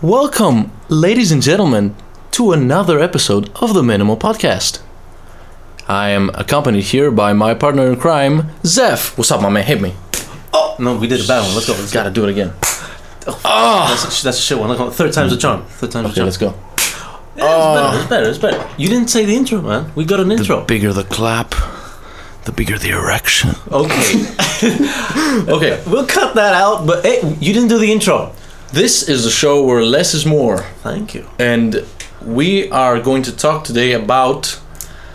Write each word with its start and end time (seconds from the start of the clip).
Welcome, 0.00 0.70
ladies 0.88 1.32
and 1.32 1.42
gentlemen, 1.42 1.94
to 2.32 2.52
another 2.52 3.00
episode 3.00 3.50
of 3.60 3.74
the 3.74 3.82
Minimal 3.82 4.16
Podcast. 4.16 4.80
I 5.88 6.10
am 6.10 6.30
accompanied 6.34 6.84
here 6.84 7.10
by 7.10 7.32
my 7.32 7.54
partner 7.54 7.86
in 7.88 7.98
crime, 7.98 8.50
Zeph. 8.64 9.16
What's 9.18 9.30
up, 9.32 9.42
my 9.42 9.48
man? 9.48 9.64
Hit 9.64 9.80
me. 9.80 9.94
Oh! 10.52 10.76
No, 10.78 10.96
we 10.96 11.08
did 11.08 11.20
a 11.24 11.26
bad 11.26 11.42
one. 11.44 11.54
Let's 11.54 11.66
go. 11.66 11.72
Let's. 11.72 11.92
Gotta 11.92 12.10
do 12.10 12.24
it 12.24 12.30
again. 12.30 12.52
Ah. 13.44 13.88
That's, 14.02 14.22
that's 14.22 14.38
a 14.38 14.40
shit 14.40 14.58
one. 14.58 14.68
Let's. 14.68 14.96
Third 14.96 15.12
time's 15.12 15.32
a 15.32 15.36
charm. 15.36 15.64
Third 15.64 15.90
time's 15.90 16.06
Okay, 16.06 16.12
a 16.12 16.16
charm. 16.16 16.26
let's 16.26 16.36
go. 16.36 16.54
Yeah, 17.36 17.44
it's 17.44 17.64
better. 17.66 17.80
Ah. 17.86 17.98
It's 18.00 18.08
better. 18.08 18.28
It's 18.28 18.38
better. 18.38 18.70
You 18.78 18.88
didn't 18.88 19.08
say 19.08 19.24
the 19.24 19.34
intro, 19.34 19.60
man. 19.62 19.90
We 19.94 20.04
got 20.04 20.20
an 20.20 20.30
intro. 20.30 20.64
bigger 20.64 20.92
the 20.92 21.04
clap, 21.04 21.54
the 22.44 22.52
bigger 22.52 22.78
the 22.78 22.90
erection. 22.90 23.50
Okay. 23.72 24.34
Okay, 25.48 25.82
we'll 25.86 26.06
cut 26.06 26.34
that 26.34 26.52
out. 26.54 26.86
But 26.86 27.04
hey, 27.04 27.20
you 27.40 27.52
didn't 27.52 27.68
do 27.68 27.78
the 27.78 27.92
intro. 27.92 28.34
This 28.72 29.08
is 29.08 29.24
a 29.26 29.30
show 29.30 29.64
where 29.64 29.82
less 29.82 30.14
is 30.14 30.24
more. 30.26 30.58
Thank 30.82 31.14
you. 31.14 31.26
and 31.38 31.84
we 32.22 32.68
are 32.70 33.00
going 33.00 33.22
to 33.22 33.34
talk 33.36 33.64
today 33.64 33.92
about 33.92 34.60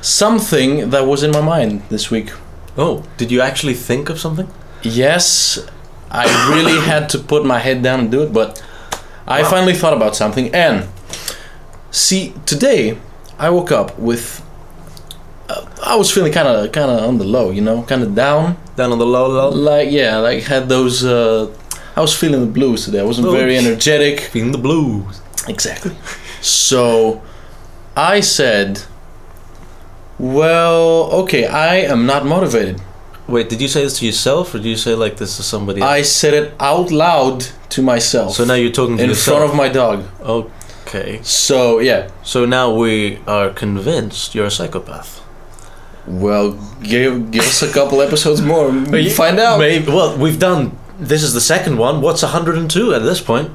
something 0.02 0.90
that 0.90 1.06
was 1.06 1.22
in 1.24 1.32
my 1.32 1.42
mind 1.42 1.82
this 1.90 2.10
week. 2.10 2.32
Oh, 2.78 3.04
did 3.18 3.30
you 3.32 3.42
actually 3.42 3.74
think 3.74 4.10
of 4.10 4.20
something? 4.20 4.48
Yes, 4.82 5.60
I 6.10 6.26
really 6.54 6.80
had 6.92 7.10
to 7.10 7.20
put 7.20 7.46
my 7.46 7.60
head 7.60 7.84
down 7.84 8.00
and 8.00 8.12
do 8.12 8.24
it, 8.24 8.32
but 8.34 8.64
I 9.28 9.42
Wow. 9.42 9.50
finally 9.50 9.74
thought 9.74 9.94
about 9.94 10.16
something. 10.16 10.54
And 10.56 10.88
see, 11.92 12.34
today 12.46 12.98
I 13.38 13.50
woke 13.50 13.72
up 13.72 13.98
with. 14.00 14.42
Uh, 15.50 15.66
I 15.86 15.96
was 15.98 16.10
feeling 16.12 16.32
kind 16.32 16.48
of, 16.48 16.72
kind 16.72 16.90
of 16.90 17.04
on 17.08 17.18
the 17.18 17.26
low, 17.26 17.52
you 17.52 17.62
know, 17.62 17.84
kind 17.84 18.02
of 18.02 18.16
down. 18.16 18.58
Down 18.78 18.92
on 18.92 18.98
the 19.00 19.06
low, 19.06 19.28
low. 19.28 19.50
Like 19.50 19.92
yeah, 19.92 20.18
like 20.18 20.44
had 20.44 20.68
those. 20.70 21.04
Uh, 21.06 21.54
I 21.96 22.02
was 22.02 22.16
feeling 22.18 22.42
the 22.42 22.52
blues 22.52 22.86
today. 22.86 23.00
I 23.00 23.04
wasn't 23.04 23.30
very 23.32 23.58
energetic. 23.58 24.20
Feeling 24.20 24.52
the 24.52 24.58
blues. 24.58 25.22
Exactly. 25.48 25.96
So 26.42 27.22
I 27.96 28.20
said, 28.22 28.84
Well, 30.18 31.10
okay, 31.24 31.46
I 31.46 31.76
am 31.78 32.06
not 32.06 32.26
motivated. 32.26 32.82
Wait, 33.28 33.48
did 33.50 33.62
you 33.62 33.68
say 33.68 33.84
this 33.84 34.00
to 34.00 34.06
yourself, 34.06 34.54
or 34.54 34.58
did 34.58 34.68
you 34.68 34.76
say 34.76 34.96
like 34.96 35.18
this 35.18 35.38
to 35.38 35.44
somebody? 35.44 35.82
else? 35.82 35.90
I 35.90 36.02
said 36.02 36.34
it 36.34 36.54
out 36.60 36.92
loud 36.92 37.48
to 37.70 37.82
myself 37.82 38.34
so 38.36 38.44
now 38.44 38.54
you're 38.54 38.72
talking 38.72 38.98
to 38.98 39.04
in 39.04 39.10
yourself. 39.10 39.38
front 39.38 39.52
of 39.52 39.58
my 39.58 39.70
dog. 39.70 40.04
Okay. 40.22 41.20
So, 41.24 41.80
yeah. 41.80 42.10
So 42.22 42.46
now 42.46 42.74
we 42.76 43.20
are 43.26 43.50
convinced 43.50 44.36
you're 44.36 44.46
a 44.48 44.52
psychopath. 44.52 45.22
Well, 46.06 46.60
give, 46.84 47.32
give 47.32 47.44
us 47.44 47.62
a 47.62 47.72
couple 47.72 48.02
episodes 48.02 48.42
more. 48.42 48.70
and 48.70 49.12
find 49.12 49.40
out. 49.40 49.58
Maybe. 49.58 49.88
Well, 49.88 50.18
we've 50.18 50.38
done. 50.38 50.78
This 51.00 51.24
is 51.24 51.34
the 51.34 51.42
second 51.42 51.78
one. 51.78 52.02
What's 52.02 52.22
102 52.24 52.94
at 52.94 53.04
this 53.04 53.22
point? 53.22 53.52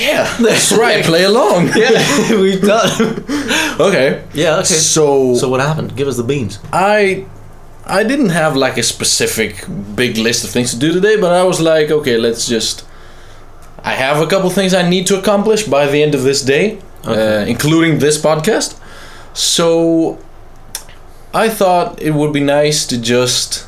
Yeah, 0.00 0.36
that's 0.40 0.70
right. 0.72 1.04
Play 1.04 1.24
along. 1.24 1.70
Yeah, 1.76 2.36
we've 2.40 2.60
done. 2.62 3.24
Okay. 3.80 4.22
Yeah. 4.34 4.56
Okay. 4.58 4.64
So, 4.74 5.34
So 5.34 5.48
what 5.48 5.60
happened? 5.60 5.96
Give 5.96 6.06
us 6.08 6.16
the 6.16 6.22
beans. 6.22 6.58
I 6.72 7.26
I 7.86 8.04
didn't 8.04 8.28
have 8.30 8.54
like 8.54 8.78
a 8.78 8.82
specific 8.82 9.64
big 9.96 10.16
list 10.18 10.44
of 10.44 10.50
things 10.50 10.70
to 10.72 10.78
do 10.78 10.92
today, 10.92 11.16
but 11.20 11.32
I 11.32 11.42
was 11.42 11.60
like, 11.60 11.90
okay, 11.90 12.16
let's 12.18 12.46
just. 12.46 12.84
I 13.84 13.92
have 13.94 14.20
a 14.20 14.26
couple 14.28 14.50
things 14.50 14.72
I 14.74 14.88
need 14.88 15.06
to 15.08 15.18
accomplish 15.18 15.64
by 15.64 15.86
the 15.86 16.02
end 16.02 16.14
of 16.14 16.22
this 16.22 16.42
day, 16.44 16.78
Okay. 17.04 17.42
uh, 17.42 17.44
including 17.46 17.98
this 17.98 18.16
podcast. 18.20 18.78
So 19.34 20.18
I 21.34 21.48
thought 21.48 22.00
it 22.00 22.12
would 22.12 22.32
be 22.32 22.40
nice 22.40 22.86
to 22.86 22.96
just 23.00 23.66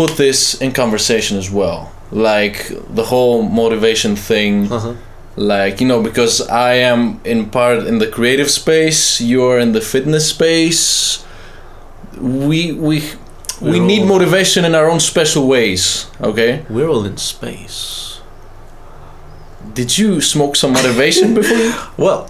put 0.00 0.10
this 0.16 0.38
in 0.64 0.70
conversation 0.72 1.34
as 1.42 1.48
well. 1.50 1.80
Like 2.10 2.56
the 2.98 3.04
whole 3.12 3.42
motivation 3.62 4.12
thing 4.30 4.54
Uh-huh. 4.72 4.94
like 5.36 5.74
you 5.82 5.86
know 5.90 6.00
because 6.10 6.34
i 6.70 6.72
am 6.92 7.00
in 7.24 7.40
part 7.58 7.78
in 7.90 7.96
the 8.02 8.10
creative 8.16 8.50
space 8.50 9.00
you're 9.30 9.58
in 9.64 9.70
the 9.78 9.80
fitness 9.94 10.24
space 10.36 10.82
we 12.42 12.60
we 12.86 12.96
we 13.60 13.70
We're 13.78 13.86
need 13.92 14.04
motivation 14.14 14.64
in 14.68 14.72
our 14.78 14.88
own 14.92 15.00
special 15.00 15.44
ways 15.54 15.82
okay 16.30 16.52
We're 16.74 16.90
all 16.94 17.04
in 17.10 17.16
space. 17.34 17.78
did 19.74 19.90
you 19.98 20.20
smoke 20.20 20.56
some 20.56 20.72
motivation 20.72 21.34
before 21.34 21.70
Well, 22.04 22.20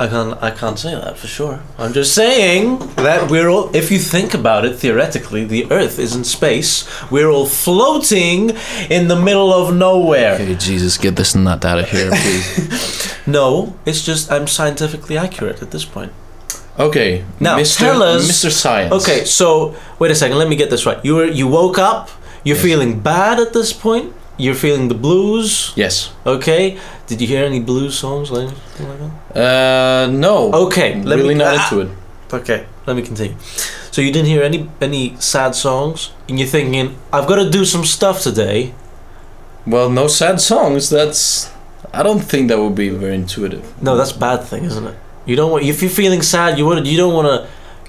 I 0.00 0.06
can't. 0.08 0.42
I 0.42 0.50
can't 0.50 0.78
say 0.78 0.94
that 0.94 1.18
for 1.18 1.26
sure. 1.26 1.60
I'm 1.78 1.92
just 1.92 2.14
saying 2.14 2.78
that 2.96 3.30
we're 3.30 3.48
all. 3.50 3.64
If 3.76 3.90
you 3.92 3.98
think 3.98 4.32
about 4.32 4.64
it, 4.64 4.72
theoretically, 4.76 5.44
the 5.44 5.70
Earth 5.70 5.98
is 5.98 6.16
in 6.16 6.24
space. 6.24 6.72
We're 7.10 7.28
all 7.28 7.44
floating 7.46 8.40
in 8.88 9.08
the 9.08 9.16
middle 9.28 9.52
of 9.52 9.74
nowhere. 9.74 10.34
okay 10.34 10.54
jesus 10.68 10.96
get 11.04 11.14
this 11.16 11.34
nut 11.34 11.64
out 11.70 11.78
of 11.82 11.90
here 11.90 12.10
please 12.22 13.14
No, 13.26 13.74
it's 13.84 14.02
just 14.10 14.32
I'm 14.32 14.46
scientifically 14.46 15.16
accurate 15.18 15.60
at 15.62 15.70
this 15.70 15.84
point. 15.84 16.12
okay 16.78 17.22
Now, 17.38 17.58
mr 17.58 17.78
tell 17.78 18.02
us- 18.02 18.26
mr 18.30 18.50
science 18.50 18.92
Okay, 18.98 19.24
so 19.26 19.74
wait 19.98 20.10
a 20.10 20.14
second. 20.14 20.38
Let 20.38 20.48
me 20.48 20.56
get 20.56 20.70
this 20.70 20.86
right. 20.86 20.98
You 21.04 21.14
were 21.16 21.26
you 21.40 21.46
woke 21.46 21.78
up. 21.78 22.08
You're 22.44 22.56
Yes. 22.56 22.64
feeling 22.64 23.00
bad 23.00 23.38
at 23.38 23.52
this 23.52 23.70
point. 23.86 24.14
You're 24.42 24.60
feeling 24.64 24.88
the 24.88 24.98
blues. 25.06 25.72
yes 25.82 26.12
Okay. 26.24 26.62
Did 27.08 27.20
you 27.20 27.28
hear 27.32 27.44
any 27.44 27.60
blues 27.70 27.94
songs 28.04 28.30
like 28.36 28.48
that? 28.48 29.10
uh 29.44 30.04
no 30.26 30.34
Okay. 30.66 30.90
Let 31.10 31.16
really 31.18 31.34
me, 31.34 31.42
not 31.42 31.54
ah, 31.56 31.60
into 31.62 31.76
it 31.84 31.90
Okay. 32.32 32.60
Let 32.86 32.94
me 32.96 33.02
continue. 33.02 33.34
So 33.94 33.98
you 34.04 34.10
didn't 34.14 34.28
hear 34.34 34.42
any 34.50 34.60
any 34.80 35.02
sad 35.18 35.52
songs, 35.66 35.98
and 36.28 36.38
you're 36.38 36.52
thinking, 36.56 36.86
I've 37.12 37.26
got 37.30 37.38
to 37.44 37.48
do 37.58 37.62
some 37.74 37.84
stuff 37.96 38.16
today. 38.28 38.60
well 39.66 39.90
no 40.00 40.04
sad 40.08 40.36
songs 40.40 40.88
that's 40.96 41.22
i 41.98 42.00
don't 42.06 42.24
think 42.30 42.48
that 42.50 42.58
would 42.62 42.74
be 42.84 42.88
very 43.02 43.14
intuitive 43.22 43.64
No, 43.86 43.92
that's 43.98 44.14
a 44.16 44.20
bad 44.28 44.38
thing, 44.50 44.62
isn't 44.70 44.86
it? 44.92 44.96
You 45.28 45.34
don't 45.40 45.50
want 45.52 45.64
if 45.72 45.82
you're 45.82 45.96
feeling 46.02 46.22
sad, 46.22 46.50
you 46.58 46.64
want 46.68 46.86
you 46.92 46.96
don't 47.02 47.12
want 47.18 47.28
to, 47.34 47.38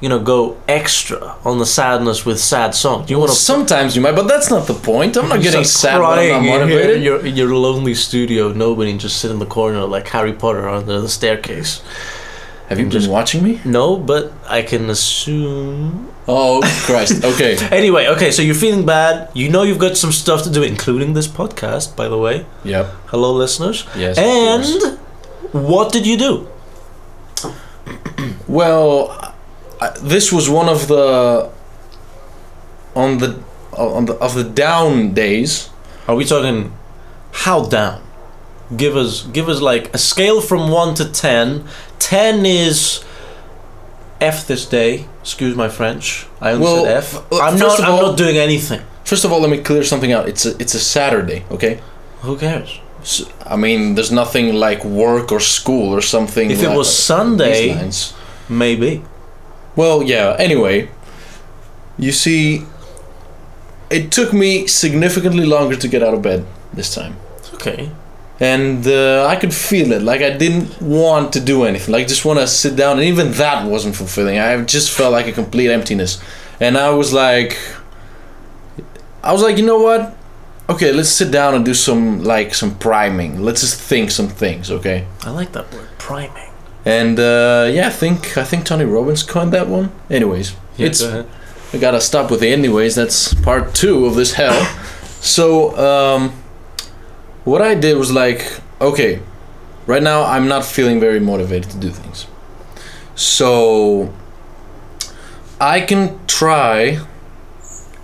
you 0.01 0.09
know, 0.09 0.19
go 0.19 0.57
extra 0.67 1.35
on 1.45 1.59
the 1.59 1.65
sadness 1.65 2.25
with 2.25 2.39
sad 2.39 2.73
songs. 2.75 3.09
You 3.09 3.19
want 3.19 3.31
to 3.31 3.37
Sometimes 3.37 3.95
you 3.95 4.01
might, 4.01 4.15
but 4.15 4.27
that's 4.27 4.49
not 4.49 4.67
the 4.67 4.73
point. 4.73 5.15
I'm 5.15 5.29
not 5.29 5.41
getting 5.41 5.63
sad 5.63 5.99
when 6.01 6.19
I'm 6.19 6.45
not 6.45 6.59
motivated. 6.61 6.97
in 6.97 7.03
your, 7.03 7.25
in 7.25 7.35
your 7.35 7.55
lonely 7.55 7.93
studio, 7.93 8.51
nobody, 8.51 8.97
just 8.97 9.17
sit 9.21 9.29
in 9.31 9.39
the 9.39 9.45
corner 9.45 9.85
like 9.85 10.07
Harry 10.09 10.33
Potter 10.33 10.67
under 10.67 10.99
the 10.99 11.07
staircase. 11.09 11.81
Have 12.69 12.79
you 12.79 12.87
Just- 12.87 13.05
been 13.07 13.11
watching 13.13 13.43
me? 13.43 13.59
No, 13.65 13.97
but 13.97 14.31
I 14.47 14.61
can 14.61 14.89
assume. 14.89 16.07
Oh 16.27 16.61
Christ! 16.85 17.21
Okay. 17.31 17.57
Anyway, 17.69 18.07
okay, 18.07 18.31
so 18.31 18.41
you're 18.41 18.55
feeling 18.55 18.85
bad. 18.85 19.29
You 19.33 19.49
know 19.49 19.63
you've 19.63 19.77
got 19.79 19.97
some 19.97 20.11
stuff 20.13 20.43
to 20.43 20.49
do, 20.49 20.63
including 20.63 21.13
this 21.13 21.27
podcast, 21.27 21.95
by 21.97 22.07
the 22.07 22.17
way. 22.17 22.45
yep. 22.63 22.85
Hello, 23.07 23.33
listeners. 23.33 23.85
Yes. 23.97 24.17
And 24.17 24.97
what 25.51 25.91
did 25.91 26.07
you 26.07 26.15
do? 26.17 26.47
well, 28.47 29.30
I, 29.81 29.89
this 30.01 30.31
was 30.31 30.49
one 30.49 30.69
of 30.69 30.87
the 30.87 31.49
on 32.95 33.17
the 33.17 33.39
on 33.73 34.05
the 34.05 34.13
of 34.15 34.35
the 34.35 34.43
down 34.43 35.13
days. 35.13 35.69
Are 36.07 36.15
we 36.15 36.25
talking 36.25 36.73
how 37.31 37.65
down? 37.65 38.01
Give 38.77 38.95
us 38.95 39.23
give 39.33 39.49
us 39.49 39.59
like 39.61 39.93
a 39.93 39.97
scale 39.97 40.39
from 40.41 40.69
one 40.69 40.93
to 40.95 41.05
ten. 41.11 41.65
Ten 41.99 42.45
is 42.45 43.03
F 44.19 44.47
this 44.47 44.65
day. 44.65 45.05
Excuse 45.21 45.55
my 45.55 45.67
French. 45.69 46.27
I 46.39 46.51
only 46.51 46.63
Well, 46.65 46.83
said 46.85 46.97
F. 46.97 47.15
uh, 47.31 47.39
I'm 47.41 47.57
not. 47.57 47.79
of 47.79 47.85
I'm 47.85 48.01
not 48.01 48.17
doing 48.17 48.37
anything. 48.37 48.81
First 49.03 49.25
of 49.25 49.31
all, 49.31 49.41
let 49.41 49.49
me 49.49 49.57
clear 49.57 49.83
something 49.83 50.11
out. 50.11 50.29
It's 50.29 50.45
a 50.45 50.55
it's 50.59 50.73
a 50.75 50.79
Saturday. 50.79 51.43
Okay. 51.51 51.79
Who 52.21 52.37
cares? 52.37 52.79
So, 53.03 53.25
I 53.45 53.55
mean, 53.55 53.95
there's 53.95 54.11
nothing 54.11 54.53
like 54.53 54.85
work 54.85 55.31
or 55.31 55.39
school 55.39 55.91
or 55.91 56.01
something. 56.01 56.51
If 56.51 56.61
it 56.61 56.69
was 56.69 56.87
Sunday, 56.95 57.89
maybe. 58.47 59.03
Well, 59.75 60.03
yeah. 60.03 60.35
Anyway, 60.39 60.89
you 61.97 62.11
see, 62.11 62.63
it 63.89 64.11
took 64.11 64.33
me 64.33 64.67
significantly 64.67 65.45
longer 65.45 65.75
to 65.75 65.87
get 65.87 66.03
out 66.03 66.13
of 66.13 66.21
bed 66.21 66.45
this 66.73 66.93
time. 66.93 67.15
Okay. 67.53 67.91
and 68.39 68.87
uh, 68.87 69.27
I 69.27 69.35
could 69.35 69.53
feel 69.53 69.91
it. 69.91 70.01
Like 70.01 70.21
I 70.21 70.31
didn't 70.35 70.81
want 70.81 71.31
to 71.33 71.39
do 71.39 71.63
anything. 71.63 71.91
Like 71.93 72.07
just 72.07 72.25
want 72.25 72.39
to 72.39 72.47
sit 72.47 72.75
down, 72.75 72.97
and 72.97 73.05
even 73.07 73.31
that 73.33 73.67
wasn't 73.67 73.95
fulfilling. 73.95 74.39
I 74.39 74.63
just 74.63 74.89
felt 74.91 75.11
like 75.11 75.27
a 75.27 75.31
complete 75.31 75.69
emptiness, 75.69 76.19
and 76.59 76.75
I 76.77 76.89
was 76.89 77.13
like, 77.13 77.57
I 79.23 79.31
was 79.33 79.41
like, 79.43 79.57
you 79.57 79.65
know 79.65 79.79
what? 79.79 80.15
Okay, 80.69 80.91
let's 80.91 81.09
sit 81.09 81.31
down 81.31 81.53
and 81.53 81.63
do 81.65 81.73
some 81.73 82.23
like 82.23 82.55
some 82.55 82.75
priming. 82.79 83.41
Let's 83.41 83.61
just 83.61 83.79
think 83.79 84.09
some 84.11 84.29
things, 84.29 84.71
okay? 84.71 85.05
I 85.23 85.29
like 85.31 85.51
that 85.51 85.71
word, 85.73 85.89
priming. 85.99 86.50
And 86.85 87.19
uh, 87.19 87.69
yeah, 87.71 87.87
I 87.87 87.91
think 87.91 88.37
I 88.37 88.43
think 88.43 88.65
Tony 88.65 88.85
Robbins 88.85 89.23
coined 89.23 89.53
that 89.53 89.67
one. 89.67 89.91
Anyways, 90.09 90.55
Yeah, 90.77 90.87
it's 90.87 91.03
go. 91.03 91.25
I 91.73 91.77
gotta 91.77 92.01
stop 92.01 92.31
with 92.31 92.39
the 92.41 92.49
anyways. 92.51 92.95
That's 92.95 93.33
part 93.33 93.73
two 93.73 94.05
of 94.05 94.15
this 94.15 94.33
hell. 94.33 94.65
so, 95.21 95.77
um, 95.77 96.31
what 97.45 97.61
I 97.61 97.75
did 97.75 97.97
was 97.97 98.11
like, 98.11 98.59
okay, 98.79 99.21
right 99.85 100.03
now 100.03 100.23
I'm 100.23 100.47
not 100.47 100.65
feeling 100.65 100.99
very 100.99 101.19
motivated 101.19 101.71
to 101.71 101.77
do 101.77 101.89
things. 101.91 102.27
So, 103.15 104.13
I 105.59 105.81
can 105.81 106.19
try 106.27 106.99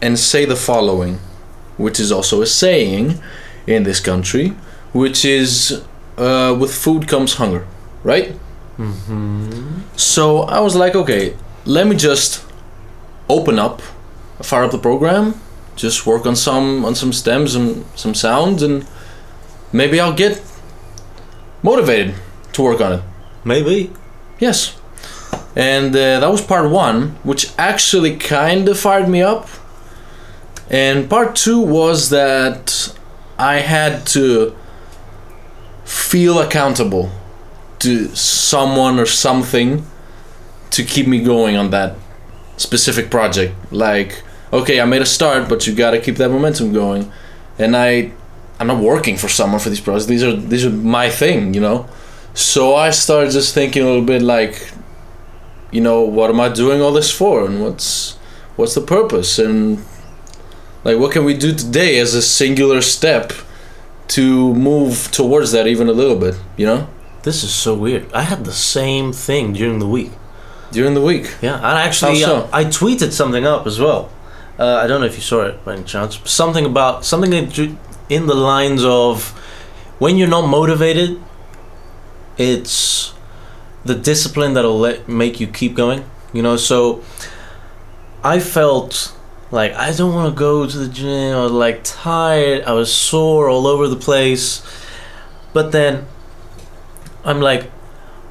and 0.01 0.17
say 0.19 0.45
the 0.45 0.55
following, 0.55 1.19
which 1.77 1.99
is 1.99 2.11
also 2.11 2.41
a 2.41 2.45
saying 2.45 3.19
in 3.65 3.83
this 3.83 3.99
country, 3.99 4.49
which 4.93 5.25
is 5.25 5.83
uh, 6.17 6.55
with 6.57 6.73
food 6.73 7.07
comes 7.07 7.33
hunger, 7.35 7.65
right? 8.03 8.35
Mm-hmm. 8.77 9.81
So 9.95 10.41
I 10.41 10.59
was 10.59 10.75
like, 10.75 10.95
okay, 10.95 11.35
let 11.65 11.87
me 11.87 11.95
just 11.95 12.45
open 13.27 13.59
up, 13.59 13.81
fire 14.41 14.63
up 14.63 14.71
the 14.71 14.77
program, 14.77 15.39
just 15.75 16.05
work 16.05 16.25
on 16.25 16.35
some 16.35 16.85
on 16.85 16.95
some 16.95 17.11
stems 17.11 17.55
and 17.55 17.85
some 17.95 18.13
sounds, 18.13 18.61
and 18.61 18.87
maybe 19.71 19.99
I'll 19.99 20.13
get 20.13 20.41
motivated 21.63 22.15
to 22.53 22.61
work 22.61 22.81
on 22.81 22.93
it. 22.93 23.03
Maybe. 23.43 23.91
Yes. 24.39 24.79
And 25.55 25.95
uh, 25.95 26.19
that 26.19 26.29
was 26.29 26.41
part 26.41 26.69
one, 26.69 27.17
which 27.23 27.51
actually 27.57 28.17
kind 28.17 28.69
of 28.69 28.79
fired 28.79 29.09
me 29.09 29.23
up. 29.23 29.47
And 30.69 31.09
part 31.09 31.35
two 31.35 31.59
was 31.59 32.09
that 32.09 32.93
I 33.39 33.55
had 33.55 34.05
to 34.07 34.55
feel 35.85 36.39
accountable 36.39 37.09
to 37.79 38.07
someone 38.15 38.99
or 38.99 39.05
something 39.05 39.85
to 40.71 40.83
keep 40.83 41.07
me 41.07 41.23
going 41.23 41.55
on 41.55 41.69
that 41.71 41.95
specific 42.57 43.09
project. 43.09 43.55
Like, 43.71 44.23
okay, 44.51 44.81
I 44.81 44.85
made 44.85 45.01
a 45.01 45.05
start, 45.05 45.47
but 45.49 45.67
you 45.67 45.73
gotta 45.73 45.99
keep 45.99 46.15
that 46.17 46.29
momentum 46.29 46.73
going. 46.73 47.11
And 47.59 47.75
I, 47.75 48.11
I'm 48.59 48.67
not 48.67 48.81
working 48.81 49.17
for 49.17 49.27
someone 49.27 49.59
for 49.59 49.69
these 49.69 49.81
projects. 49.81 50.05
These 50.07 50.23
are 50.23 50.35
these 50.35 50.65
are 50.65 50.69
my 50.69 51.09
thing, 51.09 51.53
you 51.53 51.61
know. 51.61 51.87
So 52.33 52.75
I 52.75 52.91
started 52.91 53.31
just 53.31 53.53
thinking 53.53 53.81
a 53.81 53.85
little 53.85 54.05
bit 54.05 54.21
like, 54.21 54.71
you 55.71 55.81
know, 55.81 56.01
what 56.01 56.29
am 56.29 56.39
I 56.39 56.49
doing 56.49 56.81
all 56.81 56.91
this 56.91 57.11
for, 57.11 57.45
and 57.45 57.63
what's 57.63 58.13
what's 58.55 58.75
the 58.75 58.81
purpose, 58.81 59.39
and 59.39 59.83
like 60.83 60.99
what 60.99 61.11
can 61.11 61.25
we 61.25 61.35
do 61.35 61.53
today 61.53 61.99
as 61.99 62.13
a 62.13 62.21
singular 62.21 62.81
step 62.81 63.33
to 64.09 64.53
move 64.53 65.09
towards 65.11 65.51
that 65.51 65.67
even 65.67 65.89
a 65.89 65.91
little 65.91 66.15
bit, 66.15 66.35
you 66.55 66.65
know, 66.65 66.87
This 67.23 67.43
is 67.43 67.53
so 67.53 67.75
weird. 67.75 68.11
I 68.13 68.21
had 68.23 68.45
the 68.45 68.53
same 68.53 69.11
thing 69.11 69.53
during 69.53 69.79
the 69.79 69.87
week. 69.87 70.11
during 70.71 70.93
the 70.93 71.01
week. 71.01 71.35
Yeah, 71.41 71.55
and 71.55 71.77
actually, 71.77 72.17
so? 72.21 72.35
uh, 72.35 72.49
I 72.53 72.65
tweeted 72.65 73.11
something 73.11 73.45
up 73.45 73.65
as 73.67 73.79
well. 73.79 74.09
Uh, 74.59 74.75
I 74.83 74.87
don't 74.87 75.01
know 75.01 75.07
if 75.07 75.15
you 75.15 75.21
saw 75.21 75.43
it 75.43 75.63
by 75.63 75.73
any 75.73 75.83
chance. 75.83 76.19
Something 76.25 76.65
about 76.65 77.05
something 77.05 77.31
in 78.09 78.25
the 78.27 78.35
lines 78.35 78.83
of 78.83 79.29
when 79.99 80.17
you're 80.17 80.27
not 80.27 80.47
motivated, 80.47 81.21
it's 82.37 83.13
the 83.85 83.95
discipline 83.95 84.53
that'll 84.53 84.77
let 84.79 85.07
make 85.07 85.39
you 85.39 85.47
keep 85.47 85.75
going. 85.75 86.03
You 86.33 86.41
know, 86.43 86.57
so 86.57 87.03
I 88.23 88.39
felt 88.39 89.13
like 89.51 89.73
I 89.73 89.91
don't 89.93 90.13
want 90.13 90.33
to 90.33 90.37
go 90.37 90.67
to 90.67 90.77
the 90.77 90.89
gym. 90.89 91.35
I 91.35 91.43
was 91.43 91.51
like 91.51 91.81
tired. 91.83 92.63
I 92.65 92.73
was 92.73 92.93
sore 92.93 93.47
all 93.49 93.67
over 93.67 93.87
the 93.87 93.95
place. 93.95 94.61
But 95.53 95.71
then 95.71 96.05
I'm 97.27 97.41
like, 97.41 97.69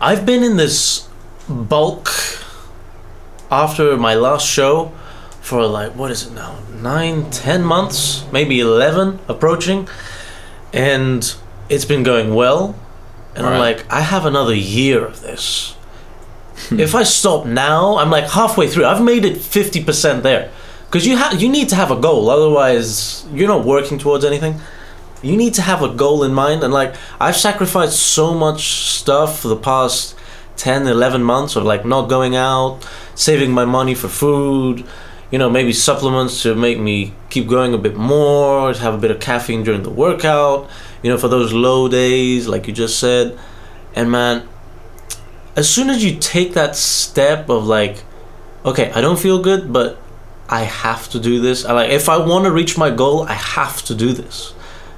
I've 0.00 0.24
been 0.24 0.42
in 0.42 0.56
this 0.56 1.06
bulk 1.48 2.08
after 3.50 3.96
my 3.96 4.14
last 4.14 4.48
show 4.48 4.90
for 5.40 5.66
like 5.66 5.92
what 5.94 6.10
is 6.10 6.26
it 6.26 6.32
now? 6.32 6.58
Nine 6.82 7.30
ten 7.30 7.62
months 7.62 8.24
maybe 8.32 8.58
11 8.58 9.20
approaching. 9.28 9.86
And 10.72 11.22
it's 11.68 11.84
been 11.84 12.02
going 12.02 12.34
well. 12.34 12.74
And 13.36 13.46
i'm 13.46 13.52
Right. 13.60 13.76
like 13.76 13.92
i 13.92 14.00
have 14.00 14.24
another 14.26 14.54
year 14.54 15.04
of 15.04 15.20
this. 15.20 15.76
Hmm. 16.68 16.80
If 16.80 16.94
i 16.94 17.02
stop 17.04 17.44
now 17.46 17.98
i'm 17.98 18.10
like 18.10 18.28
halfway 18.30 18.66
through. 18.66 18.86
I've 18.86 19.02
made 19.02 19.24
it 19.26 19.36
50% 19.36 20.22
there. 20.22 20.50
Because 20.86 21.06
you 21.06 21.16
have 21.16 21.40
you 21.40 21.48
need 21.50 21.68
to 21.68 21.76
have 21.76 21.90
a 21.90 21.96
goal. 22.00 22.30
Otherwise 22.30 23.26
you're 23.32 23.48
not 23.48 23.64
working 23.64 23.98
towards 23.98 24.24
anything 24.24 24.54
you 25.22 25.36
need 25.36 25.54
to 25.54 25.62
have 25.62 25.82
a 25.82 25.88
goal 25.88 26.22
in 26.22 26.32
mind 26.32 26.62
and 26.62 26.72
like 26.72 26.94
i've 27.20 27.36
sacrificed 27.36 27.98
so 27.98 28.34
much 28.34 28.88
stuff 28.98 29.40
for 29.40 29.48
the 29.48 29.56
past 29.56 30.14
10 30.56 30.86
11 30.86 31.22
months 31.22 31.56
of 31.56 31.64
like 31.64 31.84
not 31.84 32.08
going 32.08 32.36
out 32.36 32.80
saving 33.14 33.50
my 33.50 33.64
money 33.64 33.94
for 33.94 34.08
food 34.08 34.84
you 35.30 35.38
know 35.38 35.50
maybe 35.50 35.72
supplements 35.72 36.42
to 36.42 36.54
make 36.54 36.78
me 36.78 37.12
keep 37.30 37.48
going 37.48 37.74
a 37.74 37.78
bit 37.78 37.96
more 37.96 38.72
have 38.74 38.94
a 38.94 38.98
bit 38.98 39.10
of 39.10 39.20
caffeine 39.20 39.62
during 39.62 39.82
the 39.82 39.90
workout 39.90 40.68
you 41.02 41.10
know 41.10 41.18
for 41.18 41.28
those 41.28 41.52
low 41.52 41.88
days 41.88 42.48
like 42.48 42.66
you 42.66 42.72
just 42.72 42.98
said. 42.98 43.38
And 43.94 44.10
man 44.10 44.46
as 45.56 45.68
soon 45.68 45.88
as 45.88 46.04
you 46.04 46.16
take 46.18 46.52
that 46.52 46.76
step 46.76 47.48
of 47.48 47.66
like 47.66 48.04
okay 48.64 48.92
i 48.92 49.00
don't 49.00 49.18
feel 49.18 49.42
good 49.42 49.72
but 49.72 49.98
i 50.48 50.62
have 50.62 51.08
to 51.08 51.18
do 51.18 51.40
this 51.40 51.64
i 51.64 51.72
like 51.72 51.90
if 51.90 52.08
i 52.08 52.18
want 52.18 52.44
to 52.44 52.52
reach 52.52 52.76
my 52.76 52.90
goal 52.90 53.22
i 53.22 53.32
have 53.32 53.82
to 53.82 53.94
do 53.94 54.12
this 54.12 54.52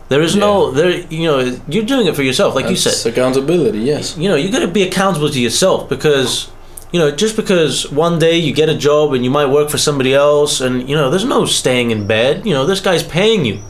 there 0.08 0.22
is 0.22 0.34
no 0.36 0.70
there 0.70 0.90
you 1.10 1.24
know 1.28 1.38
you're 1.68 1.84
doing 1.84 2.06
it 2.06 2.16
for 2.16 2.22
yourself 2.22 2.54
like 2.54 2.68
you 2.68 2.76
said 2.76 3.12
accountability. 3.12 3.80
Yes. 3.80 4.16
you 4.16 4.28
know 4.28 4.36
you 4.36 4.50
got 4.50 4.60
to 4.60 4.68
be 4.68 4.82
accountable 4.82 5.28
to 5.30 5.40
yourself 5.40 5.88
because 5.88 6.50
you 6.92 6.98
know 6.98 7.10
just 7.10 7.36
because 7.36 7.90
one 7.90 8.18
day 8.18 8.36
you 8.38 8.52
get 8.54 8.68
a 8.68 8.76
job 8.76 9.12
and 9.12 9.22
you 9.24 9.30
might 9.30 9.46
work 9.46 9.68
for 9.70 9.78
somebody 9.78 10.14
else 10.14 10.60
and 10.60 10.88
you 10.88 10.96
know 10.96 11.10
there's 11.10 11.24
no 11.26 11.44
staying 11.44 11.90
in 11.90 12.06
bed 12.06 12.46
you 12.46 12.54
know 12.54 12.64
this 12.66 12.80
guy's 12.80 13.02
paying 13.02 13.44
you 13.44 13.60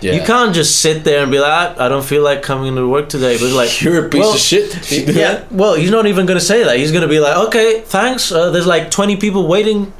Yeah. 0.00 0.14
you 0.18 0.22
can't 0.26 0.52
just 0.54 0.80
sit 0.80 1.04
there 1.04 1.22
and 1.22 1.30
be 1.30 1.38
like 1.38 1.52
"Ah, 1.78 1.84
i 1.84 1.88
don't 1.88 2.04
feel 2.04 2.22
like 2.30 2.42
coming 2.42 2.74
to 2.74 2.88
work 2.96 3.08
today 3.08 3.38
but 3.38 3.50
like 3.52 3.70
You're 3.80 4.06
a 4.06 4.08
piece 4.08 4.20
well, 4.20 4.34
of 4.34 4.40
shit. 4.40 4.74
if 4.76 4.90
you 4.92 5.06
do 5.06 5.12
yeah 5.12 5.34
that. 5.34 5.52
well 5.60 5.74
he's 5.80 5.90
not 5.98 6.06
even 6.06 6.26
going 6.26 6.38
to 6.42 6.44
say 6.52 6.64
that 6.64 6.76
he's 6.80 6.90
going 6.90 7.06
to 7.08 7.12
be 7.16 7.20
like 7.20 7.36
okay 7.46 7.68
thanks 7.96 8.32
uh, 8.32 8.50
there's 8.50 8.66
like 8.66 8.90
20 8.90 9.16
people 9.16 9.46
waiting 9.46 9.92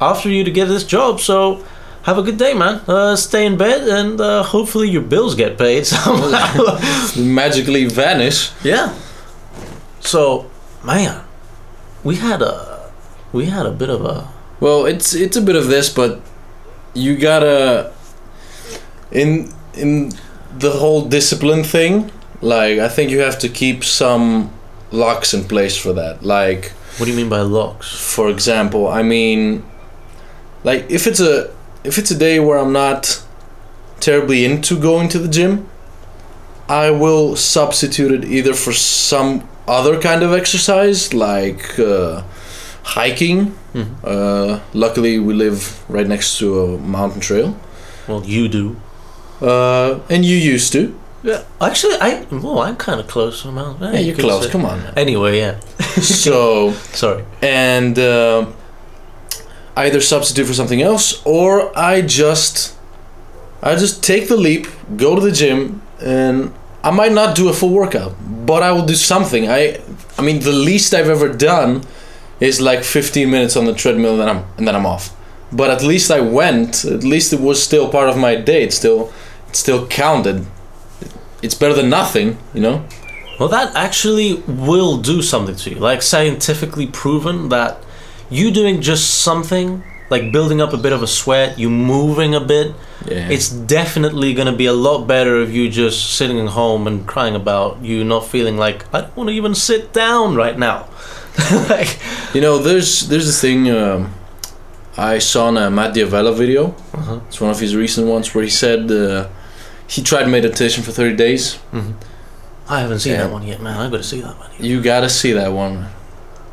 after 0.00 0.28
you 0.30 0.42
to 0.44 0.50
get 0.50 0.66
this 0.68 0.84
job 0.84 1.20
so 1.20 1.62
have 2.04 2.18
a 2.18 2.22
good 2.22 2.36
day 2.38 2.54
man 2.54 2.80
uh, 2.86 3.16
stay 3.16 3.44
in 3.46 3.56
bed 3.56 3.88
and 3.88 4.20
uh, 4.20 4.42
hopefully 4.42 4.88
your 4.88 5.02
bills 5.02 5.34
get 5.34 5.56
paid 5.58 5.86
somehow 5.86 6.78
magically 7.18 7.86
vanish. 7.86 8.50
yeah. 8.62 8.94
So, 10.00 10.50
man, 10.84 11.24
we 12.04 12.16
had 12.16 12.42
a 12.42 12.90
we 13.32 13.46
had 13.46 13.64
a 13.66 13.70
bit 13.72 13.88
of 13.88 14.04
a 14.04 14.28
Well, 14.60 14.84
it's 14.86 15.14
it's 15.14 15.36
a 15.36 15.40
bit 15.42 15.56
of 15.56 15.68
this, 15.68 15.88
but 15.88 16.20
you 16.92 17.16
gotta 17.16 17.90
in 19.10 19.48
in 19.74 20.12
the 20.58 20.70
whole 20.72 21.08
discipline 21.08 21.64
thing. 21.64 22.10
Like, 22.42 22.78
I 22.78 22.88
think 22.88 23.10
you 23.10 23.20
have 23.20 23.38
to 23.38 23.48
keep 23.48 23.82
some 23.82 24.50
locks 24.92 25.32
in 25.32 25.44
place 25.44 25.76
for 25.76 25.94
that. 25.94 26.22
Like, 26.22 26.72
what 26.98 27.06
do 27.06 27.10
you 27.10 27.16
mean 27.16 27.30
by 27.30 27.40
locks? 27.40 27.88
for 28.14 28.28
example, 28.28 28.86
I 28.86 29.02
mean, 29.02 29.64
like 30.64 30.84
if 30.90 31.06
it's 31.06 31.20
a 31.20 31.50
if 31.84 31.98
it's 31.98 32.10
a 32.10 32.18
day 32.18 32.40
where 32.40 32.58
I'm 32.58 32.72
not 32.72 33.22
terribly 34.00 34.44
into 34.44 34.78
going 34.78 35.08
to 35.10 35.18
the 35.18 35.28
gym, 35.28 35.68
I 36.68 36.90
will 36.90 37.36
substitute 37.36 38.10
it 38.12 38.24
either 38.24 38.54
for 38.54 38.72
some 38.72 39.46
other 39.68 40.00
kind 40.00 40.22
of 40.22 40.32
exercise 40.32 41.12
like 41.14 41.78
uh, 41.78 42.22
hiking. 42.82 43.54
Mhm. 43.74 43.86
Uh, 44.04 44.60
luckily, 44.72 45.18
we 45.18 45.34
live 45.34 45.82
right 45.88 46.06
next 46.06 46.38
to 46.38 46.46
a 46.60 46.78
mountain 46.78 47.20
trail, 47.20 47.56
Well, 48.08 48.22
you 48.24 48.48
do. 48.48 48.76
uh, 49.42 49.98
and 50.08 50.24
you 50.24 50.36
used 50.36 50.72
to. 50.72 50.94
Yeah. 51.22 51.42
Actually, 51.60 51.96
I 52.00 52.24
well, 52.30 52.58
I'm 52.60 52.76
kind 52.76 53.00
of 53.00 53.06
close 53.08 53.40
to 53.42 53.48
the 53.48 53.52
mountain. 53.54 53.94
Yeah, 53.94 54.00
you're 54.00 54.16
close. 54.16 54.46
Come 54.50 54.64
on. 54.66 54.80
Anyway, 54.96 55.38
yeah. 55.38 55.58
so. 56.02 56.72
Sorry. 56.92 57.24
and 57.42 57.98
uh, 57.98 58.46
either 59.76 60.00
substitute 60.00 60.46
for 60.46 60.54
something 60.54 60.82
else 60.82 61.22
or 61.24 61.76
I 61.76 62.02
just 62.02 62.76
I 63.62 63.76
just 63.76 64.02
take 64.02 64.28
the 64.28 64.36
leap, 64.36 64.66
go 64.96 65.14
to 65.14 65.20
the 65.20 65.32
gym, 65.32 65.80
and 66.00 66.52
I 66.82 66.90
might 66.90 67.12
not 67.12 67.34
do 67.34 67.48
a 67.48 67.52
full 67.54 67.70
workout, 67.70 68.14
but 68.46 68.62
I 68.62 68.72
will 68.72 68.84
do 68.84 68.94
something. 68.94 69.48
I 69.48 69.80
I 70.18 70.22
mean 70.22 70.40
the 70.40 70.52
least 70.52 70.94
I've 70.94 71.08
ever 71.08 71.28
done 71.32 71.82
is 72.40 72.60
like 72.60 72.84
15 72.84 73.30
minutes 73.30 73.56
on 73.56 73.64
the 73.64 73.74
treadmill 73.74 74.12
and 74.12 74.20
then 74.20 74.28
I'm 74.28 74.44
and 74.58 74.68
then 74.68 74.76
I'm 74.76 74.86
off. 74.86 75.14
But 75.52 75.70
at 75.70 75.82
least 75.82 76.10
I 76.10 76.20
went. 76.20 76.84
At 76.84 77.04
least 77.04 77.32
it 77.32 77.40
was 77.40 77.62
still 77.62 77.88
part 77.88 78.08
of 78.08 78.16
my 78.16 78.34
day. 78.34 78.64
It 78.64 78.72
still 78.72 79.12
it 79.48 79.56
still 79.56 79.86
counted. 79.86 80.46
It's 81.42 81.54
better 81.54 81.74
than 81.74 81.90
nothing, 81.90 82.38
you 82.54 82.60
know. 82.60 82.84
Well, 83.38 83.48
that 83.48 83.74
actually 83.74 84.34
will 84.46 84.98
do 84.98 85.20
something 85.22 85.56
to 85.56 85.70
you. 85.70 85.76
Like 85.76 86.02
scientifically 86.02 86.86
proven 86.86 87.48
that 87.48 87.82
you 88.34 88.50
doing 88.50 88.80
just 88.80 89.22
something, 89.22 89.82
like 90.10 90.32
building 90.32 90.60
up 90.60 90.72
a 90.72 90.76
bit 90.76 90.92
of 90.92 91.02
a 91.02 91.06
sweat, 91.06 91.58
you 91.58 91.70
moving 91.70 92.34
a 92.34 92.40
bit, 92.40 92.74
Yeah. 93.06 93.28
it's 93.30 93.48
definitely 93.50 94.34
going 94.34 94.46
to 94.52 94.56
be 94.56 94.66
a 94.66 94.72
lot 94.72 95.06
better 95.06 95.40
if 95.42 95.50
you 95.52 95.68
just 95.70 96.14
sitting 96.16 96.38
at 96.40 96.48
home 96.48 96.86
and 96.86 97.06
crying 97.06 97.34
about 97.34 97.82
you 97.82 98.04
not 98.04 98.26
feeling 98.26 98.56
like 98.56 98.84
I 98.94 99.00
don't 99.02 99.16
want 99.16 99.28
to 99.30 99.34
even 99.34 99.54
sit 99.54 99.92
down 99.92 100.34
right 100.36 100.58
now. 100.58 100.86
like, 101.68 101.98
You 102.34 102.40
know, 102.40 102.58
there's 102.58 103.08
there's 103.08 103.26
this 103.26 103.40
thing 103.40 103.70
um, 103.70 104.12
I 104.96 105.18
saw 105.20 105.48
in 105.48 105.56
a 105.56 105.70
Matt 105.70 105.94
D'Avella 105.94 106.32
video. 106.34 106.74
uh-huh. 106.94 107.20
It's 107.28 107.40
one 107.40 107.50
of 107.50 107.58
his 107.60 107.74
recent 107.74 108.06
ones 108.06 108.34
where 108.34 108.44
he 108.44 108.50
said 108.50 108.90
uh, 108.90 109.26
he 109.86 110.02
tried 110.02 110.28
meditation 110.28 110.82
for 110.84 110.92
30 110.92 111.16
days. 111.16 111.58
I 112.68 112.80
haven't 112.80 113.00
seen 113.00 113.14
that 113.18 113.30
one 113.30 113.42
yet, 113.46 113.60
man. 113.60 113.76
I 113.78 113.90
got 113.90 113.98
to 113.98 114.02
see 114.02 114.20
that 114.22 114.38
one. 114.38 114.50
You 114.58 114.80
gotta 114.80 115.08
see 115.10 115.32
that 115.34 115.52
one. 115.52 115.86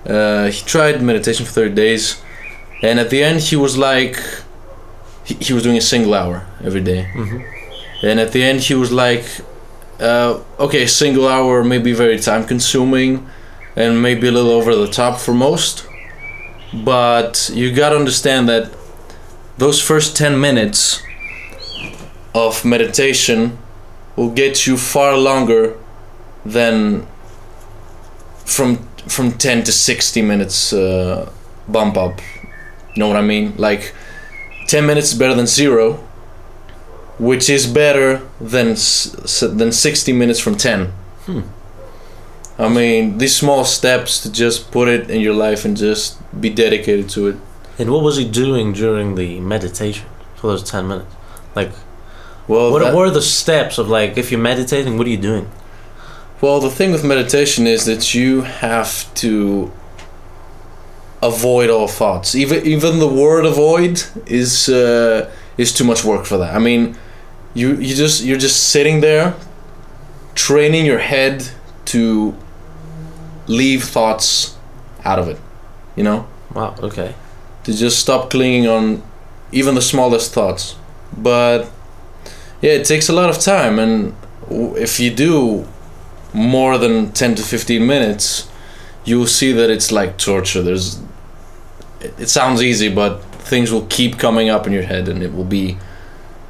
Uh, 0.05 0.47
he 0.47 0.63
tried 0.65 1.01
meditation 1.01 1.45
for 1.45 1.51
30 1.51 1.75
days, 1.75 2.21
and 2.81 2.99
at 2.99 3.09
the 3.09 3.23
end 3.23 3.39
he 3.39 3.55
was 3.55 3.77
like, 3.77 4.19
he, 5.23 5.35
he 5.35 5.53
was 5.53 5.63
doing 5.63 5.77
a 5.77 5.81
single 5.81 6.13
hour 6.13 6.47
every 6.63 6.81
day. 6.81 7.09
Mm-hmm. 7.13 8.05
And 8.05 8.19
at 8.19 8.31
the 8.31 8.43
end 8.43 8.61
he 8.61 8.73
was 8.73 8.91
like, 8.91 9.25
uh, 9.99 10.39
okay, 10.59 10.87
single 10.87 11.27
hour 11.27 11.63
may 11.63 11.77
be 11.77 11.93
very 11.93 12.19
time 12.19 12.45
consuming 12.45 13.27
and 13.75 14.01
maybe 14.01 14.27
a 14.27 14.31
little 14.31 14.51
over 14.51 14.75
the 14.75 14.87
top 14.87 15.19
for 15.19 15.33
most. 15.33 15.87
But 16.73 17.51
you 17.53 17.71
gotta 17.73 17.95
understand 17.95 18.49
that 18.49 18.71
those 19.57 19.81
first 19.81 20.17
10 20.17 20.39
minutes 20.39 21.03
of 22.33 22.65
meditation 22.65 23.57
will 24.15 24.31
get 24.31 24.65
you 24.65 24.77
far 24.77 25.17
longer 25.17 25.77
than 26.45 27.05
from 28.45 28.87
from 29.07 29.31
10 29.33 29.63
to 29.65 29.71
60 29.71 30.21
minutes 30.21 30.73
uh, 30.73 31.31
bump 31.67 31.97
up. 31.97 32.19
You 32.93 32.99
know 32.99 33.07
what 33.07 33.17
I 33.17 33.21
mean? 33.21 33.53
Like 33.57 33.93
10 34.67 34.85
minutes 34.85 35.11
is 35.13 35.17
better 35.19 35.33
than 35.35 35.47
zero, 35.47 35.93
which 37.19 37.49
is 37.49 37.67
better 37.67 38.21
than 38.39 38.75
than 39.57 39.71
60 39.71 40.13
minutes 40.13 40.39
from 40.39 40.55
10. 40.55 40.87
Hmm. 41.25 41.41
I 42.57 42.67
mean, 42.69 43.17
these 43.17 43.35
small 43.35 43.65
steps 43.65 44.21
to 44.21 44.31
just 44.31 44.71
put 44.71 44.87
it 44.87 45.09
in 45.09 45.21
your 45.21 45.33
life 45.33 45.65
and 45.65 45.75
just 45.75 46.17
be 46.39 46.49
dedicated 46.49 47.09
to 47.09 47.27
it. 47.29 47.35
And 47.79 47.89
what 47.89 48.03
was 48.03 48.17
he 48.17 48.25
doing 48.29 48.73
during 48.73 49.15
the 49.15 49.39
meditation 49.39 50.05
for 50.35 50.47
those 50.47 50.61
10 50.69 50.87
minutes? 50.87 51.11
Like, 51.55 51.71
Well, 52.47 52.71
what, 52.71 52.79
that- 52.83 52.93
what 52.93 53.07
are 53.07 53.11
the 53.11 53.21
steps 53.21 53.77
of 53.79 53.87
like, 53.89 54.17
if 54.17 54.31
you're 54.31 54.39
meditating, 54.41 54.97
what 54.97 55.07
are 55.07 55.09
you 55.09 55.17
doing? 55.17 55.49
Well, 56.41 56.59
the 56.59 56.71
thing 56.71 56.91
with 56.91 57.03
meditation 57.03 57.67
is 57.67 57.85
that 57.85 58.15
you 58.15 58.41
have 58.41 59.13
to 59.15 59.71
avoid 61.21 61.69
all 61.69 61.87
thoughts. 61.87 62.33
Even 62.35 62.65
even 62.65 62.99
the 62.99 63.07
word 63.07 63.45
avoid 63.45 64.03
is 64.25 64.67
uh, 64.67 65.29
is 65.57 65.71
too 65.71 65.83
much 65.83 66.03
work 66.03 66.25
for 66.25 66.37
that. 66.39 66.55
I 66.55 66.59
mean, 66.59 66.97
you 67.53 67.75
you 67.75 67.93
just 67.95 68.23
you're 68.23 68.39
just 68.39 68.69
sitting 68.71 69.01
there, 69.01 69.35
training 70.33 70.85
your 70.85 70.99
head 70.99 71.47
to 71.85 72.35
leave 73.47 73.83
thoughts 73.83 74.57
out 75.05 75.19
of 75.19 75.27
it. 75.27 75.37
You 75.95 76.03
know, 76.03 76.27
Wow, 76.55 76.75
okay. 76.81 77.13
to 77.65 77.73
just 77.73 77.99
stop 77.99 78.29
clinging 78.31 78.67
on 78.67 79.03
even 79.51 79.75
the 79.75 79.81
smallest 79.81 80.33
thoughts. 80.33 80.75
But 81.15 81.69
yeah, 82.61 82.71
it 82.71 82.85
takes 82.85 83.09
a 83.09 83.13
lot 83.13 83.29
of 83.29 83.37
time, 83.39 83.77
and 83.77 84.15
if 84.77 84.99
you 84.99 85.11
do 85.13 85.67
more 86.33 86.77
than 86.77 87.11
10 87.11 87.35
to 87.35 87.43
15 87.43 87.85
minutes, 87.85 88.49
you'll 89.05 89.27
see 89.27 89.51
that 89.51 89.69
it's 89.69 89.91
like 89.91 90.17
torture. 90.17 90.61
There's 90.61 91.01
it, 91.99 92.29
sounds 92.29 92.61
easy, 92.61 92.93
but 92.93 93.23
things 93.23 93.71
will 93.71 93.85
keep 93.87 94.17
coming 94.17 94.49
up 94.49 94.65
in 94.67 94.73
your 94.73 94.83
head 94.83 95.07
and 95.07 95.21
it 95.21 95.33
will 95.33 95.45
be 95.45 95.77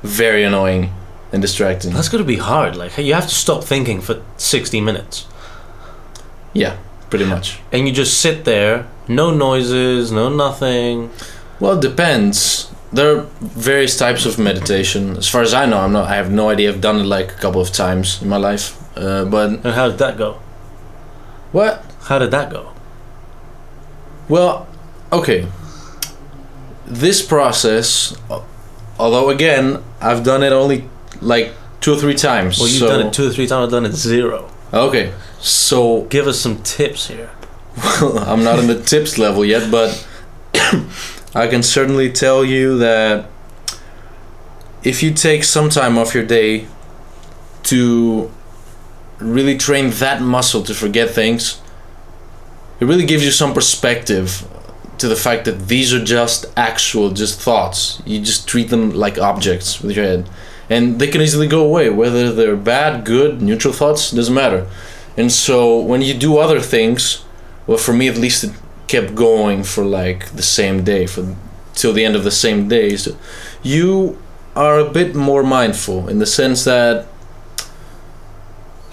very 0.03 0.43
annoying 0.43 0.91
and 1.31 1.41
distracting. 1.41 1.93
That's 1.93 2.09
gonna 2.09 2.23
be 2.23 2.38
hard. 2.38 2.75
Like, 2.75 2.97
you 2.97 3.13
have 3.13 3.27
to 3.27 3.35
stop 3.35 3.63
thinking 3.63 4.01
for 4.01 4.21
60 4.38 4.81
minutes. 4.81 5.25
Yeah, 6.53 6.77
pretty 7.09 7.25
much. 7.25 7.59
And 7.71 7.88
you 7.88 7.93
just 7.93 8.19
sit 8.19 8.45
there, 8.45 8.88
no 9.07 9.31
noises, 9.31 10.11
no 10.11 10.29
nothing. 10.29 11.11
Well, 11.59 11.77
it 11.77 11.81
depends. 11.81 12.71
There 12.91 13.15
are 13.15 13.21
various 13.39 13.97
types 13.97 14.25
of 14.25 14.38
meditation. 14.38 15.15
As 15.15 15.27
far 15.27 15.41
as 15.41 15.53
I 15.53 15.65
know, 15.65 15.77
I'm 15.77 15.93
not. 15.93 16.09
I 16.09 16.15
have 16.15 16.31
no 16.31 16.50
idea. 16.50 16.69
I've 16.69 16.81
done 16.81 17.00
it 17.00 17.05
like 17.05 17.31
a 17.31 17.35
couple 17.35 17.61
of 17.61 17.71
times 17.71 18.21
in 18.21 18.27
my 18.27 18.38
life. 18.38 18.80
Uh, 18.95 19.25
but 19.25 19.50
And 19.50 19.65
how 19.74 19.88
did 19.89 19.98
that 20.00 20.17
go? 20.17 20.39
what? 21.51 21.83
How 22.03 22.19
did 22.19 22.31
that 22.31 22.50
go? 22.50 22.71
Well, 24.29 24.67
okay. 25.12 25.48
This 26.86 27.21
process, 27.25 28.15
although 29.00 29.29
again, 29.29 29.83
I've 30.01 30.24
done 30.24 30.43
it 30.43 30.51
only 30.51 30.89
like 31.21 31.53
two 31.79 31.93
or 31.93 31.98
three 31.98 32.15
times. 32.15 32.57
Well, 32.60 32.67
you've 32.67 32.79
so- 32.79 32.88
done 32.88 33.07
it 33.07 33.13
two 33.13 33.27
or 33.27 33.31
three 33.31 33.48
times, 33.48 33.65
I've 33.65 33.71
done 33.71 33.86
it 33.86 33.93
zero. 33.93 34.50
Okay, 34.74 35.13
so 35.39 36.03
Give 36.03 36.27
us 36.27 36.39
some 36.39 36.62
tips 36.63 37.07
here. 37.07 37.29
Well, 37.77 38.19
I'm 38.29 38.43
not 38.43 38.60
in 38.60 38.67
the 38.67 38.81
tips 38.81 39.17
level 39.17 39.43
yet, 39.43 39.69
but 39.69 40.07
I 41.36 41.48
can 41.48 41.62
certainly 41.63 42.12
tell 42.12 42.43
you 42.45 42.77
that 42.79 43.25
if 44.83 45.03
you 45.03 45.13
take 45.13 45.43
some 45.43 45.69
time 45.69 45.98
off 45.98 46.13
your 46.15 46.25
day 46.25 46.67
to 47.63 48.31
really 49.21 49.57
train 49.57 49.89
that 49.91 50.21
muscle 50.21 50.63
to 50.63 50.73
forget 50.73 51.09
things, 51.11 51.61
it 52.79 52.85
really 52.85 53.05
gives 53.05 53.23
you 53.23 53.31
some 53.31 53.53
perspective 53.53 54.47
to 54.97 55.07
the 55.07 55.15
fact 55.15 55.45
that 55.45 55.67
these 55.67 55.93
are 55.93 56.03
just 56.03 56.45
actual, 56.55 57.11
just 57.11 57.39
thoughts. 57.39 58.01
You 58.05 58.19
just 58.19 58.47
treat 58.47 58.69
them 58.69 58.91
like 58.91 59.17
objects 59.17 59.81
with 59.81 59.95
your 59.95 60.05
head. 60.05 60.29
And 60.69 60.99
they 60.99 61.07
can 61.07 61.21
easily 61.21 61.47
go 61.47 61.65
away, 61.65 61.89
whether 61.89 62.31
they're 62.31 62.55
bad, 62.55 63.03
good, 63.03 63.41
neutral 63.41 63.73
thoughts, 63.73 64.11
doesn't 64.11 64.33
matter. 64.33 64.67
And 65.17 65.31
so 65.31 65.79
when 65.79 66.01
you 66.01 66.13
do 66.13 66.37
other 66.37 66.59
things, 66.59 67.25
well 67.67 67.77
for 67.77 67.93
me 67.93 68.07
at 68.07 68.17
least 68.17 68.43
it 68.43 68.51
kept 68.87 69.15
going 69.15 69.63
for 69.63 69.83
like 69.85 70.29
the 70.31 70.43
same 70.43 70.83
day 70.83 71.05
for 71.05 71.35
till 71.73 71.93
the 71.93 72.03
end 72.03 72.15
of 72.15 72.23
the 72.23 72.31
same 72.31 72.67
day 72.67 72.97
so 72.97 73.15
you 73.63 74.21
are 74.55 74.79
a 74.79 74.89
bit 74.89 75.15
more 75.15 75.43
mindful 75.43 76.09
in 76.09 76.19
the 76.19 76.25
sense 76.25 76.65
that 76.65 77.07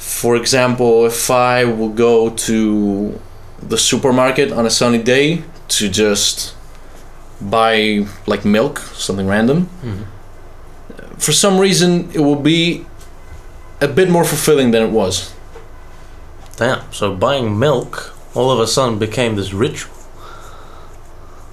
for 0.08 0.36
example 0.36 1.04
if 1.04 1.30
i 1.30 1.64
will 1.64 1.90
go 1.90 2.30
to 2.30 3.20
the 3.62 3.76
supermarket 3.76 4.50
on 4.52 4.64
a 4.64 4.70
sunny 4.70 5.02
day 5.02 5.42
to 5.68 5.88
just 5.88 6.54
buy 7.40 8.04
like 8.26 8.44
milk 8.44 8.78
something 8.78 9.26
random 9.26 9.68
mm-hmm. 9.82 11.14
for 11.18 11.32
some 11.32 11.58
reason 11.58 12.10
it 12.12 12.20
will 12.20 12.40
be 12.54 12.86
a 13.80 13.86
bit 13.86 14.08
more 14.08 14.24
fulfilling 14.24 14.70
than 14.70 14.82
it 14.82 14.90
was 14.90 15.34
Damn. 16.58 16.92
So 16.92 17.14
buying 17.14 17.56
milk 17.56 18.16
all 18.34 18.50
of 18.50 18.58
a 18.58 18.66
sudden 18.66 18.98
became 18.98 19.36
this 19.36 19.52
ritual. 19.52 19.94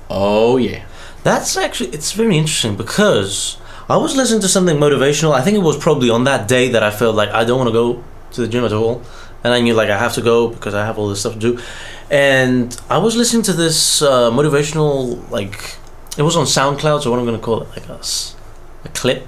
oh 0.10 0.58
yeah 0.58 0.84
That's 1.24 1.56
actually 1.56 1.90
it's 1.92 2.12
very 2.12 2.38
interesting 2.38 2.76
because 2.76 3.58
I 3.88 3.98
was 3.98 4.16
listening 4.16 4.42
to 4.42 4.48
something 4.48 4.78
motivational. 4.78 5.34
I 5.34 5.42
think 5.42 5.56
it 5.58 5.62
was 5.62 5.78
probably 5.78 6.10
on 6.10 6.24
that 6.24 6.48
day 6.48 6.70
that 6.70 6.82
I 6.82 6.90
felt 6.90 7.16
like 7.16 7.30
I 7.30 7.46
don't 7.46 7.60
want 7.60 7.68
to 7.68 7.74
go 7.74 8.04
to 8.36 8.42
the 8.42 8.48
gym 8.48 8.64
at 8.66 8.74
all, 8.74 9.02
and 9.44 9.54
I 9.54 9.60
knew 9.62 9.74
like 9.74 9.90
I 9.90 9.98
have 9.98 10.14
to 10.16 10.22
go 10.22 10.48
because 10.50 10.74
I 10.74 10.86
have 10.86 10.98
all 11.00 11.08
this 11.10 11.20
stuff 11.22 11.34
to 11.34 11.40
do. 11.40 11.60
And 12.10 12.80
I 12.90 12.98
was 13.00 13.16
listening 13.16 13.44
to 13.44 13.54
this 13.54 14.02
uh, 14.02 14.30
motivational 14.32 15.30
like 15.32 15.76
it 16.18 16.22
was 16.22 16.36
on 16.36 16.46
SoundCloud, 16.46 17.02
so 17.04 17.12
what 17.12 17.20
I'm 17.20 17.26
gonna 17.26 17.40
call 17.40 17.62
it 17.64 17.70
like 17.70 17.88
a, 17.90 18.00
a 18.86 18.90
clip 18.94 19.28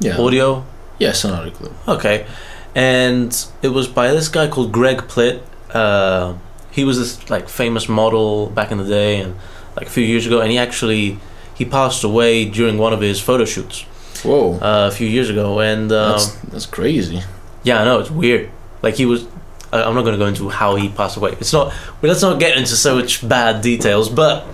yeah 0.00 0.18
audio. 0.20 0.64
yes 0.98 1.24
another 1.24 1.50
clue 1.50 1.72
Okay, 1.86 2.26
and 2.74 3.30
it 3.62 3.68
was 3.68 3.86
by 3.88 4.10
this 4.12 4.28
guy 4.28 4.48
called 4.48 4.72
Greg 4.72 4.98
Plitt. 5.08 5.42
Uh, 5.72 6.34
he 6.70 6.84
was 6.84 6.98
this 6.98 7.30
like 7.30 7.48
famous 7.48 7.88
model 7.88 8.46
back 8.48 8.70
in 8.72 8.78
the 8.78 8.84
day, 8.84 9.20
and 9.20 9.36
like 9.76 9.86
a 9.86 9.90
few 9.90 10.04
years 10.04 10.26
ago, 10.26 10.40
and 10.40 10.50
he 10.50 10.58
actually 10.58 11.18
he 11.54 11.64
passed 11.64 12.04
away 12.04 12.44
during 12.44 12.78
one 12.78 12.92
of 12.92 13.00
his 13.00 13.20
photo 13.20 13.44
shoots 13.44 13.82
whoa 14.24 14.54
uh, 14.60 14.88
a 14.88 14.94
few 14.94 15.06
years 15.08 15.30
ago. 15.30 15.60
And 15.60 15.92
um, 15.92 16.12
That's 16.12 16.32
that's 16.52 16.66
crazy. 16.66 17.22
Yeah, 17.64 17.80
I 17.80 17.84
know 17.84 17.98
it's 18.00 18.10
weird. 18.10 18.50
Like 18.82 18.94
he 18.94 19.06
was. 19.06 19.26
I- 19.72 19.82
I'm 19.82 19.94
not 19.94 20.02
going 20.02 20.12
to 20.14 20.18
go 20.18 20.26
into 20.26 20.48
how 20.48 20.76
he 20.76 20.88
passed 20.88 21.16
away. 21.16 21.32
It's 21.40 21.52
not. 21.52 21.72
But 22.00 22.08
let's 22.08 22.22
not 22.22 22.38
get 22.38 22.56
into 22.56 22.76
so 22.76 22.94
much 22.96 23.26
bad 23.28 23.60
details. 23.62 24.08
But 24.08 24.44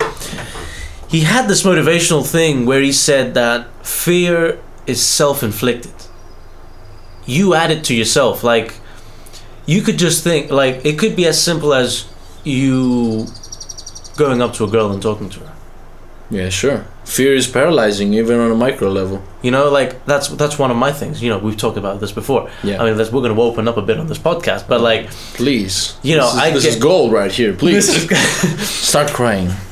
he 1.09 1.19
had 1.21 1.47
this 1.47 1.63
motivational 1.63 2.25
thing 2.25 2.65
where 2.65 2.81
he 2.81 2.91
said 2.91 3.33
that 3.35 3.67
fear 3.85 4.59
is 4.87 5.01
self-inflicted. 5.05 5.93
You 7.25 7.53
add 7.53 7.69
it 7.71 7.83
to 7.85 7.93
yourself. 7.95 8.43
Like 8.43 8.73
you 9.67 9.81
could 9.81 9.97
just 9.99 10.23
think. 10.23 10.49
Like 10.49 10.85
it 10.85 10.97
could 10.97 11.15
be 11.15 11.27
as 11.27 11.41
simple 11.41 11.73
as 11.73 12.05
you 12.43 13.27
going 14.17 14.41
up 14.41 14.53
to 14.55 14.63
a 14.63 14.67
girl 14.67 14.91
and 14.91 15.01
talking 15.01 15.29
to 15.29 15.39
her. 15.41 15.50
Yeah, 16.31 16.49
sure. 16.49 16.85
Fear 17.03 17.33
is 17.35 17.45
paralyzing, 17.47 18.13
even 18.13 18.39
on 18.39 18.51
a 18.51 18.55
micro 18.55 18.89
level. 18.89 19.21
You 19.41 19.51
know, 19.51 19.69
like 19.69 20.05
that's 20.05 20.29
that's 20.29 20.57
one 20.57 20.71
of 20.71 20.77
my 20.77 20.93
things. 20.93 21.21
You 21.21 21.29
know, 21.29 21.39
we've 21.39 21.57
talked 21.57 21.77
about 21.77 21.99
this 21.99 22.13
before. 22.13 22.49
Yeah. 22.63 22.81
I 22.81 22.85
mean, 22.85 22.95
we're 22.97 23.09
going 23.09 23.35
to 23.35 23.41
open 23.41 23.67
up 23.67 23.75
a 23.75 23.81
bit 23.81 23.99
on 23.99 24.07
this 24.07 24.17
podcast, 24.17 24.67
but 24.67 24.79
like, 24.79 25.09
Please. 25.33 25.97
You 26.03 26.15
know, 26.15 26.25
this 26.27 26.33
is, 26.33 26.39
I 26.39 26.51
this 26.51 26.63
get- 26.63 26.73
is 26.75 26.79
gold 26.81 27.11
right 27.11 27.31
here. 27.31 27.53
Please 27.53 27.85
start 28.61 29.09
crying. 29.09 29.49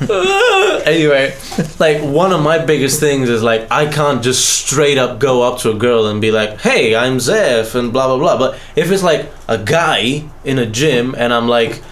anyway, 0.84 1.34
like 1.78 2.02
one 2.02 2.32
of 2.32 2.42
my 2.42 2.58
biggest 2.58 3.00
things 3.00 3.28
is 3.30 3.42
like 3.42 3.70
I 3.70 3.86
can't 3.90 4.22
just 4.22 4.48
straight 4.66 4.98
up 4.98 5.18
go 5.18 5.42
up 5.42 5.60
to 5.60 5.70
a 5.70 5.74
girl 5.74 6.06
and 6.08 6.20
be 6.20 6.30
like, 6.30 6.60
"Hey, 6.60 6.94
I'm 6.94 7.20
Zeph," 7.20 7.74
and 7.74 7.92
blah 7.92 8.06
blah 8.08 8.18
blah. 8.18 8.38
But 8.38 8.58
if 8.76 8.90
it's 8.90 9.02
like 9.02 9.30
a 9.48 9.56
guy 9.56 10.24
in 10.44 10.58
a 10.58 10.66
gym 10.66 11.14
and 11.16 11.32
I'm 11.32 11.48
like, 11.48 11.82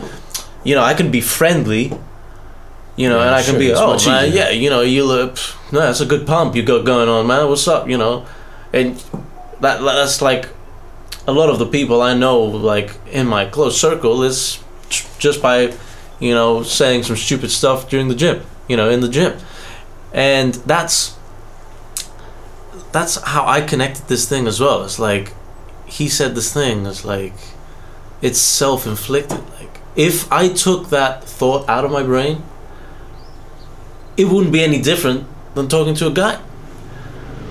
you 0.64 0.75
know, 0.75 0.82
I 0.82 0.94
can 0.94 1.10
be 1.10 1.20
friendly, 1.20 1.92
you 2.99 3.09
know, 3.09 3.19
Yeah, 3.19 3.26
and 3.26 3.35
I 3.35 3.43
can 3.43 3.52
sure, 3.52 3.61
be, 3.61 3.73
oh 3.73 3.97
man, 4.07 4.33
yeah, 4.33 4.50
you 4.50 4.71
know, 4.71 4.81
you 4.81 5.05
look, 5.05 5.38
no, 5.71 5.78
that's 5.78 6.00
a 6.00 6.07
good 6.07 6.26
pump 6.26 6.57
you 6.57 6.64
got 6.64 6.85
going 6.85 7.09
on, 7.09 7.28
man. 7.28 7.49
What's 7.49 7.69
up, 7.69 7.88
you 7.88 7.97
know, 7.97 8.26
and 8.73 8.97
that 9.61 9.81
that's 9.81 10.21
like 10.21 10.49
a 11.28 11.33
lot 11.33 11.49
of 11.49 11.61
the 11.61 11.67
people 11.67 12.02
I 12.02 12.14
know, 12.14 12.40
like 12.40 12.90
in 13.12 13.28
my 13.28 13.45
close 13.45 13.81
circle, 13.81 14.25
is 14.25 14.59
just 15.21 15.40
by, 15.40 15.73
you 16.19 16.35
know, 16.35 16.64
saying 16.64 17.05
some 17.05 17.14
stupid 17.17 17.52
stuff 17.52 17.88
during 17.88 18.09
the 18.09 18.17
gym, 18.17 18.43
you 18.67 18.76
know, 18.76 18.90
in 18.90 19.00
the 19.00 19.09
gym, 19.09 19.38
and 20.12 20.55
that's 20.55 21.17
that's 22.90 23.23
how 23.23 23.47
I 23.47 23.61
connected 23.61 24.09
this 24.09 24.28
thing 24.28 24.49
as 24.49 24.59
well. 24.59 24.83
It's 24.83 24.99
like 24.99 25.35
he 25.87 26.09
said 26.09 26.35
this 26.35 26.52
thing. 26.52 26.85
It's 26.85 27.05
like 27.05 27.35
it's 28.21 28.40
self-inflicted. 28.40 29.38
Like 29.61 29.78
if 29.95 30.31
I 30.33 30.49
took 30.49 30.88
that 30.90 31.23
thought 31.23 31.69
out 31.69 31.85
of 31.85 31.93
my 31.93 32.02
brain, 32.02 32.43
it 34.18 34.26
wouldn't 34.26 34.52
be 34.52 34.62
any 34.62 34.80
different 34.82 35.25
than 35.54 35.68
talking 35.68 35.94
to 35.94 36.06
a 36.08 36.10
guy. 36.10 36.38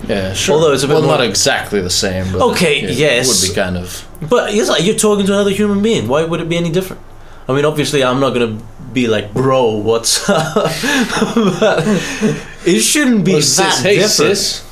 Yeah, 0.08 0.34
sure. 0.34 0.56
Although 0.56 0.74
it's 0.74 0.84
a 0.84 0.88
bit 0.88 0.94
well, 0.94 1.02
more- 1.04 1.18
not 1.18 1.22
exactly 1.26 1.82
the 1.82 1.90
same. 1.90 2.32
But 2.32 2.42
Okay, 2.52 2.82
it, 2.82 2.92
yes. 2.98 3.28
it 3.28 3.30
would 3.30 3.56
be 3.56 3.56
kind 3.62 3.78
of. 3.78 4.08
But 4.30 4.54
it's 4.54 4.70
like 4.70 4.84
you're 4.86 4.96
talking 4.96 5.26
to 5.26 5.34
another 5.34 5.52
human 5.52 5.82
being. 5.82 6.08
Why 6.08 6.24
would 6.24 6.40
it 6.40 6.48
be 6.48 6.56
any 6.58 6.70
different? 6.72 7.02
I 7.50 7.54
mean, 7.54 7.66
obviously, 7.66 8.04
I'm 8.04 8.20
not 8.20 8.32
gonna 8.34 8.60
be 8.94 9.08
like, 9.08 9.34
bro, 9.34 9.76
what's 9.78 10.30
up? 10.30 10.54
but 11.60 11.84
it 12.66 12.82
shouldn't 12.82 13.26
be 13.26 13.32
Well, 13.34 13.42
that 13.42 13.74
sis, 13.74 13.82
hey, 13.82 13.96
different. 13.96 14.38
sis. 14.38 14.64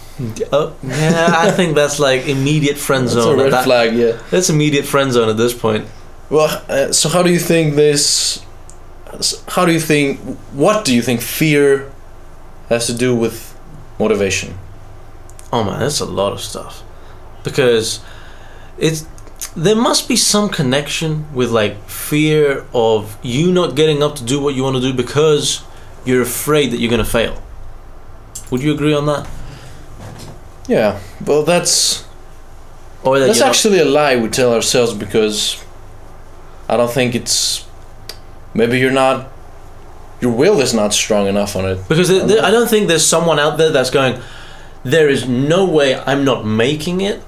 Oh, 0.54 0.74
yeah, 0.84 1.34
I 1.38 1.52
think 1.52 1.76
that's 1.76 2.00
like 2.00 2.26
immediate 2.28 2.78
friend 2.78 3.10
zone. 3.10 3.38
That's 3.38 3.42
a 3.42 3.44
red 3.44 3.54
that- 3.54 3.64
flag. 3.66 3.94
Yeah. 3.96 4.18
That's 4.32 4.50
immediate 4.50 4.86
friend 4.86 5.12
zone 5.12 5.28
at 5.30 5.38
this 5.38 5.54
point. 5.54 5.86
Well, 6.30 6.64
uh, 6.70 6.92
so 6.94 7.10
how 7.10 7.22
do 7.24 7.32
you 7.32 7.40
think 7.40 7.76
this? 7.76 8.42
How 9.50 9.66
do 9.66 9.72
you 9.72 9.80
think? 9.80 10.20
What 10.54 10.86
do 10.86 10.94
you 10.96 11.02
think 11.02 11.22
fear 11.22 11.92
has 12.70 12.88
to 12.88 12.94
do 12.94 13.16
with 13.16 13.58
motivation? 14.00 14.58
Oh 15.54 15.64
man, 15.64 15.80
that's 15.80 16.00
a 16.00 16.06
lot 16.06 16.34
of 16.34 16.42
stuff. 16.42 16.84
Because 17.44 18.00
it's 18.78 19.06
there 19.56 19.76
must 19.76 20.08
be 20.08 20.16
some 20.16 20.50
connection 20.50 21.26
with 21.34 21.52
like 21.52 21.76
fear 21.90 22.66
of 22.74 23.18
you 23.22 23.52
not 23.52 23.76
getting 23.76 24.02
up 24.04 24.16
to 24.16 24.24
do 24.24 24.42
what 24.42 24.56
you 24.56 24.64
want 24.64 24.76
to 24.76 24.82
do 24.82 24.94
because 24.94 25.62
you're 26.06 26.22
afraid 26.22 26.72
that 26.72 26.78
you're 26.80 26.90
gonna 26.92 27.06
fail. 27.06 27.42
Would 28.52 28.62
you 28.64 28.74
agree 28.74 28.94
on 28.94 29.06
that? 29.08 29.28
Yeah. 30.68 31.00
Well, 31.26 31.44
that's 31.44 32.04
Or 33.04 33.20
that 33.20 33.28
that's 33.28 33.38
you're 33.40 33.46
not- 33.48 33.56
actually 33.56 33.80
a 33.80 33.86
lie 33.86 34.16
we 34.16 34.30
tell 34.30 34.54
ourselves 34.54 34.94
because 34.94 35.64
I 36.68 36.76
don't 36.78 36.92
think 36.92 37.14
it's. 37.16 37.65
Maybe 38.56 38.80
you're 38.80 38.92
not. 38.92 39.32
Your 40.22 40.32
will 40.32 40.60
is 40.62 40.74
not 40.74 40.94
strong 40.94 41.28
enough 41.28 41.56
on 41.56 41.66
it. 41.66 41.88
because 41.90 42.08
there- 42.08 42.40
um, 42.40 42.46
I 42.46 42.50
don't 42.50 42.70
think 42.70 42.88
there's 42.88 43.06
someone 43.06 43.38
out 43.38 43.58
there 43.58 43.70
that's 43.70 43.92
going. 43.92 44.20
There 44.84 45.10
is 45.10 45.28
no 45.28 45.66
way 45.66 45.96
I'm 45.96 46.24
not 46.24 46.46
making 46.46 47.02
it. 47.02 47.22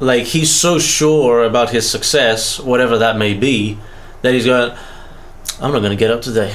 Like 0.00 0.24
he's 0.24 0.50
so 0.54 0.78
sure 0.78 1.44
about 1.44 1.70
his 1.70 1.88
success, 1.88 2.58
whatever 2.60 2.98
that 2.98 3.16
may 3.16 3.34
be, 3.34 3.78
that 4.22 4.32
he's 4.34 4.46
going. 4.46 4.72
I'm 5.60 5.72
not 5.72 5.80
gonna 5.82 5.96
get 5.96 6.10
up 6.10 6.22
today. 6.22 6.54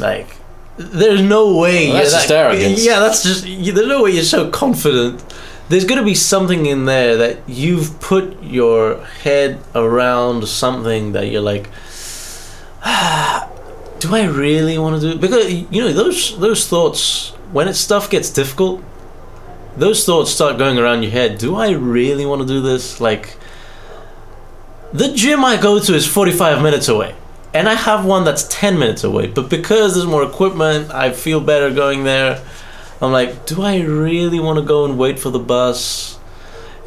Like, 0.00 0.28
there's 0.76 1.20
no 1.22 1.56
way. 1.56 1.88
Well, 1.88 1.96
that's 1.98 2.12
just 2.12 2.28
that- 2.28 2.34
arrogance. 2.52 2.84
Yeah, 2.84 3.00
that's 3.00 3.22
just. 3.22 3.44
There's 3.44 3.86
no 3.88 4.02
way 4.02 4.10
you're 4.12 4.22
so 4.24 4.50
confident. 4.50 5.22
There's 5.68 5.84
gonna 5.84 6.04
be 6.04 6.14
something 6.14 6.64
in 6.66 6.86
there 6.86 7.16
that 7.18 7.38
you've 7.46 8.00
put 8.00 8.42
your 8.42 9.04
head 9.22 9.58
around 9.74 10.48
something 10.48 11.12
that 11.12 11.26
you're 11.28 11.42
like. 11.42 11.68
do 13.98 14.14
I 14.14 14.24
really 14.24 14.78
want 14.78 15.00
to 15.00 15.00
do? 15.00 15.16
it? 15.16 15.20
Because 15.20 15.52
you 15.52 15.80
know 15.82 15.92
those 15.92 16.38
those 16.38 16.66
thoughts 16.68 17.30
when 17.52 17.68
it 17.68 17.74
stuff 17.74 18.10
gets 18.10 18.30
difficult, 18.30 18.82
those 19.76 20.04
thoughts 20.04 20.30
start 20.30 20.58
going 20.58 20.78
around 20.78 21.02
your 21.02 21.12
head. 21.12 21.38
Do 21.38 21.56
I 21.56 21.70
really 21.70 22.26
want 22.26 22.42
to 22.42 22.48
do 22.48 22.60
this? 22.60 23.00
Like, 23.00 23.36
the 24.92 25.12
gym 25.12 25.44
I 25.44 25.60
go 25.60 25.78
to 25.78 25.94
is 25.94 26.06
forty 26.06 26.32
five 26.32 26.62
minutes 26.62 26.88
away, 26.88 27.14
and 27.52 27.68
I 27.68 27.74
have 27.74 28.04
one 28.04 28.24
that's 28.24 28.46
ten 28.48 28.78
minutes 28.78 29.04
away. 29.04 29.26
But 29.26 29.50
because 29.50 29.94
there's 29.94 30.06
more 30.06 30.22
equipment, 30.22 30.90
I 30.90 31.12
feel 31.12 31.40
better 31.40 31.70
going 31.72 32.04
there. 32.04 32.42
I'm 33.00 33.12
like, 33.12 33.46
do 33.46 33.62
I 33.62 33.80
really 33.80 34.40
want 34.40 34.58
to 34.58 34.64
go 34.64 34.84
and 34.84 34.98
wait 34.98 35.18
for 35.18 35.30
the 35.30 35.38
bus? 35.38 36.18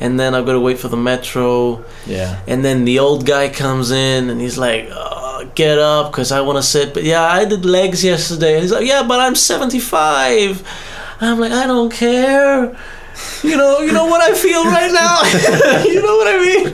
And 0.01 0.19
then 0.19 0.33
I've 0.33 0.45
got 0.47 0.53
to 0.53 0.59
wait 0.59 0.79
for 0.79 0.87
the 0.87 0.97
metro. 0.97 1.85
Yeah. 2.07 2.41
And 2.47 2.65
then 2.65 2.85
the 2.85 2.99
old 2.99 3.25
guy 3.25 3.49
comes 3.49 3.91
in 3.91 4.29
and 4.31 4.41
he's 4.41 4.57
like, 4.57 4.89
oh, 4.91 5.20
"Get 5.55 5.77
up, 5.77 6.11
cause 6.11 6.31
I 6.31 6.41
want 6.41 6.57
to 6.57 6.63
sit." 6.63 6.93
But 6.93 7.03
yeah, 7.03 7.23
I 7.23 7.45
did 7.45 7.65
legs 7.65 8.03
yesterday. 8.03 8.53
And 8.53 8.61
he's 8.63 8.71
like, 8.71 8.87
"Yeah, 8.87 9.03
but 9.03 9.19
I'm 9.19 9.35
75." 9.35 10.63
I'm 11.21 11.39
like, 11.39 11.51
"I 11.51 11.67
don't 11.67 11.91
care." 11.91 12.75
You 13.43 13.57
know, 13.57 13.79
you 13.79 13.91
know 13.91 14.05
what 14.05 14.21
I 14.21 14.33
feel 14.33 14.63
right 14.63 14.91
now. 14.91 15.83
you 15.83 16.01
know 16.01 16.15
what 16.17 16.27
I 16.27 16.37
mean. 16.39 16.67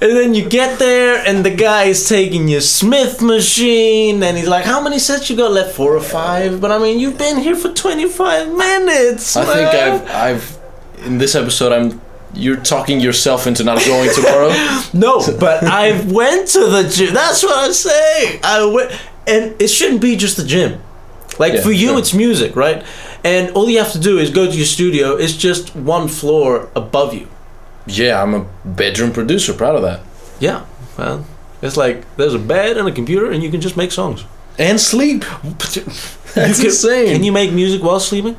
And 0.00 0.16
then 0.16 0.34
you 0.34 0.48
get 0.48 0.78
there, 0.78 1.24
and 1.26 1.44
the 1.44 1.50
guy 1.50 1.84
is 1.84 2.08
taking 2.08 2.46
your 2.46 2.60
Smith 2.60 3.20
machine, 3.20 4.22
and 4.22 4.36
he's 4.36 4.46
like, 4.48 4.64
"How 4.64 4.80
many 4.80 4.98
sets 4.98 5.28
you 5.30 5.36
got 5.36 5.52
left? 5.52 5.74
Four 5.74 5.96
or 5.96 6.00
five? 6.00 6.60
But 6.60 6.70
I 6.70 6.78
mean, 6.78 7.00
you've 7.00 7.18
been 7.18 7.38
here 7.38 7.56
for 7.56 7.72
25 7.72 8.48
minutes." 8.54 9.36
I 9.36 9.44
think. 9.44 9.68
I've 9.68 10.10
I've 10.10 10.58
in 11.06 11.18
this 11.18 11.34
episode 11.34 11.72
I'm 11.72 12.00
you're 12.34 12.56
talking 12.56 13.00
yourself 13.00 13.46
into 13.46 13.64
not 13.64 13.84
going 13.84 14.10
tomorrow. 14.14 14.50
No, 14.92 15.18
but 15.38 15.64
I 15.64 16.00
went 16.10 16.48
to 16.48 16.60
the 16.66 16.88
gym. 16.88 17.12
That's 17.14 17.42
what 17.42 17.56
I'm 17.64 17.72
saying. 17.72 18.40
I 18.42 18.64
went, 18.64 18.90
and 19.26 19.60
it 19.60 19.68
shouldn't 19.68 20.00
be 20.00 20.16
just 20.16 20.36
the 20.36 20.44
gym. 20.44 20.80
Like 21.38 21.54
Yeah, 21.54 21.62
for 21.62 21.70
you, 21.72 21.88
sure. 21.88 21.98
it's 21.98 22.14
music, 22.14 22.56
right? 22.56 22.84
And 23.24 23.50
all 23.54 23.68
you 23.68 23.78
have 23.78 23.92
to 23.92 23.98
do 24.00 24.18
is 24.18 24.30
go 24.30 24.46
to 24.50 24.56
your 24.56 24.66
studio. 24.66 25.16
It's 25.16 25.34
just 25.36 25.74
one 25.76 26.08
floor 26.08 26.68
above 26.74 27.12
you. 27.14 27.28
yeah, 27.86 28.22
I'm 28.22 28.34
a 28.34 28.46
bedroom 28.64 29.12
producer. 29.12 29.52
Proud 29.54 29.76
of 29.76 29.82
that. 29.82 30.00
Yeah, 30.40 30.64
well, 30.96 31.24
it's 31.62 31.76
like 31.76 32.04
there's 32.16 32.34
a 32.34 32.38
bed 32.38 32.76
and 32.76 32.88
a 32.88 32.92
computer, 32.92 33.30
and 33.30 33.42
you 33.42 33.50
can 33.50 33.60
just 33.60 33.76
make 33.76 33.92
songs. 33.92 34.24
And 34.58 34.80
sleep. 34.80 35.24
That's 35.44 35.76
you 35.76 35.82
can, 36.64 36.64
insane. 36.66 37.12
Can 37.14 37.24
you 37.24 37.32
make 37.32 37.52
music 37.52 37.82
while 37.82 38.00
sleeping? 38.00 38.36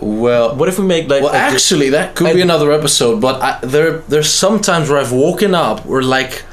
Well, 0.00 0.56
What 0.56 0.68
if 0.68 0.78
we 0.78 0.84
make 0.86 1.08
like? 1.08 1.22
well, 1.22 1.34
actually, 1.34 1.90
that 1.90 2.14
could 2.14 2.28
I- 2.28 2.32
be 2.34 2.40
another 2.40 2.72
episode. 2.72 3.20
But 3.20 3.42
I, 3.42 3.58
there, 3.62 3.98
there's 4.08 4.30
some 4.30 4.60
times 4.60 4.88
where 4.88 4.98
I've 4.98 5.12
woken 5.12 5.54
up, 5.54 5.84
where 5.86 6.02
like, 6.02 6.44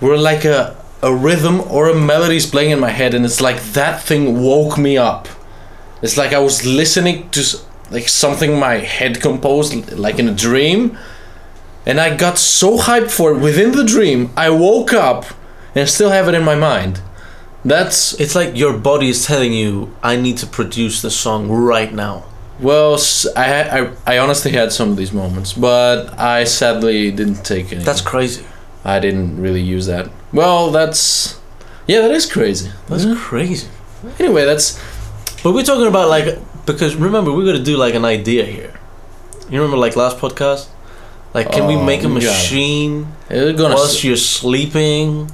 where 0.00 0.16
like 0.16 0.44
a 0.44 0.76
a 1.00 1.14
rhythm 1.14 1.60
or 1.70 1.88
a 1.88 1.94
melody's 1.94 2.44
playing 2.44 2.70
in 2.72 2.80
my 2.80 2.90
head, 2.90 3.14
and 3.14 3.24
it's 3.24 3.40
like 3.40 3.62
that 3.72 4.02
thing 4.02 4.42
woke 4.42 4.76
me 4.76 4.98
up. 4.98 5.28
It's 6.02 6.16
like 6.16 6.32
I 6.32 6.38
was 6.40 6.66
listening 6.66 7.30
to 7.30 7.42
like 7.90 8.08
something 8.08 8.58
my 8.58 8.78
head 8.78 9.20
composed, 9.20 9.92
like 9.92 10.18
in 10.18 10.28
a 10.28 10.34
dream, 10.34 10.98
and 11.86 11.98
I 12.00 12.16
got 12.16 12.36
so 12.38 12.78
hyped 12.78 13.10
for 13.10 13.32
it 13.32 13.38
within 13.38 13.72
the 13.72 13.84
dream. 13.84 14.30
I 14.36 14.50
woke 14.50 14.92
up 14.92 15.24
and 15.74 15.82
I 15.82 15.86
still 15.86 16.10
have 16.10 16.28
it 16.28 16.34
in 16.34 16.44
my 16.44 16.54
mind. 16.56 17.00
That's 17.68 18.14
it's 18.22 18.34
like 18.34 18.56
your 18.56 18.72
body 18.78 19.08
is 19.08 19.26
telling 19.26 19.52
you, 19.52 19.94
"I 20.02 20.16
need 20.16 20.36
to 20.38 20.46
produce 20.46 21.02
the 21.02 21.10
song 21.10 21.48
right 21.50 21.92
now." 21.92 22.24
Well, 22.60 22.98
I 23.36 23.90
I 24.06 24.18
honestly 24.18 24.52
had 24.52 24.72
some 24.72 24.88
of 24.90 24.96
these 24.96 25.12
moments, 25.12 25.52
but 25.52 26.18
I 26.18 26.44
sadly 26.44 27.10
didn't 27.10 27.44
take 27.44 27.72
any. 27.72 27.84
That's 27.84 28.00
crazy. 28.00 28.42
I 28.84 28.98
didn't 28.98 29.40
really 29.40 29.60
use 29.76 29.86
that. 29.86 30.08
Well, 30.32 30.70
that's 30.70 31.38
yeah, 31.86 32.00
that 32.02 32.10
is 32.10 32.26
crazy. 32.26 32.70
That's 32.88 33.04
Yeah. 33.04 33.14
crazy. 33.16 33.68
Anyway, 34.18 34.44
that's 34.44 34.78
But 35.42 35.52
we're 35.54 35.62
talking 35.64 35.86
about 35.86 36.08
like 36.08 36.26
because 36.66 36.96
remember 36.96 37.30
we're 37.32 37.46
gonna 37.46 37.62
do 37.72 37.76
like 37.76 37.94
an 37.94 38.04
idea 38.04 38.44
here. 38.44 38.72
You 39.50 39.60
remember 39.60 39.76
like 39.78 39.94
last 39.96 40.18
podcast? 40.18 40.66
Like 41.34 41.52
can 41.52 41.66
we 41.66 41.76
Oh, 41.76 41.84
make 41.84 42.02
a 42.02 42.06
um, 42.06 42.14
we 42.14 42.20
it. 42.20 42.24
machine 42.24 43.06
it's 43.30 43.60
gonna 43.60 43.74
whilst 43.74 43.98
s- 43.98 44.04
you're 44.04 44.16
sleeping 44.16 45.30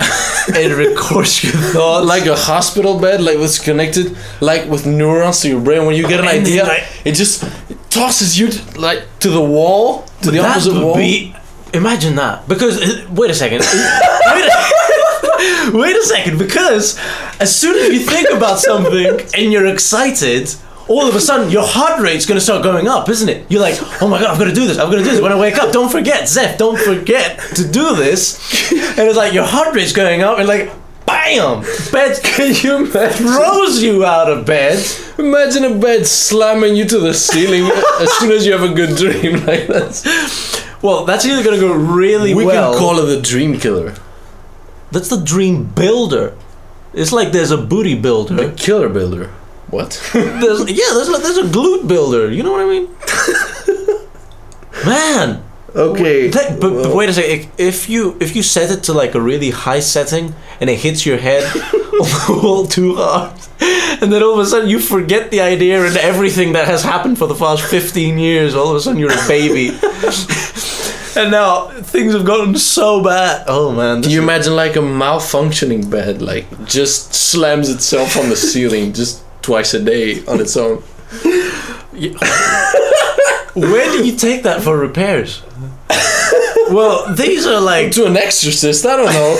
and 0.48 0.72
records 0.72 1.42
your 1.44 1.52
thoughts? 1.52 2.06
like 2.06 2.26
a 2.26 2.36
hospital 2.36 2.98
bed, 2.98 3.20
like 3.20 3.38
was 3.38 3.58
connected, 3.58 4.16
like 4.40 4.68
with 4.68 4.86
neurons 4.86 5.40
to 5.40 5.48
your 5.48 5.60
brain. 5.60 5.86
When 5.86 5.94
you 5.96 6.06
get 6.08 6.20
an 6.20 6.26
And 6.28 6.40
idea, 6.46 6.64
like- 6.64 6.84
it 7.04 7.12
just 7.12 7.44
tosses 7.90 8.38
you 8.38 8.48
to, 8.48 8.80
like 8.80 9.02
to 9.20 9.28
the 9.30 9.40
wall, 9.42 10.04
to 10.22 10.30
the 10.30 10.38
opposite 10.40 10.74
wall. 10.74 10.94
be 10.96 11.34
imagine 11.74 12.14
that. 12.16 12.46
Because 12.48 12.80
uh, 12.80 13.06
wait 13.12 13.30
a 13.30 13.34
second. 13.34 13.60
wait, 14.34 14.44
a, 14.48 15.70
wait 15.74 15.96
a 15.96 16.02
second, 16.04 16.38
because 16.38 16.98
as 17.40 17.54
soon 17.54 17.76
as 17.78 17.88
you 17.92 18.00
think 18.00 18.30
about 18.30 18.58
something 18.58 19.20
and 19.36 19.52
you're 19.52 19.66
excited, 19.66 20.54
all 20.88 21.06
of 21.08 21.14
a 21.14 21.20
sudden 21.20 21.50
your 21.50 21.64
heart 21.66 22.00
rate's 22.00 22.26
gonna 22.26 22.40
start 22.40 22.62
going 22.62 22.88
up, 22.88 23.08
isn't 23.08 23.28
it? 23.28 23.46
You're 23.50 23.60
like, 23.62 23.76
oh 24.02 24.08
my 24.08 24.18
god, 24.20 24.30
I'm 24.30 24.38
gonna 24.38 24.54
do 24.54 24.66
this, 24.66 24.78
I'm 24.78 24.90
gonna 24.90 25.02
do 25.04 25.10
this. 25.10 25.20
When 25.20 25.32
I 25.32 25.38
wake 25.38 25.56
up, 25.56 25.72
don't 25.72 25.90
forget, 25.90 26.28
Zeph, 26.28 26.58
don't 26.58 26.78
forget 26.78 27.38
to 27.56 27.66
do 27.70 27.94
this. 27.96 28.38
And 28.92 29.08
it's 29.08 29.16
like 29.16 29.32
your 29.32 29.44
heart 29.44 29.74
rate's 29.74 29.92
going 29.92 30.22
up 30.22 30.38
and 30.38 30.46
like 30.46 30.70
bam! 31.06 31.62
Bed 31.92 32.18
Can 32.22 32.54
you 32.62 32.76
imagine? 32.86 33.26
throws 33.26 33.82
you 33.82 34.04
out 34.04 34.30
of 34.30 34.44
bed. 34.46 34.84
Imagine 35.18 35.64
a 35.64 35.74
bed 35.78 36.06
slamming 36.06 36.76
you 36.76 36.84
to 36.86 36.98
the 36.98 37.14
ceiling 37.14 37.64
as 38.00 38.12
soon 38.18 38.32
as 38.32 38.46
you 38.46 38.52
have 38.52 38.62
a 38.62 38.74
good 38.74 38.96
dream 38.96 39.44
like 39.46 39.66
that. 39.68 40.68
Well, 40.82 41.04
that's 41.04 41.24
either 41.24 41.42
gonna 41.44 41.60
go 41.60 41.72
really 41.72 42.34
We 42.34 42.44
well. 42.44 42.72
We 42.72 42.76
can 42.76 42.80
call 42.86 42.98
it 42.98 43.06
the 43.14 43.20
dream 43.22 43.58
killer, 43.58 43.94
That's 44.90 45.08
the 45.08 45.20
dream 45.22 45.64
builder. 45.64 46.34
It's 46.92 47.12
like 47.12 47.32
there's 47.32 47.50
a 47.50 47.56
booty 47.58 47.94
the 47.94 48.00
builder. 48.00 48.52
killer 48.56 48.88
builder. 48.88 49.30
What? 49.72 49.90
There's 50.12 50.70
yeah, 50.70 50.90
there's 50.92 51.08
a, 51.08 51.12
there's 51.12 51.38
a 51.38 51.44
glute 51.44 51.88
builder. 51.88 52.30
You 52.30 52.42
know 52.42 52.52
what 52.52 52.60
I 52.60 52.68
mean? 52.74 52.88
Man, 54.84 55.42
Okay. 55.74 56.28
that, 56.28 56.60
but, 56.60 56.70
but 56.82 56.94
wait 56.94 57.08
a 57.08 57.12
second. 57.14 57.50
If 57.56 57.88
you 57.88 58.16
if 58.20 58.36
you 58.36 58.42
set 58.42 58.70
it 58.70 58.82
to 58.84 58.92
like 58.92 59.14
a 59.14 59.20
really 59.20 59.48
high 59.50 59.80
setting 59.80 60.34
and 60.60 60.68
it 60.68 60.78
hits 60.78 61.06
your 61.06 61.16
head 61.16 61.44
all 62.28 62.66
too 62.66 62.96
hard, 62.96 63.32
and 64.02 64.12
then 64.12 64.22
all 64.22 64.34
of 64.34 64.40
a 64.40 64.46
sudden 64.46 64.68
you 64.68 64.78
forget 64.78 65.30
the 65.30 65.40
idea 65.40 65.82
and 65.82 65.96
everything 65.96 66.52
that 66.52 66.66
has 66.66 66.82
happened 66.82 67.16
for 67.16 67.26
the 67.26 67.34
past 67.34 67.62
fifteen 67.64 68.18
years. 68.18 68.54
All 68.54 68.68
of 68.70 68.76
a 68.76 68.80
sudden 68.80 68.98
you're 69.00 69.12
a 69.12 69.26
baby. 69.28 69.68
and 71.16 71.30
now 71.30 71.68
things 71.80 72.12
have 72.12 72.26
gotten 72.26 72.56
so 72.58 73.02
bad. 73.02 73.44
Oh 73.48 73.72
man, 73.72 74.02
Can 74.02 74.10
you 74.10 74.20
imagine 74.22 74.54
like 74.54 74.76
a 74.76 74.80
malfunctioning 74.80 75.90
bed, 75.90 76.20
like 76.20 76.44
just 76.66 77.14
slams 77.14 77.70
itself 77.70 78.18
on 78.18 78.28
the 78.28 78.36
ceiling 78.36 78.92
just 78.92 79.22
twice 79.42 79.74
a 79.74 79.82
day 79.82 80.24
on 80.26 80.40
its 80.40 80.56
own? 80.56 80.78
where 83.54 83.90
do 83.92 84.04
you 84.06 84.16
take 84.16 84.42
that 84.44 84.62
for 84.62 84.76
repairs? 84.78 85.42
well, 86.70 87.12
these 87.14 87.46
are 87.46 87.60
like 87.60 87.92
To 87.92 88.06
an 88.06 88.16
exorcist, 88.16 88.86
I 88.86 88.96
don't 88.96 89.12
know. 89.12 89.38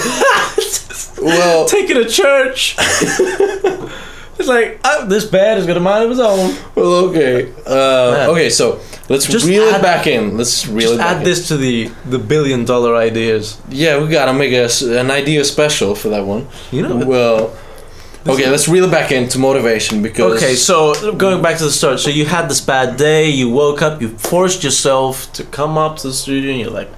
well, 1.23 1.65
taking 1.67 1.97
a 1.97 2.09
church. 2.09 2.77
it's 2.79 4.49
like 4.49 4.81
oh, 4.85 5.07
this 5.07 5.25
bed 5.25 5.59
is 5.59 5.67
gonna 5.67 5.81
mind 5.81 6.05
of 6.05 6.11
its 6.11 6.21
own. 6.21 6.55
well, 6.75 7.07
okay, 7.07 7.53
uh, 7.67 8.31
okay. 8.33 8.51
So 8.51 8.81
let's 9.09 9.27
Just 9.27 9.47
reel 9.47 9.65
add- 9.69 9.81
it 9.81 9.83
back 9.83 10.07
in. 10.07 10.37
Let's 10.37 10.67
reel 10.67 10.81
Just 10.81 10.95
it 10.95 10.99
back 10.99 11.17
add 11.19 11.25
this 11.25 11.49
to 11.49 11.57
the 11.57 11.91
the 12.05 12.19
billion 12.19 12.65
dollar 12.65 12.97
ideas. 12.97 13.61
Yeah, 13.71 14.03
we 14.03 14.09
gotta 14.09 14.33
make 14.35 14.53
a, 14.53 14.69
an 14.99 15.11
idea 15.11 15.45
special 15.45 15.95
for 15.95 16.09
that 16.11 16.27
one. 16.27 16.47
You 16.71 16.83
know. 16.83 17.07
Well, 17.07 17.57
okay, 18.27 18.49
let's 18.51 18.69
reel 18.69 18.85
it 18.85 18.91
back 18.91 19.11
into 19.13 19.39
motivation 19.39 20.03
because 20.03 20.37
Okay, 20.43 20.55
so 20.55 21.13
going 21.17 21.43
back 21.43 21.59
to 21.59 21.65
the 21.65 21.71
start, 21.71 22.01
so 22.01 22.11
you 22.11 22.25
had 22.27 22.49
this 22.49 22.61
bad 22.61 22.97
day, 22.97 23.29
you 23.31 23.49
woke 23.51 23.83
up, 23.83 24.01
you 24.03 24.09
forced 24.19 24.63
yourself 24.65 25.33
to 25.35 25.45
come 25.45 25.77
up 25.79 25.97
to 25.99 26.09
the 26.09 26.15
studio, 26.15 26.51
and 26.53 26.61
you're 26.61 26.71
like, 26.71 26.91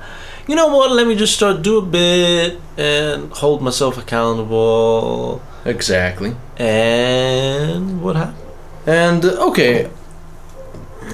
you 0.47 0.55
know 0.55 0.69
what, 0.69 0.91
let 0.93 1.07
me 1.07 1.15
just 1.17 1.35
start 1.35 1.63
do 1.63 1.79
a 1.79 1.83
bit 1.83 2.61
and 2.77 3.31
hold 3.33 3.63
myself 3.63 3.97
accountable. 3.99 5.41
exactly. 5.65 6.37
And 6.59 8.03
what 8.03 8.17
happened? 8.17 8.39
And 8.87 9.25
okay, 9.25 9.89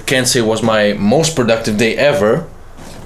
can't 0.05 0.27
say 0.27 0.39
it 0.39 0.45
was 0.45 0.61
my 0.61 0.93
most 0.93 1.35
productive 1.35 1.77
day 1.77 1.95
ever, 1.95 2.45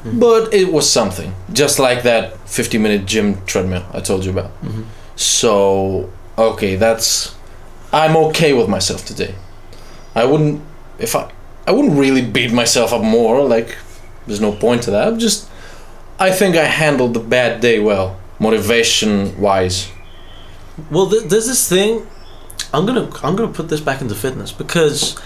but 0.03 0.51
it 0.53 0.71
was 0.71 0.89
something. 0.91 1.33
Just 1.53 1.77
like 1.79 2.03
that 2.03 2.37
50 2.49 2.77
minute 2.79 3.05
gym 3.05 3.43
treadmill 3.45 3.83
I 3.93 3.99
told 3.99 4.25
you 4.25 4.31
about. 4.31 4.51
Mhm. 4.63 4.85
So, 5.15 6.09
okay, 6.37 6.75
that's 6.75 7.35
I'm 7.91 8.15
okay 8.27 8.53
with 8.53 8.67
myself 8.67 9.05
today. 9.05 9.35
I 10.13 10.25
wouldn't 10.25 10.61
if 10.99 11.15
I 11.15 11.31
I 11.67 11.71
wouldn't 11.71 11.97
really 11.97 12.21
beat 12.21 12.53
myself 12.53 12.93
up 12.93 13.01
more, 13.01 13.43
like 13.43 13.77
there's 14.27 14.41
no 14.41 14.51
point 14.51 14.83
to 14.83 14.91
that. 14.91 15.07
I'm 15.07 15.19
just 15.19 15.49
I 16.19 16.31
think 16.31 16.55
I 16.55 16.65
handled 16.65 17.13
the 17.13 17.19
bad 17.19 17.61
day 17.61 17.79
well, 17.79 18.19
motivation 18.39 19.39
wise. 19.39 19.89
Well, 20.91 21.09
th- 21.09 21.23
there's 21.23 21.47
this 21.47 21.67
thing. 21.67 22.07
I'm 22.73 22.85
gonna 22.85 23.09
I'm 23.23 23.35
gonna 23.35 23.53
put 23.53 23.69
this 23.69 23.81
back 23.81 24.01
into 24.01 24.15
fitness 24.15 24.51
because 24.51 25.17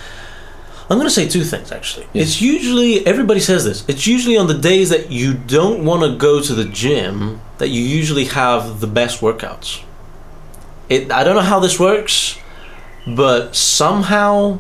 I'm 0.90 0.98
gonna 0.98 1.10
say 1.10 1.28
two 1.28 1.44
things 1.44 1.72
actually. 1.72 2.08
Yeah. 2.14 2.24
It's 2.24 2.42
usually 2.42 3.06
everybody 3.06 3.40
says 3.40 3.66
this. 3.66 3.84
It's 3.88 4.08
usually 4.08 4.38
on 4.38 4.48
the 4.48 4.58
days 4.58 4.90
that 4.90 5.12
you 5.12 5.34
don't 5.34 5.86
want 5.86 6.04
to 6.04 6.18
go 6.18 6.42
to 6.42 6.54
the 6.54 6.66
gym 6.66 7.42
that 7.60 7.70
you 7.70 7.82
usually 7.82 8.26
have 8.26 8.80
the 8.80 8.88
best 8.88 9.22
workouts. 9.22 9.84
It 10.90 11.12
I 11.12 11.24
don't 11.24 11.36
know 11.36 11.42
how 11.54 11.60
this 11.60 11.80
works, 11.80 12.38
but 13.08 13.56
somehow 13.56 14.60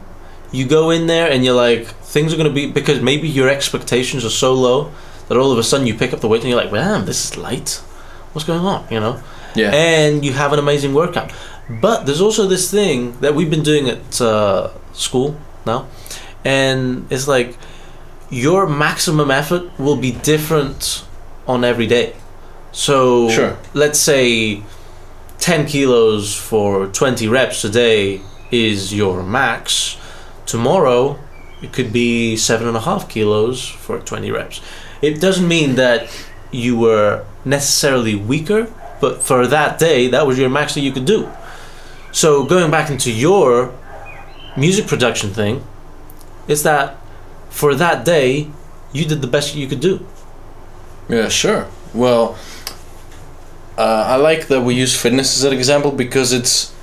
you 0.51 0.65
go 0.67 0.89
in 0.89 1.07
there 1.07 1.29
and 1.31 1.43
you're 1.45 1.55
like 1.55 1.87
things 2.13 2.33
are 2.33 2.37
gonna 2.37 2.49
be 2.49 2.71
because 2.71 3.01
maybe 3.01 3.27
your 3.27 3.49
expectations 3.49 4.25
are 4.25 4.29
so 4.45 4.53
low 4.53 4.91
that 5.27 5.37
all 5.37 5.51
of 5.51 5.57
a 5.57 5.63
sudden 5.63 5.85
you 5.87 5.93
pick 5.93 6.13
up 6.13 6.19
the 6.21 6.27
weight 6.27 6.41
and 6.41 6.49
you're 6.49 6.59
like, 6.61 6.71
damn, 6.71 7.05
this 7.05 7.25
is 7.25 7.37
light. 7.37 7.69
What's 8.33 8.47
going 8.47 8.65
on? 8.65 8.85
You 8.89 8.99
know 8.99 9.19
Yeah. 9.55 9.71
and 9.73 10.23
you 10.25 10.33
have 10.33 10.53
an 10.53 10.59
amazing 10.59 10.93
workout. 10.93 11.31
But 11.69 12.05
there's 12.05 12.21
also 12.21 12.47
this 12.47 12.71
thing 12.71 13.17
that 13.21 13.35
we've 13.35 13.49
been 13.49 13.63
doing 13.63 13.89
at 13.89 14.21
uh, 14.21 14.69
school 14.93 15.35
now, 15.67 15.85
and 16.43 17.05
it's 17.11 17.27
like 17.27 17.57
your 18.31 18.67
maximum 18.67 19.29
effort 19.31 19.63
will 19.77 19.95
be 19.95 20.11
different 20.11 21.03
on 21.47 21.63
every 21.63 21.85
day. 21.87 22.13
So 22.71 23.29
Sure. 23.29 23.57
let's 23.73 23.99
say 23.99 24.61
10 25.39 25.65
kilos 25.67 26.35
for 26.35 26.87
20 26.87 27.27
reps 27.27 27.63
a 27.63 27.69
day 27.69 28.21
is 28.51 28.93
your 28.93 29.23
max. 29.23 29.97
Tomorrow 30.45 31.17
it 31.61 31.73
could 31.73 31.91
be 31.91 32.35
seven 32.37 32.67
and 32.67 32.77
a 32.77 32.81
half 32.81 33.09
kilos 33.09 33.67
for 33.67 33.99
20 33.99 34.31
reps. 34.31 34.61
It 35.01 35.21
doesn't 35.21 35.47
mean 35.47 35.75
that 35.75 36.09
you 36.51 36.77
were 36.77 37.25
necessarily 37.45 38.15
weaker, 38.15 38.71
but 38.99 39.21
for 39.21 39.47
that 39.47 39.79
day, 39.79 40.07
that 40.07 40.27
was 40.27 40.37
your 40.37 40.49
max 40.49 40.73
that 40.73 40.81
you 40.81 40.91
could 40.91 41.05
do. 41.05 41.29
So 42.11 42.43
going 42.43 42.71
back 42.71 42.89
into 42.89 43.11
your 43.11 43.73
music 44.57 44.87
production 44.87 45.33
thing, 45.33 45.63
is 46.47 46.63
that 46.63 46.97
for 47.49 47.75
that 47.75 48.03
day, 48.03 48.49
you 48.91 49.05
did 49.05 49.21
the 49.21 49.27
best 49.27 49.55
you 49.55 49.67
could 49.67 49.79
do. 49.79 50.05
Yeah, 51.07 51.29
sure. 51.29 51.67
Well, 51.93 52.37
uh, 53.79 54.03
I 54.07 54.15
like 54.17 54.47
that 54.47 54.61
we 54.61 54.75
use 54.75 54.93
fitness 54.99 55.37
as 55.37 55.45
an 55.45 55.53
example 55.53 55.91
because 55.91 56.33
it's. 56.33 56.75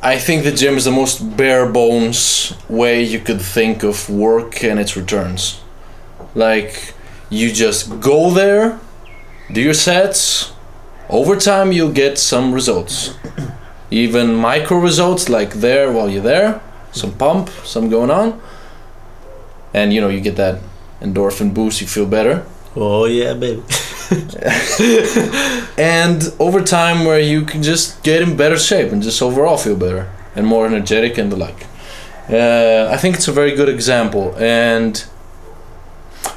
I 0.00 0.16
think 0.16 0.44
the 0.44 0.52
gym 0.52 0.76
is 0.76 0.84
the 0.84 0.92
most 0.92 1.36
bare 1.36 1.66
bones 1.68 2.54
way 2.68 3.02
you 3.02 3.18
could 3.18 3.42
think 3.42 3.82
of 3.82 4.08
work 4.08 4.62
and 4.64 4.78
its 4.78 4.96
returns. 4.96 5.60
Like, 6.34 6.94
you 7.28 7.52
just 7.52 8.00
go 8.00 8.30
there, 8.30 8.80
do 9.52 9.60
your 9.60 9.74
sets, 9.74 10.52
over 11.10 11.36
time 11.36 11.72
you'll 11.72 11.92
get 11.92 12.16
some 12.16 12.54
results. 12.54 13.14
Even 13.90 14.34
micro 14.34 14.78
results, 14.78 15.28
like 15.28 15.54
there 15.54 15.92
while 15.92 16.08
you're 16.08 16.22
there, 16.22 16.62
some 16.92 17.12
pump, 17.12 17.50
some 17.64 17.90
going 17.90 18.10
on. 18.10 18.40
And 19.74 19.92
you 19.92 20.00
know, 20.00 20.08
you 20.08 20.20
get 20.20 20.36
that 20.36 20.62
endorphin 21.02 21.52
boost, 21.52 21.80
you 21.80 21.88
feel 21.88 22.06
better. 22.06 22.46
Oh 22.76 23.04
yeah, 23.06 23.34
baby. 23.34 23.62
and 25.78 26.34
over 26.38 26.60
time 26.62 27.04
where 27.04 27.20
you 27.20 27.42
can 27.44 27.62
just 27.62 28.02
get 28.02 28.22
in 28.22 28.36
better 28.36 28.58
shape 28.58 28.90
and 28.92 29.02
just 29.02 29.22
overall 29.22 29.56
feel 29.56 29.76
better 29.76 30.10
and 30.34 30.46
more 30.46 30.66
energetic 30.66 31.16
and 31.18 31.30
the 31.30 31.36
like. 31.36 31.66
Uh, 32.28 32.88
i 32.90 32.96
think 32.96 33.16
it's 33.16 33.28
a 33.28 33.32
very 33.32 33.54
good 33.54 33.68
example. 33.68 34.34
And 34.36 35.04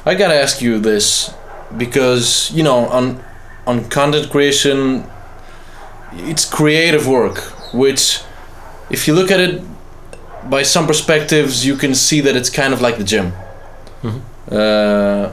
i 0.06 0.14
gotta 0.14 0.34
ask 0.34 0.60
you 0.62 0.78
this 0.78 1.32
because 1.76 2.50
you 2.52 2.62
know 2.62 2.86
on 2.86 3.22
on 3.66 3.88
content 3.88 4.30
creation 4.30 5.04
it's 6.12 6.44
creative 6.44 7.08
work 7.08 7.38
which 7.72 8.20
if 8.90 9.08
you 9.08 9.14
look 9.14 9.30
at 9.30 9.40
it 9.40 9.62
by 10.48 10.62
some 10.62 10.86
perspectives 10.86 11.64
you 11.66 11.74
can 11.76 11.94
see 11.94 12.20
that 12.20 12.36
it's 12.36 12.50
kind 12.50 12.72
of 12.72 12.80
like 12.80 12.98
the 12.98 13.04
gym. 13.04 13.32
Mhm. 14.02 14.20
uh, 14.52 15.30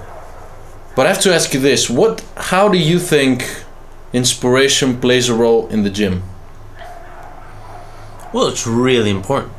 but 1.01 1.07
I 1.07 1.13
have 1.13 1.21
to 1.21 1.33
ask 1.33 1.51
you 1.55 1.59
this: 1.59 1.89
What? 1.89 2.23
How 2.37 2.69
do 2.69 2.77
you 2.77 2.99
think 2.99 3.63
inspiration 4.13 5.01
plays 5.01 5.29
a 5.29 5.33
role 5.33 5.67
in 5.69 5.81
the 5.81 5.89
gym? 5.89 6.21
Well, 8.31 8.45
it's 8.45 8.67
really 8.67 9.09
important. 9.09 9.51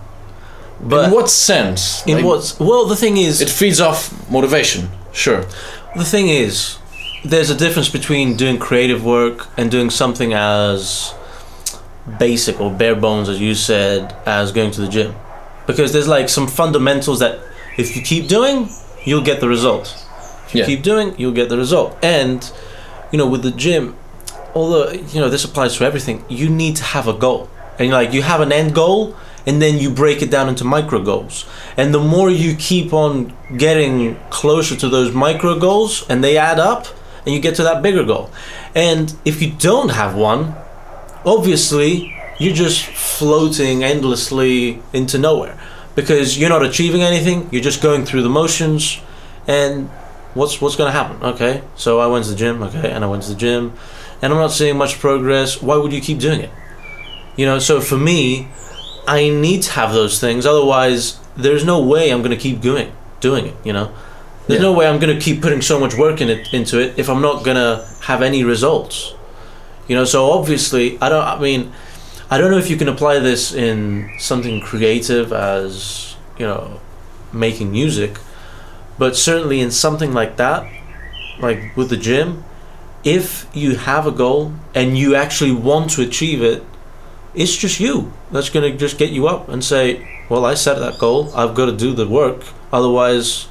But 0.81 1.07
in 1.07 1.11
what 1.11 1.29
sense? 1.29 2.07
in 2.07 2.19
Like, 2.19 2.25
what? 2.25 2.57
Well, 2.61 2.87
the 2.87 2.95
thing 2.95 3.17
is, 3.17 3.41
It 3.41 3.51
feeds 3.51 3.81
off 3.81 4.31
motivation. 4.31 4.89
Sure. 5.13 5.41
The 5.97 6.05
thing 6.05 6.29
is, 6.29 6.79
there's 7.25 7.51
a 7.51 7.57
difference 7.57 7.89
between 7.89 8.37
doing 8.37 8.61
creative 8.61 9.05
work 9.05 9.49
and 9.57 9.69
doing 9.69 9.91
something 9.91 10.33
as 10.33 11.13
basic 12.21 12.61
or 12.61 12.71
bare 12.71 12.95
bones, 12.95 13.29
as 13.29 13.41
you 13.41 13.57
said, 13.57 14.15
as 14.27 14.53
going 14.53 14.71
to 14.71 14.81
the 14.81 14.89
gym. 14.89 15.17
Because 15.67 15.93
there's 15.93 16.07
like 16.07 16.29
some 16.29 16.47
fundamentals 16.47 17.19
that 17.19 17.41
if 17.77 17.97
you 17.97 18.03
keep 18.03 18.29
doing, 18.29 18.69
you'll 19.05 19.25
get 19.25 19.41
the 19.41 19.49
result. 19.49 19.99
If 20.53 20.55
you 20.55 20.61
Yeah. 20.61 20.67
keep 20.67 20.83
doing, 20.83 21.15
you'll 21.17 21.33
get 21.33 21.49
the 21.49 21.57
result. 21.57 21.97
And, 22.03 22.51
you 23.11 23.17
know, 23.19 23.27
with 23.27 23.43
the 23.43 23.51
gym, 23.51 23.95
although, 24.55 24.91
you 24.91 25.21
know, 25.21 25.31
this 25.31 25.45
applies 25.45 25.77
to 25.79 25.85
everything, 25.85 26.25
you 26.29 26.49
need 26.51 26.77
to 26.77 26.85
have 26.85 27.09
a 27.09 27.15
goal. 27.15 27.49
And 27.79 27.91
like, 27.91 28.13
you 28.13 28.21
have 28.23 28.41
an 28.43 28.53
end 28.53 28.75
goal, 28.75 29.15
and 29.47 29.61
then 29.63 29.79
you 29.79 29.89
break 29.91 30.21
it 30.23 30.31
down 30.31 30.49
into 30.49 30.65
micro 30.65 31.01
goals. 31.03 31.47
And 31.77 31.93
the 31.95 31.99
more 31.99 32.29
you 32.31 32.55
keep 32.55 32.93
on 32.93 33.33
getting 33.57 34.17
closer 34.31 34.77
to 34.77 34.89
those 34.89 35.13
micro 35.13 35.59
goals 35.59 36.05
and 36.09 36.23
they 36.23 36.37
add 36.37 36.61
up 36.61 36.87
and 37.25 37.35
you 37.35 37.41
get 37.41 37.55
to 37.57 37.63
that 37.65 37.83
bigger 37.83 38.05
goal. 38.05 38.31
And 38.75 39.13
if 39.25 39.43
you 39.43 39.51
don't 39.59 39.91
have 39.91 40.15
one, 40.15 40.55
obviously 41.25 42.15
you're 42.39 42.55
just 42.55 42.85
floating 42.85 43.83
endlessly 43.85 44.81
into 44.93 45.19
nowhere 45.19 45.59
because 45.95 46.39
you're 46.39 46.49
not 46.49 46.65
achieving 46.65 47.03
anything, 47.03 47.49
you're 47.51 47.63
just 47.63 47.83
going 47.83 48.05
through 48.05 48.23
the 48.23 48.29
motions 48.29 48.99
and 49.47 49.91
what's 50.35 50.61
what's 50.61 50.77
going 50.77 50.89
to 50.93 50.99
happen? 50.99 51.23
Okay? 51.23 51.63
So 51.77 52.01
I 52.01 52.07
went 52.07 52.25
to 52.27 52.31
the 52.31 52.37
gym, 52.37 52.63
okay? 52.63 52.91
And 52.91 53.05
I 53.05 53.09
went 53.09 53.23
to 53.25 53.31
the 53.31 53.37
gym 53.37 53.73
and 54.21 54.33
I'm 54.33 54.39
not 54.39 54.53
seeing 54.53 54.77
much 54.77 54.99
progress. 54.99 55.61
Why 55.63 55.77
would 55.77 55.93
you 55.93 56.01
keep 56.01 56.19
doing 56.19 56.41
it? 56.41 56.51
You 57.37 57.47
know, 57.47 57.59
so 57.59 57.81
for 57.81 57.97
me, 57.97 58.49
I 59.09 59.31
need 59.31 59.63
to 59.63 59.73
have 59.73 59.93
those 59.93 60.21
things. 60.21 60.47
Otherwise, 60.47 61.19
there's 61.37 61.65
no 61.65 61.83
way 61.83 62.11
I'm 62.11 62.21
going 62.23 62.31
to 62.37 62.43
keep 62.43 62.61
doing 62.61 62.93
doing 63.21 63.47
it. 63.47 63.55
You 63.65 63.73
know, 63.73 63.93
there's 64.47 64.61
Yeah. 64.61 64.69
no 64.69 64.73
way 64.73 64.87
I'm 64.87 64.99
going 64.99 65.17
to 65.19 65.23
keep 65.25 65.41
putting 65.43 65.63
so 65.63 65.81
much 65.81 65.95
work 65.95 66.21
in 66.21 66.29
it 66.29 66.53
into 66.53 66.79
it 66.81 66.95
if 66.99 67.09
I'm 67.09 67.23
not 67.23 67.45
going 67.45 67.57
to 67.57 67.85
have 68.03 68.23
any 68.23 68.45
results. 68.45 69.15
You 69.89 69.97
know, 69.97 70.05
so 70.05 70.31
obviously, 70.31 70.99
I 71.01 71.09
don't. 71.09 71.25
I 71.25 71.39
mean, 71.39 71.73
I 72.31 72.39
don't 72.39 72.51
know 72.51 72.59
if 72.59 72.71
you 72.71 72.77
can 72.77 72.89
apply 72.89 73.19
this 73.19 73.53
in 73.53 74.11
something 74.19 74.61
creative 74.61 75.33
as 75.33 76.15
you 76.39 76.47
know, 76.47 76.81
making 77.33 77.71
music, 77.73 78.19
but 78.99 79.17
certainly 79.17 79.61
in 79.61 79.71
something 79.71 80.13
like 80.13 80.37
that, 80.37 80.71
like 81.41 81.77
with 81.77 81.91
the 81.91 81.97
gym, 81.97 82.45
if 83.05 83.49
you 83.53 83.77
have 83.77 84.07
a 84.07 84.13
goal 84.13 84.53
and 84.75 84.97
you 84.97 85.15
actually 85.15 85.53
want 85.53 85.91
to 85.91 86.03
achieve 86.03 86.43
it, 86.43 86.65
it's 87.35 87.57
just 87.57 87.81
you 87.81 88.13
that's 88.31 88.51
going 88.51 88.71
to 88.71 88.79
just 88.79 88.99
get 88.99 89.11
you 89.11 89.27
up 89.27 89.49
and 89.49 89.65
say, 89.65 90.07
well, 90.29 90.45
I 90.45 90.55
set 90.55 90.79
that 90.79 90.99
goal. 90.99 91.35
I've 91.35 91.55
got 91.55 91.67
to 91.67 91.77
do 91.77 91.93
the 91.95 92.07
work. 92.07 92.45
Otherwise, 92.73 93.49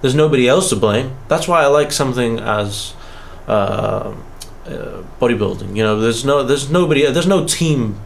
there's 0.00 0.14
nobody 0.14 0.48
else 0.48 0.70
to 0.70 0.76
blame. 0.76 1.16
That's 1.28 1.46
why 1.46 1.62
I 1.62 1.66
like 1.66 1.92
something 1.92 2.38
as 2.38 2.94
uh, 3.46 4.14
uh, 4.66 5.02
bodybuilding. 5.20 5.76
You 5.76 5.82
know, 5.82 6.00
there's 6.00 6.24
no, 6.24 6.42
there's 6.42 6.70
nobody, 6.70 7.10
there's 7.10 7.26
no 7.26 7.46
team 7.46 8.00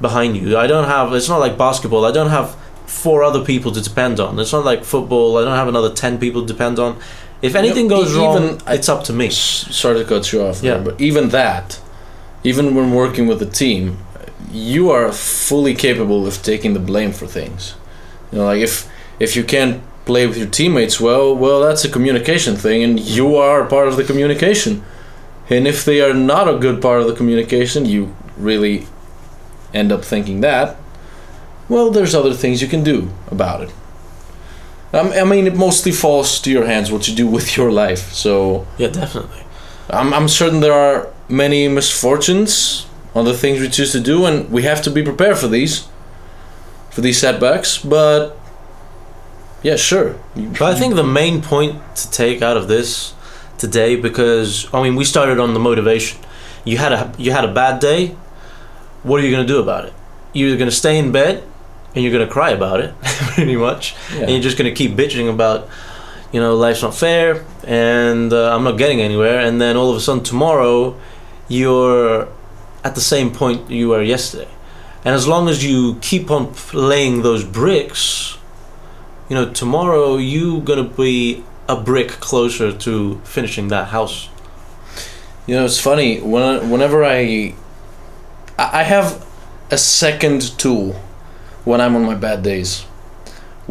behind 0.00 0.36
you. 0.36 0.56
I 0.56 0.66
don't 0.66 0.88
have. 0.88 1.12
It's 1.12 1.28
not 1.28 1.38
like 1.38 1.56
basketball. 1.58 2.04
I 2.04 2.12
don't 2.12 2.30
have 2.30 2.56
four 2.88 3.22
other 3.22 3.44
people 3.44 3.70
to 3.72 3.80
depend 3.80 4.18
on. 4.20 4.38
It's 4.38 4.52
not 4.52 4.64
like 4.64 4.84
football. 4.84 5.38
I 5.38 5.44
don't 5.44 5.56
have 5.56 5.68
another 5.68 5.92
ten 5.92 6.18
people 6.18 6.42
to 6.42 6.46
depend 6.52 6.78
on. 6.78 6.98
If 7.42 7.54
anything 7.54 7.84
You 7.84 7.90
know, 7.90 8.02
goes 8.02 8.16
e- 8.16 8.18
wrong, 8.18 8.60
it's 8.66 8.88
up 8.88 9.04
to 9.04 9.12
me. 9.12 9.30
Sorry 9.30 9.98
to 9.98 10.04
cut 10.04 10.32
you 10.32 10.42
off. 10.42 10.62
Yeah. 10.62 10.78
but 10.78 11.00
even 11.00 11.28
that, 11.28 11.78
even 12.42 12.74
when 12.74 12.92
working 12.92 13.26
with 13.28 13.40
a 13.42 13.46
team, 13.46 13.98
you 14.52 14.90
are 14.90 15.12
fully 15.12 15.74
capable 15.74 16.26
of 16.26 16.42
taking 16.42 16.72
the 16.74 16.80
blame 16.80 17.12
for 17.12 17.26
things. 17.26 17.74
You 18.32 18.38
know, 18.38 18.44
like 18.46 18.60
if 18.60 18.88
if 19.20 19.36
you 19.36 19.44
can't 19.44 19.82
play 20.04 20.26
with 20.26 20.38
your 20.38 20.48
teammates 20.48 20.98
well, 21.00 21.36
well, 21.36 21.60
that's 21.60 21.84
a 21.84 21.88
communication 21.88 22.56
thing, 22.56 22.82
and 22.82 22.98
you 22.98 23.36
are 23.36 23.64
part 23.66 23.88
of 23.88 23.96
the 23.96 24.04
communication. 24.04 24.82
And 25.50 25.66
if 25.66 25.84
they 25.84 26.00
are 26.00 26.14
not 26.14 26.48
a 26.48 26.58
good 26.58 26.80
part 26.82 27.00
of 27.00 27.06
the 27.06 27.14
communication, 27.14 27.84
you 27.86 28.14
really 28.36 28.86
end 29.72 29.92
up 29.92 30.04
thinking 30.04 30.40
that. 30.40 30.76
Well, 31.68 31.90
there's 31.90 32.14
other 32.14 32.32
things 32.32 32.62
you 32.62 32.68
can 32.68 32.82
do 32.82 33.10
about 33.30 33.62
it. 33.62 33.72
Um, 34.92 35.12
I 35.12 35.24
mean, 35.24 35.46
it 35.46 35.54
mostly 35.54 35.92
falls 35.92 36.40
to 36.40 36.50
your 36.50 36.64
hands 36.64 36.90
what 36.90 37.08
you 37.08 37.14
do 37.14 37.26
with 37.26 37.56
your 37.56 37.70
life. 37.70 38.12
So 38.12 38.66
Yeah, 38.78 38.88
definitely. 38.88 39.44
I'm, 39.90 40.14
I'm 40.14 40.28
certain 40.28 40.60
there 40.60 40.72
are 40.72 41.08
many 41.28 41.68
misfortunes 41.68 42.86
on 43.14 43.24
the 43.24 43.34
things 43.34 43.60
we 43.60 43.68
choose 43.68 43.92
to 43.92 44.00
do, 44.00 44.24
and 44.24 44.50
we 44.50 44.62
have 44.62 44.80
to 44.82 44.90
be 44.90 45.02
prepared 45.02 45.38
for 45.38 45.48
these, 45.48 45.88
for 46.90 47.02
these 47.02 47.18
setbacks. 47.18 47.78
But 47.78 48.38
yeah, 49.62 49.76
sure. 49.76 50.16
But 50.34 50.62
I 50.62 50.74
think 50.74 50.94
the 50.94 51.04
main 51.04 51.42
point 51.42 51.80
to 51.96 52.10
take 52.10 52.42
out 52.42 52.56
of 52.56 52.68
this 52.68 53.14
today, 53.58 53.96
because 53.96 54.72
I 54.72 54.82
mean, 54.82 54.96
we 54.96 55.04
started 55.04 55.38
on 55.38 55.52
the 55.52 55.60
motivation. 55.60 56.18
You 56.64 56.78
had 56.78 56.92
a 56.92 57.12
you 57.18 57.32
had 57.32 57.44
a 57.44 57.52
bad 57.52 57.80
day. 57.80 58.16
What 59.02 59.20
are 59.20 59.24
you 59.24 59.30
gonna 59.30 59.46
do 59.46 59.60
about 59.60 59.84
it? 59.86 59.92
You're 60.32 60.48
either 60.48 60.58
gonna 60.58 60.70
stay 60.70 60.98
in 60.98 61.12
bed 61.12 61.42
and 61.98 62.04
you're 62.04 62.12
gonna 62.12 62.30
cry 62.30 62.50
about 62.50 62.78
it, 62.78 62.94
pretty 63.02 63.56
much, 63.56 63.96
and 64.12 64.30
you're 64.30 64.40
just 64.40 64.56
gonna 64.56 64.70
keep 64.70 64.92
bitching 64.92 65.28
about, 65.28 65.68
you 66.30 66.38
know, 66.38 66.54
life's 66.54 66.80
not 66.80 66.94
fair 66.94 67.44
and 67.64 68.32
uh, 68.32 68.54
I'm 68.54 68.62
not 68.62 68.78
getting 68.78 69.00
anywhere. 69.00 69.40
And 69.40 69.60
then 69.60 69.76
all 69.76 69.90
of 69.90 69.96
a 69.96 70.00
sudden 70.00 70.22
tomorrow, 70.22 70.96
you're 71.48 72.28
at 72.84 72.94
the 72.94 73.00
same 73.00 73.32
point 73.32 73.68
you 73.68 73.88
were 73.88 74.00
yesterday. 74.00 74.46
And 75.04 75.12
as 75.12 75.26
long 75.26 75.48
as 75.48 75.64
you 75.64 75.98
keep 76.00 76.30
on 76.30 76.54
laying 76.72 77.22
those 77.22 77.42
bricks, 77.42 78.38
you 79.28 79.34
know, 79.34 79.50
tomorrow 79.50 80.18
you're 80.18 80.60
gonna 80.60 80.84
be 80.84 81.42
a 81.68 81.74
brick 81.74 82.10
closer 82.10 82.70
to 82.70 83.20
finishing 83.24 83.68
that 83.68 83.88
house. 83.88 84.28
You 85.48 85.56
know, 85.56 85.64
it's 85.64 85.80
funny 85.80 86.20
when 86.20 86.70
whenever 86.70 87.04
I 87.04 87.56
I 88.56 88.84
have 88.84 89.26
a 89.68 89.78
second 89.78 90.56
tool 90.58 90.94
when 91.68 91.80
I'm 91.82 91.94
on 91.98 92.04
my 92.12 92.14
bad 92.26 92.42
days, 92.42 92.70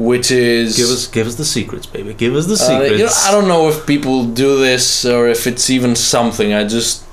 which 0.09 0.27
is 0.31 0.77
Give 0.81 0.89
us, 0.95 1.07
give 1.17 1.27
us 1.31 1.35
the 1.35 1.45
secrets, 1.57 1.85
baby. 1.95 2.13
Give 2.23 2.33
us 2.39 2.45
the 2.53 2.59
Uh, 2.63 2.67
secrets. 2.69 2.99
you 2.99 3.05
know, 3.05 3.17
I 3.27 3.31
don't 3.35 3.47
know 3.53 3.63
if 3.71 3.77
people 3.93 4.17
do 4.45 4.49
this 4.67 5.05
or 5.05 5.27
if 5.35 5.41
it's 5.47 5.69
even 5.69 5.95
something. 5.95 6.49
I 6.53 6.63
just, 6.77 7.03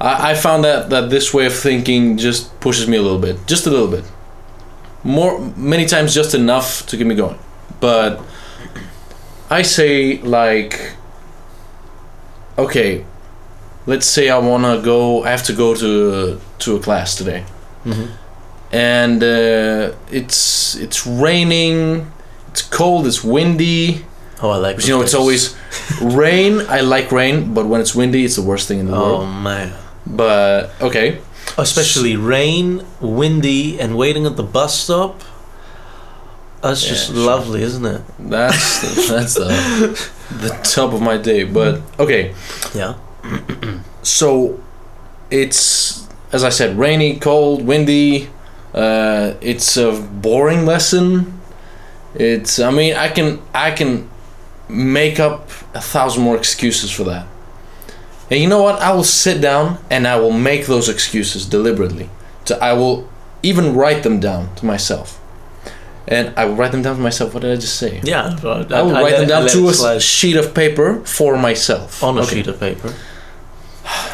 I, 0.00 0.12
I 0.30 0.34
found 0.34 0.60
that 0.68 0.80
that 0.90 1.04
this 1.10 1.26
way 1.36 1.46
of 1.46 1.54
thinking 1.68 2.18
just 2.26 2.42
pushes 2.60 2.86
me 2.92 2.96
a 2.98 3.02
little 3.06 3.22
bit, 3.26 3.36
just 3.52 3.66
a 3.66 3.70
little 3.70 3.88
bit, 3.96 4.04
more 5.02 5.32
many 5.56 5.86
times 5.86 6.08
just 6.20 6.34
enough 6.34 6.68
to 6.88 6.96
get 6.98 7.06
me 7.06 7.14
going. 7.14 7.38
But 7.80 8.10
I 9.60 9.62
say 9.62 10.18
like, 10.38 10.72
okay, 12.58 13.04
let's 13.86 14.06
say 14.06 14.28
I 14.28 14.38
wanna 14.38 14.80
go. 14.82 15.24
I 15.24 15.30
have 15.30 15.44
to 15.44 15.52
go 15.52 15.74
to 15.74 16.38
to 16.58 16.76
a 16.76 16.80
class 16.80 17.14
today 17.16 17.44
Mhm. 17.84 18.08
And 18.72 19.22
uh, 19.22 19.92
it's 20.10 20.74
it's 20.76 21.06
raining, 21.06 22.10
it's 22.50 22.62
cold, 22.62 23.06
it's 23.06 23.22
windy. 23.24 24.04
Oh, 24.42 24.50
I 24.50 24.56
like. 24.56 24.84
You 24.86 24.90
know, 24.96 25.02
it's 25.02 25.14
always 25.14 25.56
rain. 26.02 26.60
I 26.68 26.80
like 26.80 27.10
rain, 27.12 27.54
but 27.54 27.66
when 27.66 27.80
it's 27.80 27.94
windy, 27.94 28.24
it's 28.24 28.36
the 28.36 28.42
worst 28.42 28.68
thing 28.68 28.78
in 28.80 28.86
the 28.86 28.94
Oh 28.94 29.00
world. 29.00 29.22
Oh 29.22 29.26
man. 29.26 29.72
But 30.06 30.70
okay, 30.80 31.20
Especially 31.58 32.16
rain, 32.16 32.84
windy, 33.00 33.80
and 33.80 33.96
waiting 33.96 34.26
at 34.26 34.36
the 34.36 34.42
bus 34.42 34.78
stop. 34.78 35.22
That's 36.62 36.82
Yeah, 36.82 36.88
just 36.90 37.06
sure. 37.06 37.16
lovely, 37.16 37.62
isn't 37.62 37.84
it? 37.84 38.02
that's 38.18 39.08
that's 39.08 39.34
the 39.34 40.10
the 40.30 40.48
top 40.64 40.92
of 40.92 41.00
my 41.00 41.16
day. 41.16 41.44
But 41.44 41.80
okay, 41.98 42.34
Yeah. 42.74 42.94
so 44.02 44.60
it's 45.30 46.06
as 46.32 46.44
I 46.44 46.50
said, 46.50 46.76
rainy, 46.78 47.18
cold, 47.18 47.64
windy. 47.66 48.28
Uh, 48.76 49.34
it's 49.40 49.76
a 49.76 49.92
boring 49.92 50.66
lesson. 50.66 51.40
It's 52.14 52.58
I 52.58 52.70
mean 52.70 52.94
I 52.94 53.08
can 53.08 53.40
I 53.54 53.70
can 53.70 54.08
make 54.68 55.18
up 55.18 55.48
a 55.74 55.80
thousand 55.80 56.22
more 56.24 56.36
excuses 56.36 56.90
for 56.90 57.04
that. 57.04 57.26
And 58.30 58.40
you 58.40 58.48
know 58.48 58.62
what? 58.62 58.80
I 58.82 58.92
will 58.92 59.04
sit 59.04 59.40
down 59.40 59.78
and 59.90 60.06
I 60.06 60.16
will 60.16 60.32
make 60.32 60.66
those 60.66 60.88
excuses 60.88 61.46
deliberately. 61.46 62.10
So 62.44 62.58
I 62.60 62.72
will 62.74 63.08
even 63.42 63.74
write 63.74 64.02
them 64.02 64.18
down 64.20 64.54
to 64.56 64.66
myself. 64.66 65.20
And 66.08 66.32
I 66.36 66.44
will 66.44 66.54
write 66.56 66.72
them 66.72 66.82
down 66.82 66.96
to 66.96 67.02
myself. 67.02 67.34
What 67.34 67.42
did 67.42 67.52
I 67.52 67.56
just 67.56 67.76
say? 67.78 68.00
Yeah. 68.04 68.36
I 68.70 68.82
will 68.82 68.92
write 68.92 69.16
them 69.18 69.28
down 69.28 69.48
to 69.48 69.68
a 69.68 70.00
sheet 70.00 70.36
of 70.36 70.54
paper 70.54 71.00
for 71.04 71.36
myself. 71.36 72.02
on 72.02 72.18
a 72.18 72.22
Okay. 72.22 72.36
sheet 72.36 72.46
of 72.48 72.58
paper. 72.60 72.92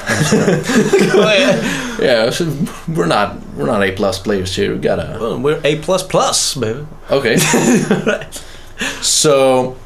Yeah, 2.03 2.31
so 2.31 2.53
we're 2.89 3.07
not 3.07 3.39
we're 3.57 3.67
not 3.67 3.83
A 3.83 3.93
plus 3.93 4.19
players 4.19 4.57
here. 4.57 4.73
We 4.75 4.81
gotta 4.81 5.17
Well, 5.21 5.39
we're 5.39 5.61
A 5.63 5.77
plus 5.77 6.03
plus, 6.03 6.55
baby. 6.55 6.85
okay. 7.11 7.37
so 9.01 9.77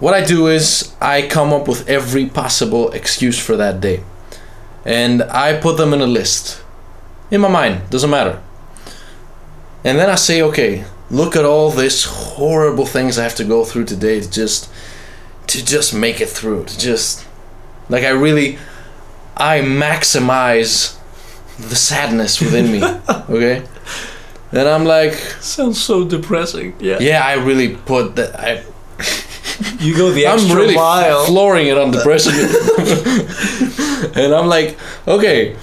what 0.00 0.14
I 0.14 0.24
do 0.24 0.48
is 0.48 0.92
I 1.00 1.28
come 1.28 1.52
up 1.52 1.68
with 1.68 1.88
every 1.88 2.26
possible 2.26 2.90
excuse 2.90 3.38
for 3.38 3.56
that 3.56 3.80
day, 3.80 4.02
and 4.84 5.22
I 5.22 5.58
put 5.60 5.76
them 5.76 5.94
in 5.94 6.00
a 6.00 6.06
list 6.06 6.62
in 7.30 7.40
my 7.40 7.48
mind. 7.48 7.88
Doesn't 7.90 8.10
matter. 8.10 8.42
And 9.84 9.98
then 9.98 10.10
I 10.10 10.16
say, 10.16 10.42
okay, 10.42 10.84
look 11.10 11.36
at 11.36 11.44
all 11.44 11.70
this 11.70 12.04
horrible 12.04 12.86
things 12.86 13.18
I 13.18 13.22
have 13.22 13.34
to 13.36 13.44
go 13.44 13.64
through 13.64 13.84
today 13.84 14.20
to 14.20 14.30
just 14.30 14.68
to 15.48 15.64
just 15.64 15.94
make 15.94 16.20
it 16.20 16.28
through. 16.28 16.64
To 16.64 16.78
just 16.78 17.24
like 17.88 18.02
I 18.04 18.10
really 18.10 18.58
I 19.36 19.60
maximize 19.60 20.96
the 21.58 21.76
sadness 21.76 22.40
within 22.40 22.70
me. 22.72 22.80
Okay? 23.28 23.64
And 24.52 24.68
I'm 24.68 24.84
like, 24.84 25.14
Sounds 25.40 25.80
so 25.80 26.04
depressing. 26.04 26.74
Yeah. 26.78 26.98
yeah, 27.00 27.24
I 27.24 27.34
really 27.34 27.76
put 27.76 28.16
that 28.16 28.38
I 28.38 28.62
You 29.78 29.96
go 29.96 30.10
the 30.10 30.26
extra 30.32 30.50
I'm 30.50 30.56
really 30.56 30.74
mile. 30.74 31.24
flooring 31.24 31.68
it 31.68 31.78
on 31.78 31.90
depression. 31.98 32.32
and 34.14 34.34
I'm 34.34 34.46
like, 34.48 34.76
okay, 35.08 35.56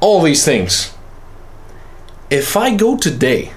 all 0.00 0.20
these 0.22 0.44
things. 0.44 0.92
If 2.30 2.56
I 2.56 2.74
go 2.74 2.96
today, 2.96 3.52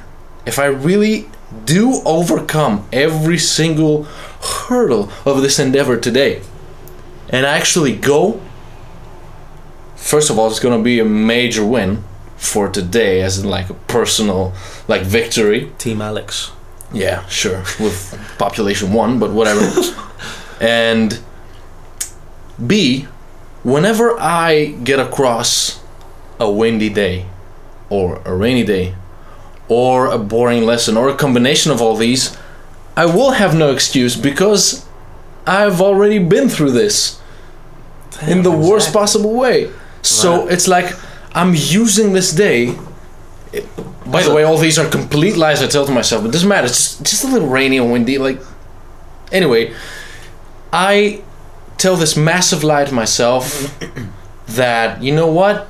if 0.45 0.59
I 0.59 0.65
really 0.65 1.27
do 1.65 2.01
overcome 2.05 2.87
every 2.93 3.37
single 3.37 4.03
hurdle 4.67 5.09
of 5.25 5.41
this 5.41 5.59
endeavor 5.59 5.97
today, 5.97 6.41
and 7.29 7.45
I 7.45 7.57
actually 7.57 7.95
go, 7.95 8.39
first 10.05 10.29
of 10.29 10.37
all, 10.37 10.47
it's 10.47 10.59
gonna 10.59 10.81
be 10.81 10.99
a 10.99 11.05
major 11.05 11.65
win 11.65 12.03
for 12.37 12.69
today, 12.69 13.21
as 13.21 13.39
in 13.39 13.49
like 13.49 13.69
a 13.69 13.73
personal 13.73 14.53
like 14.87 15.01
victory. 15.01 15.71
Team 15.77 16.01
Alex. 16.01 16.51
Yeah, 16.93 17.25
sure. 17.27 17.59
With 17.79 18.17
population 18.37 18.93
one, 18.93 19.19
but 19.19 19.31
whatever. 19.31 19.65
and 20.61 21.19
B, 22.65 23.07
whenever 23.63 24.17
I 24.19 24.75
get 24.83 24.99
across 24.99 25.81
a 26.39 26.49
windy 26.49 26.89
day, 26.89 27.25
or 27.89 28.21
a 28.25 28.33
rainy 28.33 28.63
day, 28.63 28.95
or 29.67 30.07
a 30.07 30.19
boring 30.19 30.63
lesson, 30.63 30.95
or 30.95 31.09
a 31.09 31.15
combination 31.15 31.71
of 31.71 31.81
all 31.81 31.95
these, 31.95 32.37
I 32.95 33.07
will 33.07 33.31
have 33.31 33.55
no 33.55 33.73
excuse 33.73 34.15
because 34.15 34.85
I've 35.47 35.81
already 35.81 36.19
been 36.19 36.47
through 36.47 36.71
this 36.71 37.19
in 38.21 38.43
the 38.43 38.51
worst 38.51 38.93
possible 38.93 39.33
way. 39.33 39.71
So 40.05 40.43
Right. 40.43 40.53
it's 40.53 40.67
like 40.67 40.93
I'm 41.33 41.53
using 41.55 42.13
this 42.13 42.31
day. 42.31 42.75
By 44.05 44.21
the 44.23 44.33
way, 44.33 44.43
all 44.43 44.57
these 44.57 44.77
are 44.77 44.87
complete 44.87 45.35
lies 45.35 45.61
I 45.63 45.67
tell 45.67 45.85
to 45.85 45.91
myself, 45.91 46.21
but 46.21 46.29
it 46.29 46.33
doesn't 46.33 46.47
matter. 46.49 46.67
It's 46.67 46.97
just, 46.97 47.03
just 47.03 47.23
a 47.23 47.27
little 47.27 47.47
rainy 47.47 47.77
and 47.77 47.91
windy. 47.91 48.17
Like, 48.17 48.39
anyway, 49.31 49.73
I 50.71 51.21
tell 51.77 51.95
this 51.95 52.15
massive 52.15 52.63
lie 52.63 52.85
to 52.85 52.93
myself 52.93 53.77
that 54.47 55.01
you 55.01 55.13
know 55.13 55.27
what, 55.27 55.67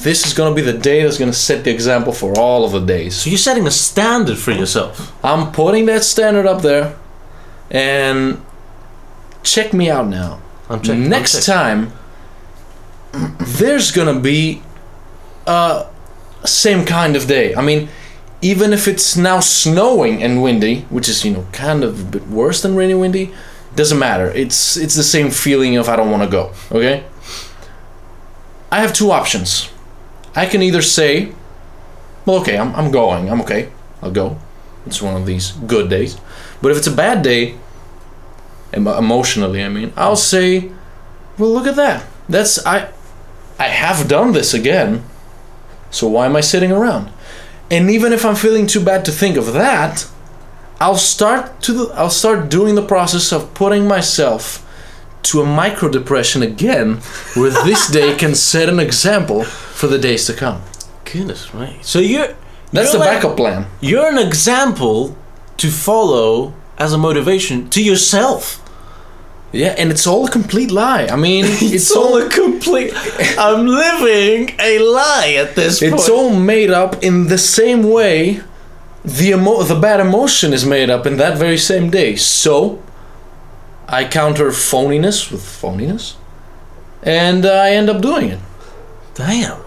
this 0.00 0.26
is 0.26 0.34
gonna 0.34 0.54
be 0.54 0.62
the 0.62 0.72
day 0.72 1.02
that's 1.04 1.18
gonna 1.18 1.32
set 1.32 1.64
the 1.64 1.70
example 1.70 2.12
for 2.12 2.36
all 2.38 2.64
of 2.64 2.72
the 2.72 2.80
days. 2.80 3.14
So 3.16 3.30
you're 3.30 3.38
setting 3.38 3.66
a 3.66 3.70
standard 3.70 4.38
for 4.38 4.50
yourself. 4.50 5.12
I'm 5.24 5.52
putting 5.52 5.86
that 5.86 6.02
standard 6.04 6.46
up 6.46 6.62
there, 6.62 6.96
and 7.70 8.40
check 9.44 9.72
me 9.72 9.88
out 9.90 10.08
now. 10.08 10.40
I'm 10.68 10.80
checking. 10.82 11.08
Next 11.08 11.34
I'm 11.36 11.40
checking. 11.42 11.90
time, 11.90 11.92
there's 13.12 13.90
gonna 13.90 14.18
be 14.18 14.62
a 15.46 15.86
same 16.44 16.84
kind 16.84 17.16
of 17.16 17.26
day. 17.26 17.54
I 17.54 17.62
mean, 17.62 17.88
even 18.40 18.72
if 18.72 18.88
it's 18.88 19.16
now 19.16 19.40
snowing 19.40 20.22
and 20.22 20.42
windy, 20.42 20.82
which 20.90 21.08
is 21.08 21.24
you 21.24 21.32
know 21.32 21.46
kind 21.52 21.84
of 21.84 22.00
a 22.00 22.18
bit 22.18 22.28
worse 22.28 22.62
than 22.62 22.74
rainy 22.74 22.94
windy, 22.94 23.32
doesn't 23.74 23.98
matter. 23.98 24.30
It's 24.32 24.76
it's 24.76 24.94
the 24.94 25.02
same 25.02 25.30
feeling 25.30 25.76
of 25.76 25.88
I 25.88 25.96
don't 25.96 26.10
want 26.10 26.22
to 26.22 26.28
go. 26.28 26.52
Okay. 26.70 27.04
I 28.70 28.80
have 28.80 28.92
two 28.92 29.10
options. 29.10 29.70
I 30.34 30.46
can 30.46 30.62
either 30.62 30.80
say, 30.82 31.32
well, 32.24 32.40
okay, 32.40 32.56
I'm 32.56 32.74
I'm 32.74 32.90
going. 32.90 33.30
I'm 33.30 33.40
okay. 33.42 33.70
I'll 34.00 34.10
go. 34.10 34.38
It's 34.86 35.00
one 35.00 35.14
of 35.14 35.26
these 35.26 35.52
good 35.52 35.88
days. 35.88 36.18
But 36.60 36.72
if 36.72 36.78
it's 36.78 36.86
a 36.86 36.94
bad 36.94 37.22
day, 37.22 37.54
emotionally, 38.72 39.62
I 39.62 39.68
mean, 39.68 39.92
I'll 39.96 40.16
say, 40.16 40.70
well, 41.38 41.50
look 41.52 41.66
at 41.66 41.76
that. 41.76 42.06
That's 42.28 42.64
I 42.66 42.88
I 43.58 43.68
have 43.68 44.08
done 44.08 44.32
this 44.32 44.54
again. 44.54 45.04
So 45.90 46.08
why 46.08 46.26
am 46.26 46.36
I 46.36 46.40
sitting 46.40 46.72
around? 46.72 47.10
And 47.70 47.90
even 47.90 48.12
if 48.12 48.24
I'm 48.24 48.34
feeling 48.36 48.66
too 48.66 48.84
bad 48.84 49.04
to 49.06 49.12
think 49.12 49.36
of 49.36 49.52
that, 49.52 50.06
I'll 50.80 50.96
start 50.96 51.60
to 51.62 51.72
the, 51.72 51.94
I'll 51.94 52.10
start 52.10 52.48
doing 52.50 52.74
the 52.74 52.82
process 52.86 53.32
of 53.32 53.54
putting 53.54 53.86
myself 53.86 54.66
to 55.24 55.40
a 55.40 55.46
micro 55.46 55.88
depression 55.88 56.42
again, 56.42 56.96
where 57.36 57.50
this 57.64 57.88
day 57.88 58.16
can 58.16 58.34
set 58.34 58.68
an 58.68 58.80
example 58.80 59.44
for 59.44 59.86
the 59.86 59.98
days 59.98 60.26
to 60.26 60.32
come. 60.32 60.60
Goodness, 61.04 61.54
right. 61.54 61.78
So 61.84 62.00
you're 62.00 62.34
That's 62.72 62.92
you're 62.92 62.92
the 62.94 62.98
like- 62.98 63.22
backup 63.22 63.36
plan. 63.36 63.66
You're 63.80 64.08
an 64.08 64.18
example 64.18 65.16
to 65.58 65.70
follow 65.70 66.54
as 66.76 66.92
a 66.92 66.98
motivation 66.98 67.68
to 67.70 67.82
yourself. 67.82 68.58
Yeah, 69.52 69.74
and 69.76 69.90
it's 69.90 70.06
all 70.06 70.26
a 70.26 70.30
complete 70.30 70.70
lie. 70.70 71.06
I 71.06 71.16
mean, 71.16 71.44
it's, 71.48 71.94
all 71.94 72.16
a 72.16 72.28
complete. 72.28 72.92
I'm 73.38 73.66
living 73.66 74.54
a 74.58 74.78
lie 74.78 75.36
at 75.38 75.54
this 75.54 75.80
point. 75.80 75.94
It's 75.94 76.08
all 76.08 76.34
made 76.34 76.70
up 76.70 77.02
in 77.02 77.28
the 77.28 77.38
same 77.38 77.82
way 77.82 78.40
the 79.04 79.30
emo- 79.30 79.62
the 79.62 79.78
bad 79.78 80.00
emotion 80.00 80.52
is 80.52 80.64
made 80.64 80.88
up 80.88 81.06
in 81.06 81.16
that 81.18 81.36
very 81.36 81.58
same 81.58 81.90
day. 81.90 82.16
So 82.16 82.82
I 83.88 84.04
counter 84.04 84.48
phoniness 84.48 85.30
with 85.30 85.42
phoniness, 85.42 86.14
and 87.02 87.44
I 87.44 87.72
end 87.72 87.90
up 87.90 88.00
doing 88.00 88.30
it. 88.30 88.40
Damn. 89.14 89.60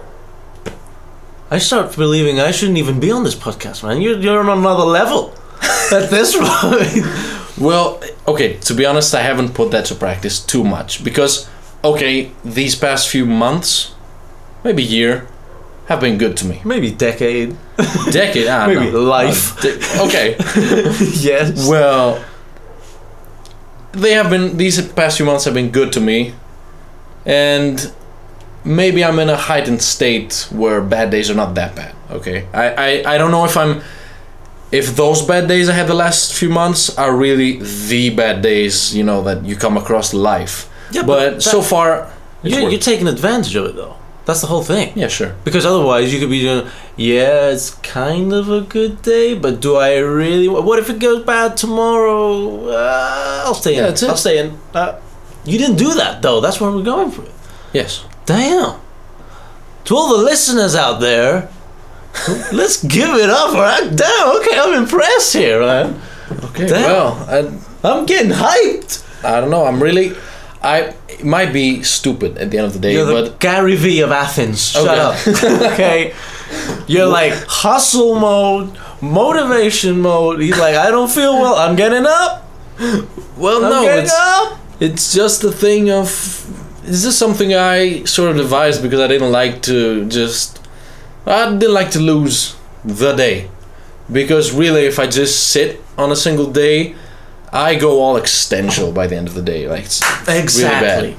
I 1.52 1.60
start 1.60 1.96
believing 1.96 2.40
I 2.40 2.50
shouldn't 2.50 2.80
even 2.80 3.00
be 3.00 3.12
on 3.12 3.24
this 3.24 3.36
podcast, 3.36 3.84
man. 3.84 4.02
You're, 4.02 4.18
you're 4.18 4.40
on 4.40 4.58
another 4.58 4.84
level 4.84 5.32
at 5.92 6.10
this 6.10 6.36
point. 6.36 7.35
Well, 7.58 8.02
okay, 8.28 8.58
to 8.58 8.74
be 8.74 8.86
honest, 8.86 9.16
I 9.16 9.22
haven't 9.22 9.54
put 9.54 9.72
that 9.72 9.86
to 9.86 9.96
practice 9.96 10.40
too 10.40 10.64
much 10.64 11.04
because, 11.04 11.50
okay, 11.84 12.32
these 12.44 12.76
past 12.76 13.10
few 13.10 13.26
months, 13.26 13.94
maybe 14.64 14.84
year, 14.84 15.28
have 15.88 16.02
been 16.02 16.18
good 16.18 16.36
to 16.38 16.46
me. 16.46 16.62
Maybe 16.66 16.92
decade. 16.92 17.56
Decade, 18.12 18.48
ah, 18.48 18.68
Maybe 18.68 18.92
life. 18.92 19.58
Uh, 19.60 19.62
de- 19.62 20.04
okay. 20.08 20.36
yes. 21.20 21.68
Well, 21.70 22.24
they 23.92 24.14
have 24.14 24.30
been 24.30 24.58
these 24.58 24.82
past 24.94 25.18
few 25.18 25.26
months 25.26 25.46
have 25.46 25.54
been 25.54 25.72
good 25.72 25.94
to 25.94 26.02
me, 26.02 26.34
and 27.26 27.92
maybe 28.66 29.04
I'm 29.04 29.20
in 29.20 29.30
a 29.30 29.38
heightened 29.38 29.82
state 29.82 30.48
where 30.52 30.82
bad 30.82 31.12
days 31.12 31.30
are 31.30 31.36
not 31.36 31.56
that 31.56 31.76
bad. 31.76 31.96
Okay, 32.12 32.48
I 32.54 33.04
I, 33.06 33.16
I 33.16 33.18
don't 33.18 33.32
know 33.32 33.46
if 33.46 33.56
I'm 33.56 33.82
if 34.72 34.96
those 34.96 35.22
bad 35.22 35.48
days 35.48 35.70
I 35.70 35.74
had 35.74 35.88
the 35.88 35.94
last 35.94 36.34
few 36.34 36.50
months 36.50 36.98
are 36.98 37.16
really 37.16 37.60
the 37.60 38.10
bad 38.10 38.42
days 38.42 38.96
you 38.96 39.04
know 39.04 39.22
that 39.24 39.46
you 39.46 39.56
come 39.56 39.78
across 39.78 40.14
life. 40.14 40.70
Yeah, 40.92 41.04
but 41.04 41.42
so 41.44 41.60
that- 41.62 41.68
far, 41.68 42.12
you're, 42.44 42.70
you're 42.70 42.80
taking 42.80 43.08
advantage 43.08 43.56
of 43.56 43.66
it, 43.66 43.76
though. 43.76 43.96
That's 44.26 44.42
the 44.42 44.48
whole 44.48 44.64
thing. 44.64 44.92
yeah, 44.96 45.08
sure. 45.08 45.36
Because 45.44 45.66
otherwise, 45.68 46.12
you 46.12 46.20
could 46.20 46.32
be 46.32 46.42
doing, 46.42 46.68
yeah, 46.98 47.50
it's 47.50 47.70
kind 47.84 48.34
of 48.34 48.50
a 48.50 48.62
good 48.62 49.02
day, 49.04 49.36
but 49.38 49.60
do 49.62 49.76
I 49.76 49.98
really? 49.98 50.48
What 50.48 50.80
if 50.80 50.90
it 50.90 50.98
goes 51.00 51.24
bad 51.24 51.58
tomorrow? 51.58 52.70
Uh, 52.70 53.44
I'll 53.46 53.54
stay 53.54 53.74
in. 53.76 53.78
Yeah, 53.82 53.88
that's. 53.90 54.02
I'll 54.04 54.18
stay 54.18 54.40
in. 54.40 54.58
Uh, 54.74 55.00
you 55.46 55.60
didn't 55.60 55.76
do 55.78 55.94
that 55.94 56.24
though. 56.24 56.42
That's 56.42 56.60
where 56.60 56.72
we're 56.72 56.82
going 56.84 57.12
for 57.12 57.22
it. 57.24 57.32
Yes. 57.72 58.04
Damn. 58.26 58.80
To 59.86 59.96
all 59.96 60.18
the 60.18 60.24
listeners 60.24 60.74
out 60.76 61.00
there, 61.00 61.50
let's 62.54 62.84
give 62.84 63.10
it 63.10 63.30
up. 63.30 63.50
All 63.50 63.62
right? 63.62 63.90
Damn. 63.96 64.38
Okay, 64.38 64.58
I'm 64.58 64.74
impressed 64.84 65.34
here, 65.34 65.60
man. 65.60 66.02
Okay. 66.46 66.68
Damn. 66.68 66.84
Well, 66.84 67.26
I, 67.84 67.90
I'm 67.90 68.06
getting 68.06 68.32
hyped. 68.32 69.04
I 69.24 69.40
don't 69.42 69.50
know. 69.50 69.66
I'm 69.66 69.82
really. 69.82 70.14
I 70.62 70.96
it 71.08 71.24
might 71.24 71.54
be 71.54 71.84
stupid 71.84 72.38
at 72.40 72.50
the 72.50 72.58
end 72.58 72.68
of 72.68 72.74
the 72.74 72.80
day, 72.80 72.94
You're 72.94 73.06
the 73.06 73.30
but 73.30 73.40
Gary 73.40 73.76
V 73.76 74.02
of 74.02 74.12
Athens. 74.12 74.72
Shut 74.72 74.88
Okay. 74.88 75.00
up. 75.00 75.72
okay. 75.74 76.14
You're 76.88 77.06
like 77.08 77.34
hustle 77.48 78.16
mode, 78.16 78.76
motivation 79.02 80.02
mode. 80.02 80.42
He's 80.42 80.58
like, 80.58 80.76
I 80.76 80.90
don't 80.90 81.10
feel 81.10 81.34
well. 81.34 81.56
I'm 81.56 81.76
getting 81.76 82.06
up. 82.08 82.50
well, 83.38 83.64
I'm 83.64 83.70
no, 83.70 83.84
it's 83.88 84.14
up. 84.14 84.60
it's 84.80 85.14
just 85.14 85.42
the 85.42 85.52
thing 85.52 85.90
of 85.92 86.08
Is 86.10 87.04
this 87.04 87.06
is 87.06 87.18
something 87.18 87.54
I 87.54 88.04
sort 88.06 88.32
of 88.32 88.38
devised 88.38 88.82
because 88.82 89.00
I 89.00 89.08
didn't 89.08 89.32
like 89.32 89.62
to 89.64 90.06
just 90.10 90.65
I 91.26 91.50
didn't 91.58 91.74
like 91.74 91.92
to 91.92 92.00
lose 92.00 92.56
the 92.84 93.14
day 93.14 93.50
because 94.12 94.52
really 94.52 94.86
if 94.86 95.00
I 95.00 95.08
just 95.08 95.50
sit 95.52 95.82
on 95.98 96.12
a 96.12 96.16
single 96.16 96.52
day 96.52 96.96
I 97.52 97.76
go 97.76 98.00
all 98.02 98.18
existential 98.18 98.92
by 98.92 99.08
the 99.08 99.16
end 99.16 99.28
of 99.28 99.34
the 99.34 99.42
day 99.42 99.68
like 99.68 99.86
it's 99.86 100.02
Exactly. 100.28 101.10
really 101.10 101.18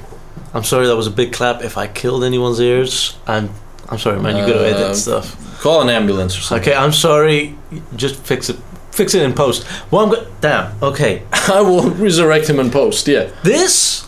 I'm 0.53 0.63
sorry 0.63 0.87
that 0.87 0.95
was 0.95 1.07
a 1.07 1.11
big 1.11 1.33
clap. 1.33 1.61
If 1.63 1.77
I 1.77 1.87
killed 1.87 2.23
anyone's 2.23 2.59
ears, 2.61 3.17
I'm 3.27 3.49
I'm 3.89 3.97
sorry, 3.99 4.19
man. 4.19 4.35
You 4.37 4.45
gotta 4.45 4.65
Uh, 4.65 4.77
edit 4.85 4.95
stuff. 4.95 5.59
call 5.61 5.81
an 5.81 5.89
ambulance 5.89 6.37
or 6.37 6.41
something 6.41 6.69
Okay, 6.71 6.77
I'm 6.77 6.93
sorry. 6.93 7.55
Just 7.95 8.15
fix 8.25 8.49
it. 8.49 8.57
Fix 8.91 9.13
it 9.13 9.21
in 9.23 9.33
post. 9.33 9.65
Well, 9.91 10.03
I'm 10.05 10.09
go- 10.09 10.25
damn. 10.41 10.71
Okay, 10.81 11.23
I 11.33 11.61
will 11.61 11.89
resurrect 11.91 12.49
him 12.49 12.59
in 12.59 12.71
post 12.71 13.07
yeah 13.07 13.29
this 13.43 14.07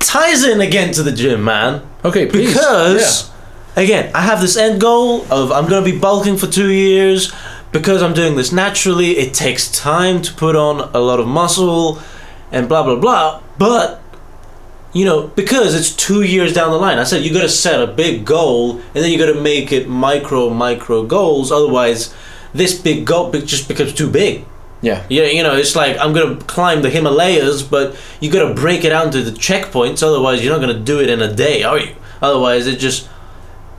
ties 0.00 0.44
in 0.44 0.60
again 0.60 0.92
to 0.94 1.02
the 1.02 1.12
gym, 1.12 1.44
man. 1.44 1.82
okay 2.04 2.26
please 2.26 2.48
Because 2.52 3.30
again, 3.76 4.10
I 4.14 4.22
have 4.22 4.40
this 4.40 4.56
end 4.56 4.80
goal 4.80 5.26
of 5.32 5.52
I'm 5.52 5.68
gonna 5.68 5.84
be 5.84 5.98
bulking 5.98 6.36
for 6.36 6.46
two 6.46 6.70
years. 6.70 7.32
Because 7.72 8.04
I'm 8.04 8.14
doing 8.14 8.36
this 8.36 8.52
naturally, 8.52 9.18
it 9.18 9.34
takes 9.34 9.68
time 9.68 10.22
to 10.22 10.32
put 10.32 10.54
on 10.54 10.90
a 10.94 11.00
lot 11.00 11.18
of 11.18 11.26
muscle 11.26 11.98
and 12.52 12.68
blah 12.68 12.84
blah 12.84 12.94
blah. 12.94 13.42
But 13.58 14.00
you 14.92 15.04
know, 15.04 15.26
because 15.26 15.74
it's 15.74 15.90
two 15.90 16.22
years 16.22 16.52
down 16.52 16.70
the 16.70 16.78
line, 16.78 16.98
I 16.98 17.02
said 17.02 17.24
you 17.24 17.34
gotta 17.34 17.48
set 17.48 17.82
a 17.82 17.92
big 17.92 18.24
goal 18.24 18.76
and 18.76 19.02
then 19.02 19.10
you 19.10 19.18
gotta 19.18 19.34
make 19.34 19.72
it 19.72 19.88
micro 19.88 20.50
micro 20.50 21.04
goals. 21.04 21.50
Otherwise, 21.50 22.14
this 22.54 22.80
big 22.80 23.04
goal 23.04 23.32
just 23.32 23.66
becomes 23.66 23.92
too 23.92 24.08
big. 24.08 24.44
yeah 24.80 25.04
Yeah, 25.08 25.24
you 25.24 25.42
know, 25.42 25.56
it's 25.56 25.74
like 25.74 25.98
I'm 25.98 26.12
gonna 26.12 26.36
climb 26.44 26.82
the 26.82 26.90
Himalayas, 26.90 27.64
but 27.64 27.96
you 28.20 28.30
gotta 28.30 28.54
break 28.54 28.84
it 28.84 28.90
down 28.90 29.10
to 29.10 29.20
the 29.20 29.32
checkpoints. 29.32 30.00
Otherwise, 30.00 30.44
you're 30.44 30.52
not 30.52 30.60
gonna 30.60 30.78
do 30.78 31.00
it 31.00 31.10
in 31.10 31.20
a 31.20 31.34
day, 31.34 31.64
are 31.64 31.80
you? 31.80 31.96
Otherwise, 32.22 32.68
it 32.68 32.78
just 32.78 33.08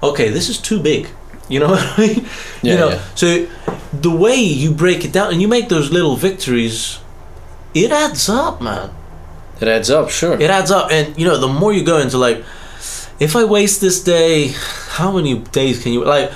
okay. 0.01 0.29
This 0.29 0.49
is 0.49 0.59
too 0.59 0.81
big. 0.81 1.09
You 1.49 1.59
know 1.59 1.67
what 1.71 1.99
I 1.99 2.01
mean? 2.01 2.25
Yeah, 2.61 2.73
you 2.73 2.77
know, 2.79 2.89
yeah. 2.89 3.03
so 3.15 3.47
the 3.93 4.11
way 4.11 4.35
you 4.35 4.71
break 4.71 5.05
it 5.05 5.11
down 5.13 5.31
and 5.31 5.41
you 5.41 5.47
make 5.47 5.69
those 5.69 5.91
little 5.91 6.15
victories, 6.15 6.99
it 7.73 7.91
adds 7.91 8.29
up, 8.29 8.61
man. 8.61 8.91
it 9.61 9.67
adds 9.67 9.89
up 9.89 10.09
sure 10.09 10.39
It 10.39 10.49
adds 10.49 10.71
up, 10.71 10.91
and 10.91 11.17
you 11.17 11.25
know, 11.25 11.37
the 11.37 11.47
more 11.47 11.73
you 11.73 11.83
go 11.83 11.99
into 11.99 12.17
like, 12.17 12.43
if 13.19 13.35
I 13.35 13.45
waste 13.45 13.79
this 13.81 14.03
day, 14.03 14.53
how 14.89 15.11
many 15.11 15.39
days 15.39 15.81
can 15.81 15.93
you 15.93 16.03
like? 16.03 16.31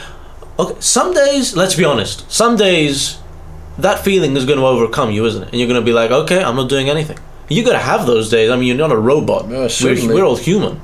Okay, 0.57 0.79
some 0.79 1.13
days, 1.13 1.55
let's 1.55 1.75
be 1.75 1.85
honest, 1.85 2.29
some 2.31 2.55
days 2.55 3.19
that 3.77 3.99
feeling 4.03 4.35
is 4.35 4.45
going 4.45 4.59
to 4.59 4.65
overcome 4.65 5.11
you, 5.11 5.25
isn't 5.25 5.43
it? 5.43 5.49
And 5.49 5.59
you're 5.59 5.67
going 5.67 5.79
to 5.79 5.85
be 5.85 5.93
like, 5.93 6.11
okay, 6.11 6.43
I'm 6.43 6.55
not 6.55 6.69
doing 6.69 6.89
anything. 6.89 7.17
You 7.49 7.63
got 7.63 7.71
to 7.71 7.79
have 7.79 8.05
those 8.05 8.29
days. 8.29 8.51
I 8.51 8.55
mean, 8.57 8.67
you're 8.67 8.77
not 8.77 8.91
a 8.91 8.97
robot. 8.97 9.49
Yeah, 9.49 9.69
we're, 9.81 10.13
we're 10.13 10.25
all 10.25 10.35
human, 10.35 10.81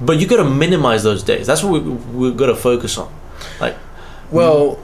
but 0.00 0.18
you 0.20 0.26
got 0.26 0.36
to 0.38 0.48
minimize 0.48 1.02
those 1.02 1.22
days. 1.22 1.46
That's 1.46 1.62
what 1.62 1.82
we 1.82 1.90
we've 1.90 2.36
got 2.36 2.46
to 2.46 2.56
focus 2.56 2.96
on. 2.98 3.12
Like, 3.60 3.76
Well, 4.30 4.78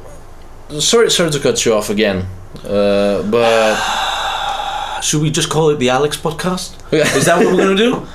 sorry, 0.81 1.11
sorry 1.11 1.31
to 1.31 1.41
cut 1.41 1.65
you 1.65 1.75
off 1.75 1.91
again, 1.91 2.27
uh, 2.65 3.23
but 3.31 5.01
should 5.03 5.23
we 5.23 5.31
just 5.31 5.49
call 5.51 5.71
it 5.71 5.79
the 5.79 5.91
Alex 5.91 6.17
podcast? 6.17 6.75
Is 7.17 7.27
that 7.27 7.39
what 7.39 7.47
we're 7.55 7.65
gonna 7.65 7.77
do? 7.77 8.07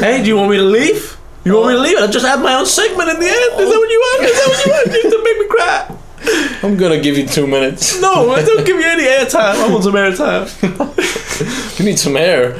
hey, 0.00 0.22
do 0.22 0.28
you 0.28 0.36
want 0.36 0.50
me 0.50 0.56
to 0.58 0.62
leave? 0.64 1.16
You 1.44 1.54
want 1.54 1.68
me 1.68 1.74
to 1.74 1.80
leave? 1.80 1.98
I'll 1.98 2.08
just 2.10 2.24
have 2.26 2.40
my 2.40 2.54
own 2.54 2.66
segment 2.66 3.08
in 3.10 3.18
the 3.18 3.26
end. 3.26 3.60
Is 3.60 3.68
that 3.70 3.78
what 3.78 3.90
you 3.90 4.00
want? 4.06 4.24
Is 4.24 4.32
that 4.38 4.48
what 4.48 4.66
you 4.66 4.72
want? 4.72 4.86
You 4.94 5.10
to 5.10 5.22
make 5.24 5.38
me 5.38 5.46
cry? 5.48 5.96
I'm 6.62 6.76
gonna 6.76 7.00
give 7.00 7.18
you 7.18 7.26
two 7.26 7.46
minutes. 7.48 8.00
No, 8.00 8.30
I 8.30 8.42
don't 8.42 8.64
give 8.68 8.76
you 8.78 8.86
any 8.86 9.04
airtime. 9.04 9.56
I 9.56 9.68
want 9.68 9.82
some 9.84 9.94
airtime. 9.94 11.78
You 11.78 11.84
need 11.84 11.98
some 11.98 12.16
air. 12.16 12.54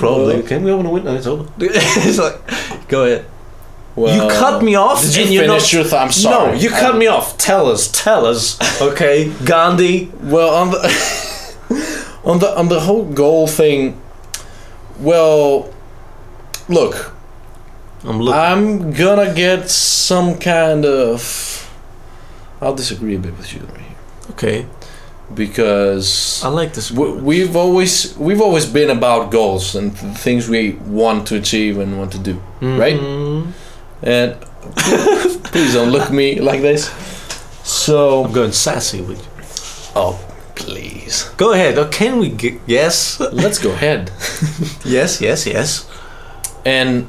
Probably. 0.00 0.34
Well- 0.34 0.44
okay, 0.44 0.58
we 0.58 0.70
open 0.70 0.86
a 0.86 0.90
window. 0.90 1.14
It's 1.14 1.26
over. 1.26 1.48
it's 1.58 2.18
like, 2.18 2.88
go 2.88 3.04
ahead. 3.04 3.26
Well, 3.96 4.14
you 4.14 4.30
cut 4.32 4.62
me 4.62 4.74
off. 4.76 5.02
Did 5.02 5.16
you 5.16 5.22
and 5.24 5.32
you're 5.32 5.44
finish 5.44 5.62
not, 5.62 5.72
your 5.72 5.82
th- 5.82 5.94
I'm 5.94 6.12
sorry. 6.12 6.52
No, 6.52 6.58
you 6.58 6.70
cut 6.70 6.96
me 6.96 7.06
off. 7.06 7.36
Tell 7.36 7.68
us. 7.68 7.90
Tell 7.92 8.24
us. 8.26 8.58
Okay, 8.80 9.30
Gandhi. 9.44 10.10
Well, 10.22 10.54
on 10.54 10.70
the 10.70 10.78
on 12.24 12.38
the 12.38 12.58
on 12.58 12.68
the 12.68 12.80
whole 12.80 13.04
goal 13.04 13.46
thing. 13.46 14.00
Well, 14.98 15.72
look, 16.68 17.14
I'm 18.04 18.20
looking. 18.20 18.40
I'm 18.40 18.92
gonna 18.92 19.34
get 19.34 19.68
some 19.68 20.38
kind 20.38 20.86
of. 20.86 21.70
I'll 22.62 22.74
disagree 22.74 23.16
a 23.16 23.18
bit 23.18 23.36
with 23.36 23.52
you 23.52 23.60
right 23.60 23.80
here 23.80 23.90
okay, 24.30 24.66
because 25.34 26.42
I 26.44 26.48
like 26.48 26.72
this. 26.74 26.90
we, 26.90 27.12
we've 27.12 27.56
always 27.56 28.16
we've 28.18 28.40
always 28.40 28.66
been 28.66 28.90
about 28.90 29.30
goals 29.30 29.74
and 29.74 29.96
th- 29.96 30.16
things 30.16 30.48
we 30.48 30.72
want 30.86 31.26
to 31.28 31.36
achieve 31.36 31.78
and 31.78 31.98
want 31.98 32.12
to 32.12 32.18
do. 32.18 32.40
right? 32.60 32.98
Mhm. 32.98 33.52
And 34.02 34.40
please 35.52 35.74
don't 35.74 35.90
look 35.90 36.10
me 36.10 36.40
like 36.40 36.60
this. 36.62 36.90
So 37.64 38.24
I'm 38.24 38.32
going 38.32 38.52
sassy 38.52 39.00
with 39.02 39.18
you. 39.18 39.30
oh 39.96 40.18
please, 40.54 41.24
Go 41.38 41.52
ahead. 41.54 41.78
Oh, 41.78 41.88
can 41.88 42.18
we 42.18 42.28
get 42.28 42.54
yes? 42.66 43.18
let's 43.32 43.58
go 43.58 43.70
ahead. 43.70 44.10
yes, 44.84 45.20
yes, 45.20 45.46
yes. 45.46 45.88
and 46.66 47.08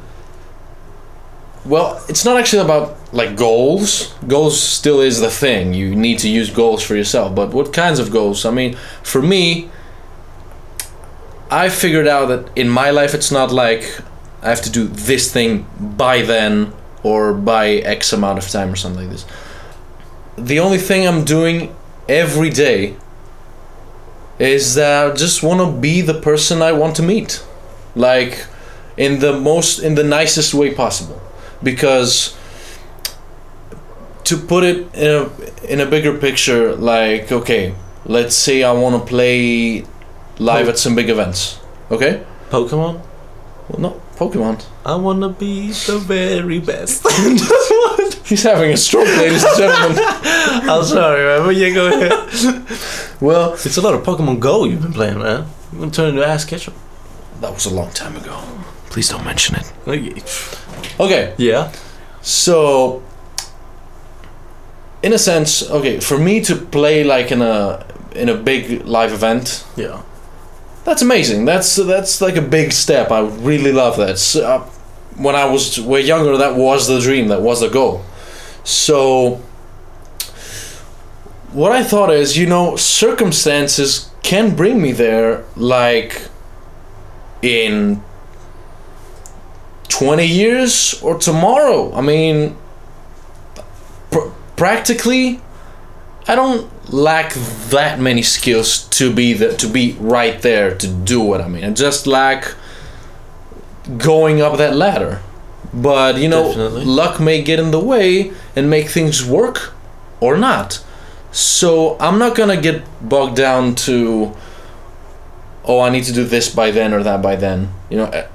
well 1.66 2.04
it's 2.10 2.26
not 2.26 2.38
actually 2.38 2.64
about 2.64 2.98
like 3.14 3.36
goals. 3.36 4.14
Goals 4.28 4.62
still 4.62 5.02
is 5.02 5.20
the 5.20 5.30
thing. 5.30 5.74
You 5.74 5.96
need 5.96 6.20
to 6.20 6.30
use 6.30 6.50
goals 6.50 6.82
for 6.82 6.96
yourself. 6.96 7.36
But 7.36 7.54
what 7.54 7.74
kinds 7.74 8.00
of 8.00 8.12
goals? 8.12 8.46
I 8.46 8.52
mean 8.52 8.78
for 9.04 9.22
me 9.22 9.70
i 11.52 11.68
figured 11.68 12.08
out 12.08 12.28
that 12.28 12.50
in 12.58 12.70
my 12.70 12.90
life 12.92 13.14
it's 13.14 13.30
not 13.30 13.52
like 13.52 13.84
i 14.42 14.48
have 14.48 14.62
to 14.62 14.70
do 14.70 14.88
this 14.88 15.32
thing 15.34 15.68
by 15.98 16.22
then 16.22 16.72
or 17.04 17.34
by 17.34 17.68
x 17.68 18.14
amount 18.14 18.38
of 18.38 18.48
time 18.48 18.72
or 18.72 18.76
something 18.76 19.02
like 19.02 19.12
this. 19.12 19.26
The 20.38 20.60
only 20.60 20.78
thing 20.78 21.06
i'm 21.06 21.26
doing 21.26 21.76
every 22.08 22.50
day 22.50 22.96
is 24.40 24.76
that 24.76 25.12
i 25.12 25.14
just 25.14 25.44
want 25.44 25.60
to 25.60 25.80
be 25.80 26.02
the 26.02 26.14
person 26.14 26.62
i 26.62 26.72
want 26.72 26.96
to 26.96 27.04
meet. 27.04 27.44
Like 27.96 28.46
in 28.96 29.20
the 29.20 29.34
most 29.34 29.80
in 29.80 29.96
the 29.96 30.04
nicest 30.04 30.54
way 30.54 30.74
possible 30.74 31.22
because 31.64 32.36
to 34.24 34.38
put 34.38 34.64
it 34.64 34.94
in 34.96 35.12
a 35.12 35.72
in 35.72 35.80
a 35.80 35.86
bigger 35.86 36.18
picture 36.18 36.76
like 36.76 37.32
okay 37.32 37.74
let's 38.06 38.36
say 38.36 38.64
i 38.64 38.72
want 38.72 38.96
to 39.02 39.08
play 39.10 39.86
live 40.40 40.68
at 40.70 40.78
some 40.78 40.96
big 40.96 41.10
events 41.10 41.60
okay 41.90 42.24
Pokemon. 42.50 43.02
well 43.70 43.80
no 43.80 44.02
pokemon 44.16 44.64
I 44.84 44.96
wanna 44.96 45.30
be 45.30 45.68
the 45.70 46.00
very 46.00 46.60
best. 46.60 47.06
he's 48.28 48.42
having 48.42 48.72
a 48.72 48.78
stroke 48.78 49.06
ladies 49.06 49.44
and 49.44 49.58
gentlemen 49.58 49.98
I'm 50.04 50.84
sorry, 50.84 51.24
man, 51.24 51.46
but 51.46 51.56
yeah, 51.56 51.70
go 51.70 51.86
ahead. 51.88 52.12
well 53.22 53.54
It's 53.54 53.78
a 53.78 53.82
lot 53.82 53.94
of 53.94 54.02
Pokemon 54.04 54.40
Go 54.40 54.64
you've 54.66 54.82
been 54.82 54.94
playing, 54.94 55.20
man. 55.20 55.46
You 55.72 55.80
gonna 55.80 55.92
turn 55.92 56.10
into 56.10 56.26
Ash 56.26 56.46
Ketchum. 56.46 56.74
that 57.42 57.54
was 57.54 57.68
a 57.68 57.74
long 57.74 57.92
time 57.92 58.16
ago 58.18 58.42
please 58.90 59.08
don't 59.10 59.24
mention 59.24 59.56
it 59.56 59.72
okay 61.00 61.34
Yeah. 61.38 61.72
So, 62.24 63.02
in 65.02 65.14
a 65.14 65.18
sense, 65.18 65.68
okay, 65.70 66.00
for 66.00 66.18
me 66.20 66.42
to 66.42 66.56
play 66.56 67.04
like 67.04 67.32
in 67.32 67.42
a 67.42 67.84
in 68.16 68.30
a 68.30 68.36
big 68.36 68.86
live 68.86 69.12
event, 69.14 69.66
Yeah. 69.76 70.02
that's 70.86 71.02
amazing. 71.02 71.46
That's 71.46 71.76
that's 71.76 72.22
like 72.22 72.36
a 72.38 72.42
big 72.42 72.72
step. 72.72 73.10
I 73.12 73.22
really 73.22 73.72
love 73.72 73.98
that. 73.98 74.20
So, 74.20 74.46
uh, 74.46 74.60
when 75.18 75.36
I 75.36 75.46
was 75.46 75.80
way 75.80 76.02
younger, 76.02 76.38
that 76.38 76.56
was 76.56 76.88
the 76.88 77.00
dream. 77.00 77.28
That 77.30 77.42
was 77.42 77.60
the 77.62 77.70
goal. 77.70 78.04
So, 78.64 79.40
what 81.54 81.72
I 81.72 81.84
thought 81.84 82.12
is, 82.12 82.38
you 82.38 82.46
know, 82.46 82.76
circumstances 82.76 84.10
can 84.24 84.56
bring 84.56 84.82
me 84.82 84.92
there, 84.92 85.44
like 85.56 86.22
in 87.42 88.02
20 89.92 90.26
years 90.26 91.02
or 91.04 91.18
tomorrow. 91.18 91.94
I 91.94 92.02
mean, 92.02 92.56
pr- 94.10 94.30
practically, 94.56 95.42
I 96.28 96.36
don't 96.36 96.70
lack 96.94 97.34
that 97.70 98.00
many 98.00 98.22
skills 98.22 98.88
to 98.90 99.14
be 99.14 99.34
the, 99.34 99.56
to 99.58 99.68
be 99.68 99.98
right 100.00 100.42
there 100.42 100.76
to 100.76 100.88
do 100.88 101.20
what 101.22 101.42
I 101.42 101.48
mean. 101.48 101.64
I 101.64 101.72
just 101.72 102.08
lack 102.08 102.56
going 103.98 104.42
up 104.42 104.58
that 104.58 104.76
ladder. 104.76 105.22
But 105.74 106.18
you 106.18 106.28
know, 106.28 106.48
Definitely. 106.50 106.86
luck 106.86 107.20
may 107.20 107.42
get 107.42 107.60
in 107.60 107.72
the 107.72 107.80
way 107.80 108.32
and 108.56 108.70
make 108.70 108.90
things 108.90 109.26
work 109.26 109.74
or 110.20 110.38
not. 110.38 110.84
So 111.32 111.98
I'm 112.00 112.18
not 112.20 112.36
gonna 112.36 112.60
get 112.60 112.84
bogged 113.08 113.38
down 113.38 113.76
to 113.88 114.36
oh 115.64 115.80
I 115.80 115.90
need 115.90 116.04
to 116.06 116.12
do 116.14 116.24
this 116.26 116.54
by 116.54 116.72
then 116.72 116.94
or 116.94 117.04
that 117.04 117.22
by 117.22 117.36
then. 117.38 117.70
You 117.90 117.98
know, 117.98 118.06
eh, 118.08 118.28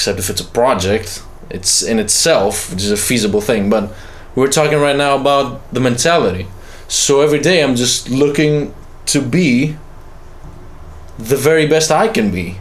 except 0.00 0.18
if 0.18 0.30
it's 0.30 0.40
a 0.40 0.46
project, 0.46 1.22
it's 1.50 1.82
in 1.82 1.98
itself, 1.98 2.72
which 2.72 2.82
is 2.82 2.90
a 2.90 2.96
feasible 2.96 3.42
thing. 3.42 3.68
But 3.68 3.92
we're 4.34 4.50
talking 4.50 4.78
right 4.80 4.96
now 4.96 5.14
about 5.14 5.70
the 5.74 5.80
mentality. 5.80 6.46
So 6.88 7.20
every 7.20 7.38
day 7.38 7.62
I'm 7.62 7.76
just 7.76 8.08
looking 8.08 8.74
to 9.12 9.20
be 9.20 9.76
the 11.18 11.36
very 11.36 11.66
best 11.66 11.90
I 11.90 12.08
can 12.08 12.30
be. 12.30 12.56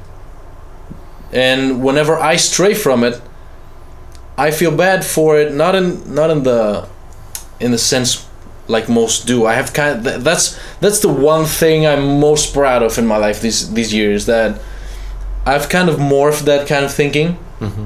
And 1.32 1.82
whenever 1.82 2.18
I 2.18 2.36
stray 2.36 2.74
from 2.74 3.06
it, 3.06 3.22
I 4.38 4.52
feel 4.52 4.76
bad 4.76 5.06
for 5.06 5.40
it. 5.40 5.54
Not 5.54 5.76
in 5.76 6.14
not 6.14 6.30
in 6.30 6.44
the 6.44 6.90
in 7.62 7.72
the 7.72 7.78
sense 7.78 8.28
like 8.68 8.90
most 8.90 9.26
do. 9.26 9.46
I 9.46 9.54
have 9.54 9.72
kind 9.72 10.06
of 10.06 10.24
that's 10.26 10.60
that's 10.82 11.00
the 11.00 11.14
one 11.32 11.46
thing 11.46 11.88
I'm 11.88 12.20
most 12.20 12.54
proud 12.54 12.84
of 12.84 12.98
in 12.98 13.08
my 13.08 13.18
life 13.18 13.40
these 13.40 13.72
these 13.74 13.94
years 13.94 14.26
that 14.26 14.60
I've 15.54 15.68
kind 15.70 15.90
of 15.90 15.96
morphed 15.98 16.44
that 16.46 16.68
kind 16.68 16.86
of 16.86 16.92
thinking 16.94 17.38
Mm-hmm. 17.60 17.86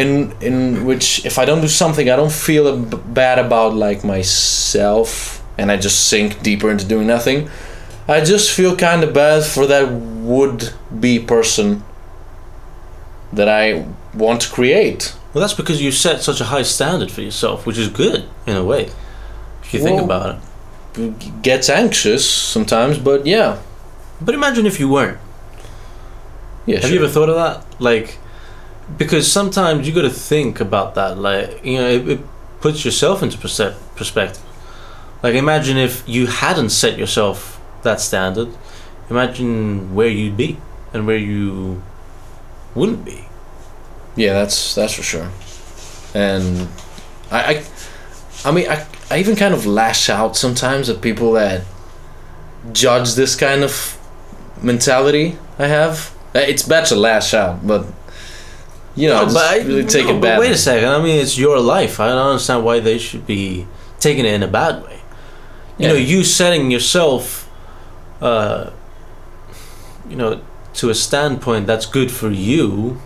in 0.00 0.10
in 0.48 0.84
which 0.88 1.06
if 1.26 1.36
I 1.38 1.44
don't 1.48 1.60
do 1.62 1.68
something 1.68 2.06
I 2.08 2.16
don't 2.20 2.32
feel 2.46 2.64
b- 2.90 2.96
bad 3.20 3.38
about 3.46 3.70
like 3.86 4.00
myself 4.14 5.42
and 5.58 5.70
I 5.72 5.76
just 5.76 5.98
sink 6.08 6.30
deeper 6.42 6.70
into 6.70 6.84
doing 6.94 7.06
nothing. 7.06 7.48
I 8.16 8.20
just 8.32 8.50
feel 8.58 8.76
kind 8.76 9.02
of 9.04 9.12
bad 9.12 9.42
for 9.44 9.66
that 9.66 9.90
would 10.32 10.60
be 11.00 11.18
person 11.18 11.82
that 13.32 13.48
I 13.48 13.84
want 14.14 14.40
to 14.42 14.48
create. 14.50 15.14
Well, 15.34 15.40
that's 15.42 15.54
because 15.62 15.82
you 15.82 15.90
set 15.92 16.22
such 16.22 16.40
a 16.40 16.44
high 16.44 16.62
standard 16.64 17.10
for 17.10 17.20
yourself, 17.22 17.66
which 17.66 17.78
is 17.78 17.88
good 17.88 18.24
in 18.46 18.56
a 18.56 18.64
way. 18.64 18.82
If 19.62 19.74
you 19.74 19.80
think 19.80 19.96
Well- 19.96 20.04
about 20.04 20.28
it. 20.36 21.42
Gets 21.42 21.68
anxious 21.68 22.24
sometimes, 22.28 22.98
but 22.98 23.26
yeah. 23.26 23.56
But 24.20 24.34
imagine 24.34 24.66
if 24.66 24.80
you 24.80 24.88
weren't. 24.88 25.18
Yeah, 26.68 26.76
Have 26.76 26.84
sure. 26.84 26.98
you 26.98 27.04
ever 27.04 27.12
thought 27.12 27.28
of 27.30 27.36
that? 27.36 27.80
Like, 27.80 28.18
because 28.96 29.30
sometimes 29.30 29.86
you 29.88 29.94
got 29.94 30.02
to 30.02 30.10
think 30.10 30.60
about 30.60 30.94
that. 30.96 31.18
Like, 31.18 31.64
you 31.64 31.78
know, 31.78 31.88
it, 31.88 32.08
it 32.08 32.20
puts 32.60 32.84
yourself 32.84 33.22
into 33.22 33.38
perse- 33.38 33.74
perspective. 33.96 34.42
Like, 35.22 35.34
imagine 35.34 35.76
if 35.78 36.06
you 36.06 36.26
hadn't 36.26 36.70
set 36.70 36.98
yourself 36.98 37.60
that 37.82 38.00
standard. 38.00 38.48
Imagine 39.10 39.94
where 39.94 40.08
you'd 40.08 40.36
be 40.36 40.58
and 40.92 41.06
where 41.06 41.16
you 41.16 41.82
wouldn't 42.74 43.04
be. 43.04 43.24
Yeah, 44.16 44.34
that's 44.34 44.74
that's 44.74 44.92
for 44.92 45.02
sure. 45.02 45.30
And 46.14 46.68
I, 47.30 47.54
I, 47.54 47.64
I 48.44 48.50
mean, 48.52 48.68
I, 48.68 48.86
I 49.10 49.18
even 49.18 49.36
kind 49.36 49.54
of 49.54 49.64
lash 49.64 50.10
out 50.10 50.36
sometimes 50.36 50.90
at 50.90 51.00
people 51.00 51.32
that 51.32 51.64
judge 52.72 53.14
this 53.14 53.34
kind 53.36 53.62
of 53.64 53.96
mentality 54.62 55.38
I 55.58 55.66
have. 55.68 56.12
Uh, 56.34 56.40
It's 56.40 56.62
bad 56.62 56.84
to 56.86 56.96
lash 56.96 57.34
out, 57.34 57.66
but 57.66 57.86
you 58.94 59.08
know, 59.08 59.18
No, 59.18 59.24
just 59.24 59.34
but 59.36 59.44
I- 59.44 59.58
really 59.58 59.84
take 59.84 60.06
no, 60.06 60.18
bad. 60.20 60.38
Wait 60.40 60.50
a 60.52 60.56
second. 60.58 60.88
I 60.88 61.00
mean, 61.02 61.20
it's 61.20 61.38
your 61.38 61.58
life. 61.60 62.00
I 62.00 62.08
don't 62.08 62.18
understand 62.32 62.64
why 62.64 62.80
they 62.80 62.98
should 62.98 63.26
be 63.26 63.66
taking 64.00 64.24
it 64.24 64.34
in 64.34 64.42
a 64.42 64.48
bad 64.48 64.82
way. 64.84 64.98
You 65.78 65.86
know, 65.88 65.94
you 65.94 66.24
setting 66.24 66.70
yourself, 66.72 67.48
uh, 68.20 68.70
you 70.10 70.16
know, 70.16 70.40
to 70.74 70.90
a 70.90 70.94
standpoint 70.94 71.66
that's 71.68 71.86
good 71.86 72.10
for 72.10 72.30
you. 72.30 73.00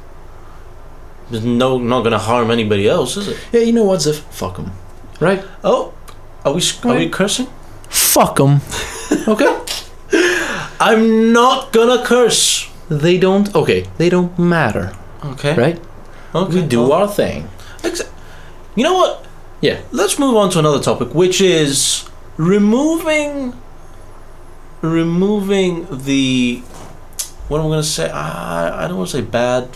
Is 1.30 1.42
no, 1.44 1.78
not 1.78 2.02
gonna 2.04 2.18
harm 2.18 2.50
anybody 2.50 2.88
else, 2.88 3.16
is 3.16 3.28
it? 3.28 3.36
Yeah, 3.52 3.60
you 3.60 3.72
know 3.72 3.84
what, 3.84 4.00
Ziff? 4.00 4.20
Fuck 4.30 4.56
them. 4.56 4.72
Right? 5.20 5.42
Oh, 5.62 5.92
are 6.44 6.52
we 6.52 6.62
are 6.84 6.96
we 6.96 7.08
cursing? 7.08 7.46
Fuck 7.88 8.36
them. 8.36 8.60
okay. 9.28 9.58
I'm 10.80 11.32
not 11.32 11.72
gonna 11.72 12.04
curse. 12.04 12.68
They 13.00 13.18
don't. 13.18 13.54
Okay. 13.54 13.86
They 13.98 14.08
don't 14.10 14.38
matter. 14.38 14.94
Okay. 15.24 15.54
Right? 15.56 15.80
Okay. 16.34 16.60
We 16.60 16.66
do 16.66 16.82
well, 16.82 16.92
our 16.92 17.08
thing. 17.08 17.48
exa- 17.78 18.10
You 18.74 18.84
know 18.84 18.94
what? 18.94 19.24
Yeah. 19.60 19.80
Let's 19.92 20.18
move 20.18 20.36
on 20.36 20.50
to 20.50 20.58
another 20.58 20.80
topic, 20.80 21.14
which 21.14 21.40
is 21.40 22.08
removing 22.36 23.54
removing 24.82 25.86
the 26.04 26.60
what 27.48 27.58
am 27.58 27.64
I'm 27.66 27.70
gonna 27.70 27.82
say. 27.82 28.10
I 28.10 28.84
I 28.84 28.88
don't 28.88 28.98
want 28.98 29.10
to 29.10 29.16
say 29.18 29.22
bad. 29.22 29.68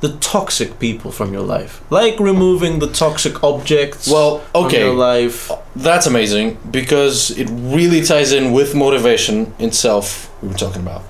The 0.00 0.16
toxic 0.18 0.80
people 0.80 1.12
from 1.12 1.32
your 1.32 1.42
life, 1.42 1.80
like 1.88 2.18
removing 2.18 2.80
the 2.80 2.88
toxic 2.88 3.44
objects. 3.44 4.08
Well, 4.08 4.38
from 4.40 4.64
okay. 4.66 4.80
your 4.80 4.94
life. 4.94 5.48
Uh, 5.48 5.58
that's 5.76 6.06
amazing 6.08 6.58
because 6.72 7.30
it 7.38 7.48
really 7.52 8.02
ties 8.02 8.32
in 8.32 8.50
with 8.52 8.74
motivation 8.74 9.54
itself 9.60 10.28
we 10.42 10.48
were 10.48 10.54
talking 10.54 10.82
about. 10.82 11.02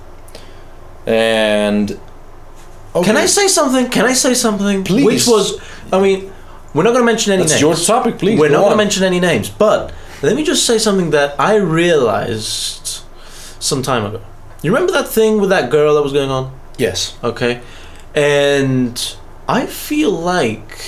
And 1.07 1.99
okay. 2.95 3.07
Can 3.07 3.17
I 3.17 3.27
say 3.27 3.49
something? 3.49 3.89
Can 3.91 4.05
I 4.07 4.13
say 4.13 4.35
something? 4.35 4.85
Please. 4.85 5.05
Which 5.05 5.27
was, 5.27 5.61
I 5.93 6.01
mean, 6.01 6.33
we're 6.75 6.85
not 6.85 6.91
going 6.91 7.03
to 7.03 7.07
mention 7.13 7.33
any 7.33 7.43
That's 7.43 7.53
names. 7.53 7.61
your 7.61 7.75
topic, 7.75 8.19
please. 8.19 8.39
we're 8.39 8.49
go 8.49 8.55
not 8.55 8.61
going 8.61 8.73
to 8.73 8.77
mention 8.77 9.03
any 9.03 9.21
names, 9.21 9.49
but 9.51 9.93
let 10.23 10.37
me 10.37 10.45
just 10.45 10.65
say 10.65 10.79
something 10.79 11.11
that 11.11 11.39
I 11.41 11.57
realized 11.57 13.01
some 13.61 13.83
time 13.83 14.05
ago. 14.07 14.21
You 14.63 14.73
remember 14.73 14.93
that 14.93 15.09
thing 15.09 15.41
with 15.41 15.51
that 15.51 15.71
girl 15.71 15.95
that 15.97 16.03
was 16.03 16.13
going 16.13 16.31
on? 16.31 16.57
Yes. 16.79 17.19
Okay, 17.25 17.61
and 18.15 19.17
I 19.49 19.67
feel 19.67 20.11
like 20.13 20.79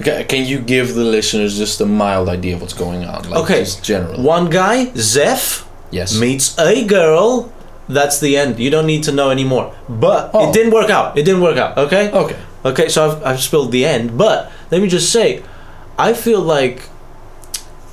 Okay, 0.00 0.24
can 0.24 0.46
you 0.46 0.58
give 0.58 0.94
the 0.94 1.04
listeners 1.04 1.58
just 1.58 1.80
a 1.80 1.86
mild 1.86 2.28
idea 2.28 2.54
of 2.54 2.60
what's 2.62 2.72
going 2.74 3.04
on? 3.04 3.28
Like 3.28 3.40
Okay. 3.44 3.58
Just 3.60 3.82
generally. 3.84 4.22
one 4.22 4.48
guy, 4.48 4.92
Zeph, 4.96 5.66
Yes. 5.90 6.18
meets 6.18 6.58
a 6.58 6.84
girl. 6.86 7.52
That's 7.92 8.20
the 8.20 8.36
end. 8.36 8.58
You 8.58 8.70
don't 8.70 8.86
need 8.86 9.02
to 9.04 9.12
know 9.12 9.30
anymore. 9.30 9.74
But 9.88 10.30
Oh. 10.32 10.48
it 10.48 10.54
didn't 10.54 10.72
work 10.72 10.90
out. 10.90 11.18
It 11.18 11.24
didn't 11.24 11.42
work 11.42 11.56
out. 11.58 11.76
Okay. 11.76 12.10
Okay. 12.12 12.36
Okay, 12.64 12.88
so 12.88 13.10
I've, 13.10 13.24
I've 13.24 13.40
spilled 13.40 13.72
the 13.72 13.84
end, 13.86 14.18
but 14.18 14.52
let 14.70 14.82
me 14.82 14.88
just 14.88 15.10
say, 15.10 15.42
I 15.98 16.12
feel 16.12 16.40
like 16.42 16.88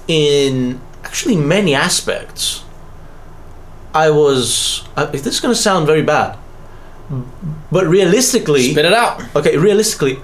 in 0.08 0.80
actually 1.04 1.38
many 1.38 1.74
aspects, 1.74 2.64
I 3.94 4.10
was. 4.10 4.84
Uh, 4.96 5.06
this 5.06 5.26
is 5.26 5.40
going 5.40 5.54
to 5.56 5.60
sound 5.60 5.88
very 5.88 6.02
bad, 6.04 6.38
but 7.72 7.88
realistically, 7.88 8.72
Spit 8.72 8.86
it 8.86 8.94
out. 8.94 9.24
okay, 9.36 9.58
realistically, 9.58 10.20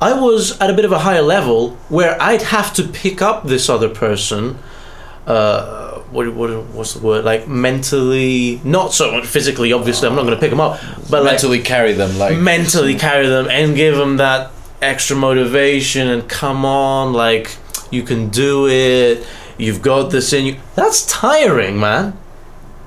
I 0.00 0.12
was 0.12 0.58
at 0.60 0.68
a 0.70 0.74
bit 0.74 0.84
of 0.84 0.92
a 0.92 0.98
higher 1.00 1.22
level 1.22 1.70
where 1.88 2.20
I'd 2.22 2.42
have 2.42 2.72
to 2.74 2.82
pick 2.84 3.22
up 3.22 3.46
this 3.46 3.68
other 3.68 3.88
person. 3.88 4.58
Uh, 5.26 5.87
what, 6.10 6.32
what 6.34 6.50
what's 6.68 6.94
the 6.94 7.00
word? 7.06 7.24
Like 7.24 7.46
mentally, 7.48 8.60
not 8.64 8.92
so 8.92 9.12
much 9.12 9.26
physically. 9.26 9.72
Obviously, 9.72 10.08
I'm 10.08 10.14
not 10.14 10.22
going 10.22 10.34
to 10.34 10.40
pick 10.40 10.50
them 10.50 10.60
up, 10.60 10.80
but 11.10 11.22
like 11.22 11.32
Mentally 11.34 11.60
carry 11.60 11.92
them 11.92 12.18
like 12.18 12.38
mentally 12.38 12.94
carry 12.94 13.26
them 13.28 13.48
and 13.50 13.74
give 13.76 13.96
them 13.96 14.16
that 14.18 14.50
extra 14.80 15.16
motivation 15.16 16.08
and 16.08 16.28
come 16.28 16.64
on 16.64 17.12
like 17.12 17.56
you 17.90 18.02
can 18.04 18.28
do 18.28 18.68
it 18.68 19.26
you've 19.58 19.82
got 19.82 20.08
this 20.12 20.32
in 20.32 20.46
you 20.46 20.56
that's 20.76 21.04
tiring 21.06 21.80
man 21.80 22.16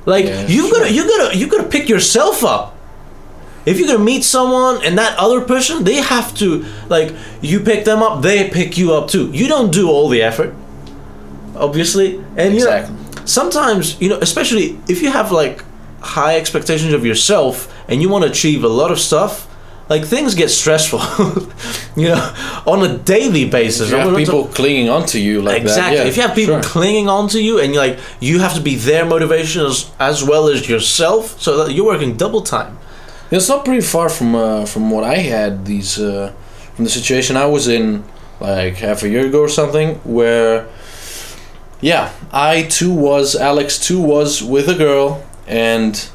like 0.06 0.24
Yeah, 0.26 0.48
you've 0.48 0.70
sure. 0.70 0.80
got 0.80 0.88
to 0.88 0.94
you 0.94 1.04
got 1.06 1.32
to 1.32 1.38
you 1.38 1.48
got 1.48 1.64
to 1.64 1.68
pick 1.68 1.90
yourself 1.90 2.46
up 2.46 2.78
if 3.66 3.78
you're 3.78 3.88
gonna 3.90 4.00
meet 4.04 4.24
someone 4.24 4.82
and 4.86 4.98
that 4.98 5.18
other 5.18 5.42
person 5.42 5.84
they 5.84 5.96
have 5.98 6.34
to 6.36 6.64
like 6.88 7.14
you 7.42 7.60
pick 7.60 7.84
them 7.84 8.02
up 8.02 8.22
they 8.22 8.50
pick 8.50 8.78
you 8.78 8.94
up 8.94 9.10
too 9.10 9.30
you 9.34 9.50
don't 9.50 9.74
do 9.74 9.90
all 9.90 10.08
the 10.08 10.22
effort 10.22 10.56
obviously 11.58 12.16
and 12.38 12.54
you 12.56 12.64
know, 12.64 12.72
Exactly. 12.72 12.96
Sometimes 13.26 14.00
you 14.02 14.10
know 14.10 14.18
especially 14.22 14.80
if 14.88 15.02
you 15.02 15.12
have 15.12 15.32
like 15.32 15.64
high 16.02 16.36
expectations 16.38 16.94
of 16.94 17.06
yourself 17.06 17.68
and 17.88 18.02
you 18.02 18.10
want 18.10 18.24
to 18.26 18.30
achieve 18.30 18.64
a 18.64 18.68
lot 18.68 18.92
of 18.92 19.00
stuff 19.00 19.48
like 19.90 20.04
things 20.06 20.36
get 20.36 20.50
stressful 20.50 21.00
you 22.02 22.08
know 22.08 22.34
on 22.66 22.84
a 22.90 22.98
daily 22.98 23.46
basis 23.50 23.92
If 23.92 23.92
you 23.92 23.98
have 23.98 24.16
people 24.18 24.46
clinging 24.48 24.90
onto 24.90 25.20
you 25.20 25.42
like 25.42 25.62
exactly 25.62 25.98
that. 25.98 26.04
yeah, 26.04 26.10
if 26.10 26.16
you 26.18 26.24
have 26.24 26.36
people 26.36 26.62
sure. 26.62 26.64
clinging 26.64 27.08
onto 27.10 27.38
you 27.38 27.60
and 27.60 27.74
you're 27.74 27.86
like 27.88 28.00
you 28.20 28.40
have 28.40 28.54
to 28.56 28.62
be 28.62 28.76
their 28.76 29.06
motivation 29.06 29.66
as, 29.66 29.92
as 30.00 30.24
well 30.24 30.48
as 30.48 30.68
yourself 30.70 31.40
so 31.40 31.64
that 31.64 31.74
you're 31.74 31.86
working 31.86 32.16
double 32.18 32.42
time 32.42 32.78
It's 33.32 33.48
not 33.50 33.64
pretty 33.64 33.82
far 33.96 34.10
from 34.10 34.36
uh, 34.36 34.66
from 34.66 34.84
what 34.94 35.04
I 35.04 35.18
had 35.36 35.66
these 35.66 36.00
uh, 36.00 36.34
from 36.76 36.84
the 36.86 36.92
situation 36.92 37.38
I 37.38 37.46
was 37.46 37.68
in 37.68 38.04
like 38.40 38.76
half 38.88 39.04
a 39.04 39.10
year 39.14 39.26
ago 39.28 39.40
or 39.40 39.50
something 39.50 39.88
where 40.18 40.68
yeah 41.82 42.14
I 42.32 42.64
too 42.64 42.94
was 42.94 43.36
Alex 43.36 43.78
too 43.80 44.00
was 44.00 44.42
with 44.42 44.70
a 44.70 44.76
girl 44.76 45.26
and 45.48 46.10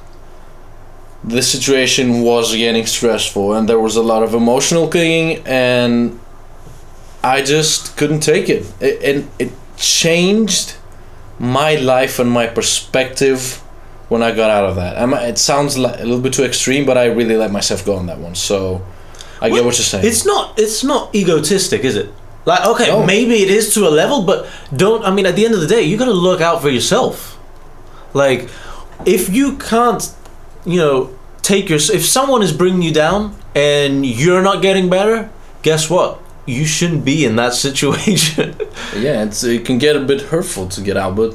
the 1.24 1.42
situation 1.42 2.22
was 2.22 2.54
getting 2.54 2.86
stressful 2.86 3.52
and 3.54 3.68
there 3.68 3.80
was 3.80 3.96
a 3.96 4.02
lot 4.02 4.22
of 4.22 4.32
emotional 4.34 4.88
clinging 4.88 5.42
and 5.46 6.20
I 7.22 7.42
just 7.42 7.96
couldn't 7.96 8.20
take 8.20 8.48
it, 8.48 8.72
it 8.80 9.02
and 9.02 9.28
it 9.38 9.52
changed 9.76 10.76
my 11.38 11.74
life 11.74 12.18
and 12.18 12.30
my 12.30 12.46
perspective 12.46 13.62
when 14.08 14.22
I 14.22 14.34
got 14.34 14.50
out 14.50 14.64
of 14.64 14.76
that. 14.76 14.96
I'm, 14.96 15.12
it 15.14 15.38
sounds 15.38 15.76
like 15.76 15.98
a 15.98 16.04
little 16.04 16.20
bit 16.20 16.32
too 16.32 16.44
extreme, 16.44 16.86
but 16.86 16.96
I 16.96 17.06
really 17.06 17.36
let 17.36 17.50
myself 17.50 17.84
go 17.84 17.96
on 17.96 18.06
that 18.06 18.18
one. 18.18 18.34
So 18.34 18.86
I 19.40 19.48
Well, 19.48 19.56
get 19.56 19.64
what 19.64 19.78
you're 19.78 19.84
saying. 19.84 20.06
It's 20.06 20.24
not. 20.24 20.58
It's 20.58 20.84
not 20.84 21.14
egotistic, 21.14 21.84
is 21.84 21.96
it? 21.96 22.12
Like, 22.46 22.64
okay, 22.64 22.88
No. 22.88 23.04
maybe 23.04 23.34
it 23.42 23.50
is 23.50 23.74
to 23.74 23.86
a 23.88 23.90
level, 23.90 24.22
but 24.22 24.46
don't. 24.74 25.04
I 25.04 25.10
mean, 25.10 25.26
at 25.26 25.34
the 25.36 25.44
end 25.44 25.54
of 25.54 25.60
the 25.60 25.66
day, 25.66 25.82
you 25.82 25.96
got 25.96 26.04
to 26.06 26.12
look 26.28 26.40
out 26.40 26.62
for 26.62 26.70
yourself. 26.70 27.36
Like, 28.14 28.48
if 29.04 29.28
you 29.34 29.56
can't, 29.58 30.02
you 30.64 30.78
know, 30.78 31.10
take 31.42 31.68
your. 31.68 31.78
If 31.78 32.04
someone 32.06 32.42
is 32.42 32.52
bringing 32.52 32.82
you 32.82 32.92
down 32.94 33.34
and 33.54 34.06
you're 34.06 34.42
not 34.42 34.62
getting 34.62 34.88
better, 34.88 35.28
guess 35.62 35.90
what? 35.90 36.20
You 36.46 36.64
shouldn't 36.64 37.04
be 37.04 37.24
in 37.24 37.34
that 37.36 37.52
situation. 37.66 38.54
yeah, 38.96 39.24
it's, 39.24 39.42
it 39.42 39.64
can 39.64 39.78
get 39.78 39.96
a 39.96 40.00
bit 40.00 40.20
hurtful 40.30 40.68
to 40.68 40.80
get 40.80 40.96
out, 40.96 41.16
but 41.16 41.34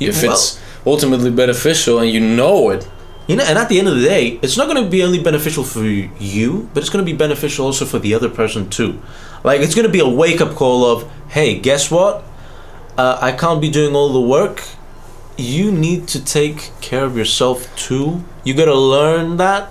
if 0.00 0.22
Well, 0.22 0.32
it's 0.32 0.58
ultimately 0.86 1.30
beneficial 1.30 1.98
and 1.98 2.10
you 2.10 2.20
know 2.20 2.70
it, 2.70 2.88
You 3.28 3.36
know, 3.36 3.44
and 3.44 3.58
at 3.58 3.68
the 3.68 3.78
end 3.78 3.88
of 3.88 3.96
the 3.96 4.02
day, 4.08 4.38
it's 4.42 4.56
not 4.56 4.66
going 4.68 4.82
to 4.84 4.90
be 4.90 5.02
only 5.02 5.18
beneficial 5.22 5.64
for 5.64 5.84
you, 5.84 6.68
but 6.74 6.82
it's 6.82 6.90
going 6.90 7.04
to 7.04 7.10
be 7.12 7.16
beneficial 7.16 7.66
also 7.66 7.84
for 7.84 7.98
the 7.98 8.12
other 8.14 8.28
person 8.28 8.68
too. 8.68 8.98
Like 9.44 9.60
it's 9.60 9.74
going 9.74 9.86
to 9.86 9.92
be 9.92 10.00
a 10.00 10.08
wake 10.08 10.40
up 10.40 10.56
call 10.56 10.84
of, 10.84 11.08
hey, 11.28 11.58
guess 11.60 11.90
what? 11.90 12.24
Uh, 12.98 13.18
I 13.20 13.32
can't 13.32 13.60
be 13.60 13.70
doing 13.70 13.94
all 13.94 14.12
the 14.12 14.20
work. 14.20 14.64
You 15.36 15.70
need 15.70 16.08
to 16.08 16.24
take 16.24 16.72
care 16.80 17.04
of 17.04 17.16
yourself 17.16 17.74
too. 17.76 18.24
You 18.42 18.54
got 18.54 18.66
to 18.66 18.74
learn 18.74 19.36
that 19.36 19.70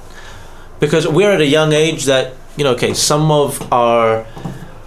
because 0.80 1.08
we're 1.08 1.32
at 1.32 1.42
a 1.42 1.46
young 1.46 1.74
age 1.74 2.06
that 2.06 2.34
you 2.58 2.64
know. 2.64 2.74
Okay, 2.74 2.94
some 2.94 3.32
of 3.32 3.72
our 3.72 4.26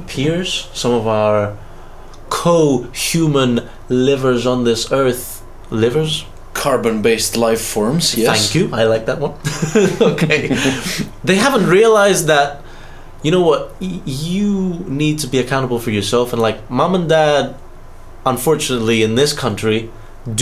peers, 0.07 0.69
some 0.73 0.93
of 0.93 1.07
our 1.07 1.57
co-human 2.29 3.69
livers 3.89 4.47
on 4.47 4.65
this 4.65 4.93
earth, 4.93 5.43
livers 5.71 6.27
carbon-based 6.53 7.37
life 7.37 7.61
forms. 7.61 8.17
Yes. 8.17 8.53
Thank 8.53 8.55
you. 8.55 8.75
I 8.75 8.85
like 8.85 9.07
that 9.07 9.19
one. 9.21 9.35
okay. 10.13 10.49
they 11.23 11.37
haven't 11.37 11.67
realized 11.67 12.27
that, 12.27 12.63
you 13.27 13.33
know 13.35 13.43
what, 13.51 13.61
y- 13.81 14.01
you 14.07 14.85
need 15.03 15.19
to 15.23 15.27
be 15.35 15.39
accountable 15.45 15.81
for 15.85 15.91
yourself. 15.99 16.33
And 16.33 16.41
like, 16.49 16.59
mom 16.71 16.95
and 16.99 17.09
dad, 17.09 17.57
unfortunately, 18.25 19.03
in 19.03 19.15
this 19.21 19.33
country, 19.33 19.91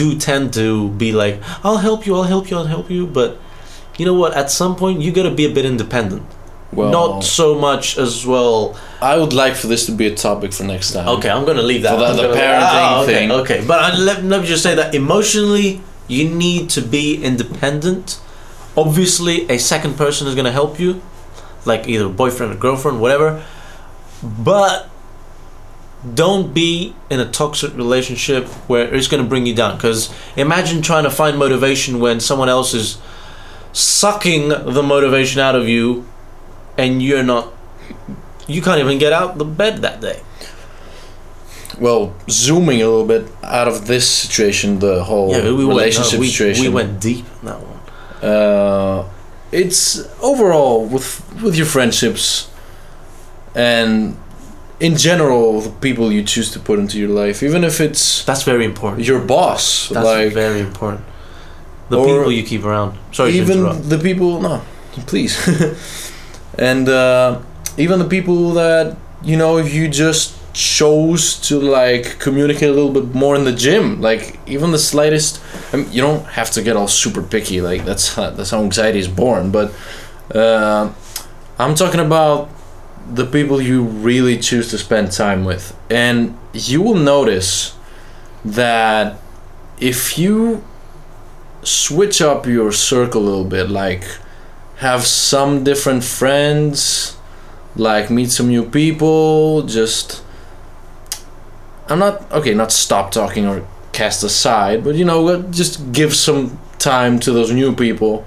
do 0.01 0.07
tend 0.19 0.53
to 0.55 0.91
be 0.91 1.11
like, 1.13 1.41
I'll 1.65 1.79
help 1.89 2.07
you, 2.07 2.15
I'll 2.17 2.25
help 2.35 2.51
you, 2.51 2.57
I'll 2.59 2.67
help 2.77 2.91
you. 2.91 3.07
But 3.07 3.39
you 3.99 4.05
know 4.07 4.15
what, 4.15 4.35
at 4.35 4.51
some 4.51 4.77
point, 4.77 5.01
you 5.01 5.13
gotta 5.13 5.31
be 5.31 5.47
a 5.47 5.53
bit 5.59 5.65
independent. 5.65 6.23
Well, 6.73 6.91
Not 6.91 7.25
so 7.25 7.55
much 7.69 7.97
as 7.99 8.27
well. 8.27 8.77
I 9.01 9.17
would 9.17 9.33
like 9.33 9.55
for 9.55 9.69
this 9.69 9.87
to 9.87 9.93
be 9.93 10.07
a 10.07 10.15
topic 10.15 10.53
for 10.53 10.65
next 10.65 10.93
time. 10.93 11.09
Okay, 11.17 11.31
I'm 11.31 11.45
gonna 11.45 11.63
leave 11.63 11.83
that. 11.83 11.93
For 11.99 12.15
the- 12.23 12.29
the 12.29 12.35
parenting 12.35 12.85
ah, 12.89 13.03
okay, 13.03 13.15
thing. 13.15 13.31
Okay, 13.31 13.65
but 13.67 13.79
I, 13.81 13.97
let, 13.97 14.25
let 14.25 14.41
me 14.43 14.47
just 14.47 14.63
say 14.63 14.75
that 14.75 14.95
emotionally, 14.95 15.81
you 16.09 16.29
need 16.29 16.69
to 16.71 16.81
be 16.83 17.23
independent. 17.23 18.21
Obviously, 18.77 19.49
a 19.49 19.59
second 19.59 19.97
person 19.97 20.27
is 20.27 20.35
gonna 20.35 20.51
help 20.53 20.81
you, 20.81 21.01
like 21.67 21.89
either 21.89 22.07
a 22.07 22.11
boyfriend 22.11 22.53
or 22.53 22.57
girlfriend, 22.57 23.01
whatever. 23.01 23.45
But 24.23 24.89
don't 26.15 26.53
be 26.55 26.95
in 27.11 27.21
a 27.21 27.31
toxic 27.31 27.75
relationship 27.77 28.47
where 28.69 28.93
it's 28.95 29.09
gonna 29.09 29.25
bring 29.25 29.47
you 29.47 29.55
down. 29.55 29.77
Because 29.77 30.13
imagine 30.37 30.83
trying 30.83 31.05
to 31.05 31.11
find 31.11 31.39
motivation 31.39 31.99
when 32.01 32.21
someone 32.21 32.49
else 32.49 32.75
is 32.75 32.99
sucking 33.73 34.49
the 34.49 34.83
motivation 34.83 35.41
out 35.41 35.55
of 35.55 35.69
you, 35.69 36.07
and 36.79 37.03
you're 37.03 37.23
not. 37.23 37.53
You 38.47 38.61
can't 38.63 38.81
even 38.81 38.99
get 38.99 39.13
out 39.13 39.39
the 39.39 39.45
bed 39.45 39.79
that 39.83 40.01
day. 40.01 40.21
Well, 41.81 42.15
zooming 42.31 42.83
a 42.83 42.87
little 42.89 43.07
bit 43.07 43.27
out 43.43 43.67
of 43.67 43.87
this 43.87 44.09
situation, 44.09 44.79
the 44.79 45.03
whole 45.03 45.33
Yeah, 45.33 45.51
we 45.53 45.65
relationship 45.65 46.13
went, 46.13 46.13
no, 46.15 46.21
we, 46.21 46.29
situation. 46.29 46.63
we 46.63 46.69
went 46.69 47.01
deep 47.01 47.25
in 47.41 47.47
that 47.49 47.59
one. 47.61 48.31
uh, 48.31 49.09
it's 49.55 50.03
overall 50.21 50.85
with 50.85 51.09
with 51.43 51.55
your 51.57 51.67
friendships 51.67 52.51
and 53.55 54.17
in 54.81 54.97
general 54.97 55.61
the 55.61 55.71
people 55.71 56.11
you 56.11 56.23
choose 56.25 56.51
to 56.51 56.59
put 56.59 56.79
into 56.79 56.99
your 56.99 57.09
life 57.09 57.43
even 57.43 57.63
if 57.63 57.81
it's 57.81 58.25
That's 58.25 58.43
very 58.43 58.65
important. 58.65 59.07
your 59.07 59.21
boss 59.21 59.89
That's 59.89 60.05
like 60.05 60.33
very 60.33 60.61
important. 60.61 61.03
The 61.89 62.03
people 62.03 62.33
you 62.33 62.43
keep 62.43 62.65
around. 62.65 62.99
Sorry 63.13 63.33
even 63.33 63.89
the 63.89 63.99
people 63.99 64.41
no 64.41 64.61
please 65.07 65.35
and 66.59 66.89
uh, 66.89 67.41
even 67.77 67.99
the 67.99 68.09
people 68.09 68.53
that 68.55 68.97
you 69.23 69.37
know 69.37 69.59
you 69.59 69.89
just 69.89 70.37
chose 70.55 71.39
to 71.41 71.59
like 71.61 72.19
communicate 72.19 72.71
a 72.71 72.73
little 72.73 72.93
bit 72.93 73.15
more 73.15 73.35
in 73.37 73.45
the 73.45 73.53
gym 73.53 74.01
like 74.01 74.39
even 74.47 74.71
the 74.71 74.79
slightest 74.79 75.41
I 75.75 75.79
mean, 75.79 75.93
you 75.93 76.03
don't 76.03 76.25
have 76.27 76.53
to 76.53 76.63
get 76.63 76.77
all 76.77 76.87
super 76.87 77.21
picky. 77.21 77.61
Like 77.61 77.85
that's 77.85 78.15
how, 78.15 78.31
that's 78.31 78.51
how 78.51 78.63
anxiety 78.63 79.01
is 79.01 79.09
born. 79.09 79.51
But 79.51 79.73
uh, 80.33 80.93
I'm 81.59 81.75
talking 81.75 82.01
about 82.01 82.49
the 83.13 83.27
people 83.27 83.61
you 83.61 83.83
really 83.83 84.39
choose 84.39 84.71
to 84.71 84.79
spend 84.79 85.11
time 85.11 85.45
with, 85.45 85.77
and 85.91 86.39
you 86.53 86.81
will 86.81 86.95
notice 86.95 87.77
that 88.45 89.19
if 89.81 90.17
you 90.17 90.65
switch 91.65 92.23
up 92.23 92.47
your 92.47 92.71
circle 92.71 93.23
a 93.23 93.25
little 93.25 93.45
bit, 93.45 93.69
like 93.69 94.05
have 94.77 95.05
some 95.05 95.65
different 95.65 96.05
friends, 96.05 97.17
like 97.75 98.11
meet 98.11 98.31
some 98.31 98.49
new 98.49 98.69
people, 98.69 99.63
just 99.63 100.23
I'm 101.89 101.99
not 101.99 102.31
okay, 102.33 102.55
not 102.55 102.73
stop 102.73 103.11
talking 103.11 103.47
or 103.47 103.67
cast 103.93 104.23
aside, 104.23 104.85
but 104.85 104.95
you 104.95 105.05
know, 105.05 105.43
just 105.43 105.93
give 105.93 106.15
some 106.15 106.59
time 106.79 107.19
to 107.21 107.33
those 107.33 107.53
new 107.53 107.75
people. 107.75 108.27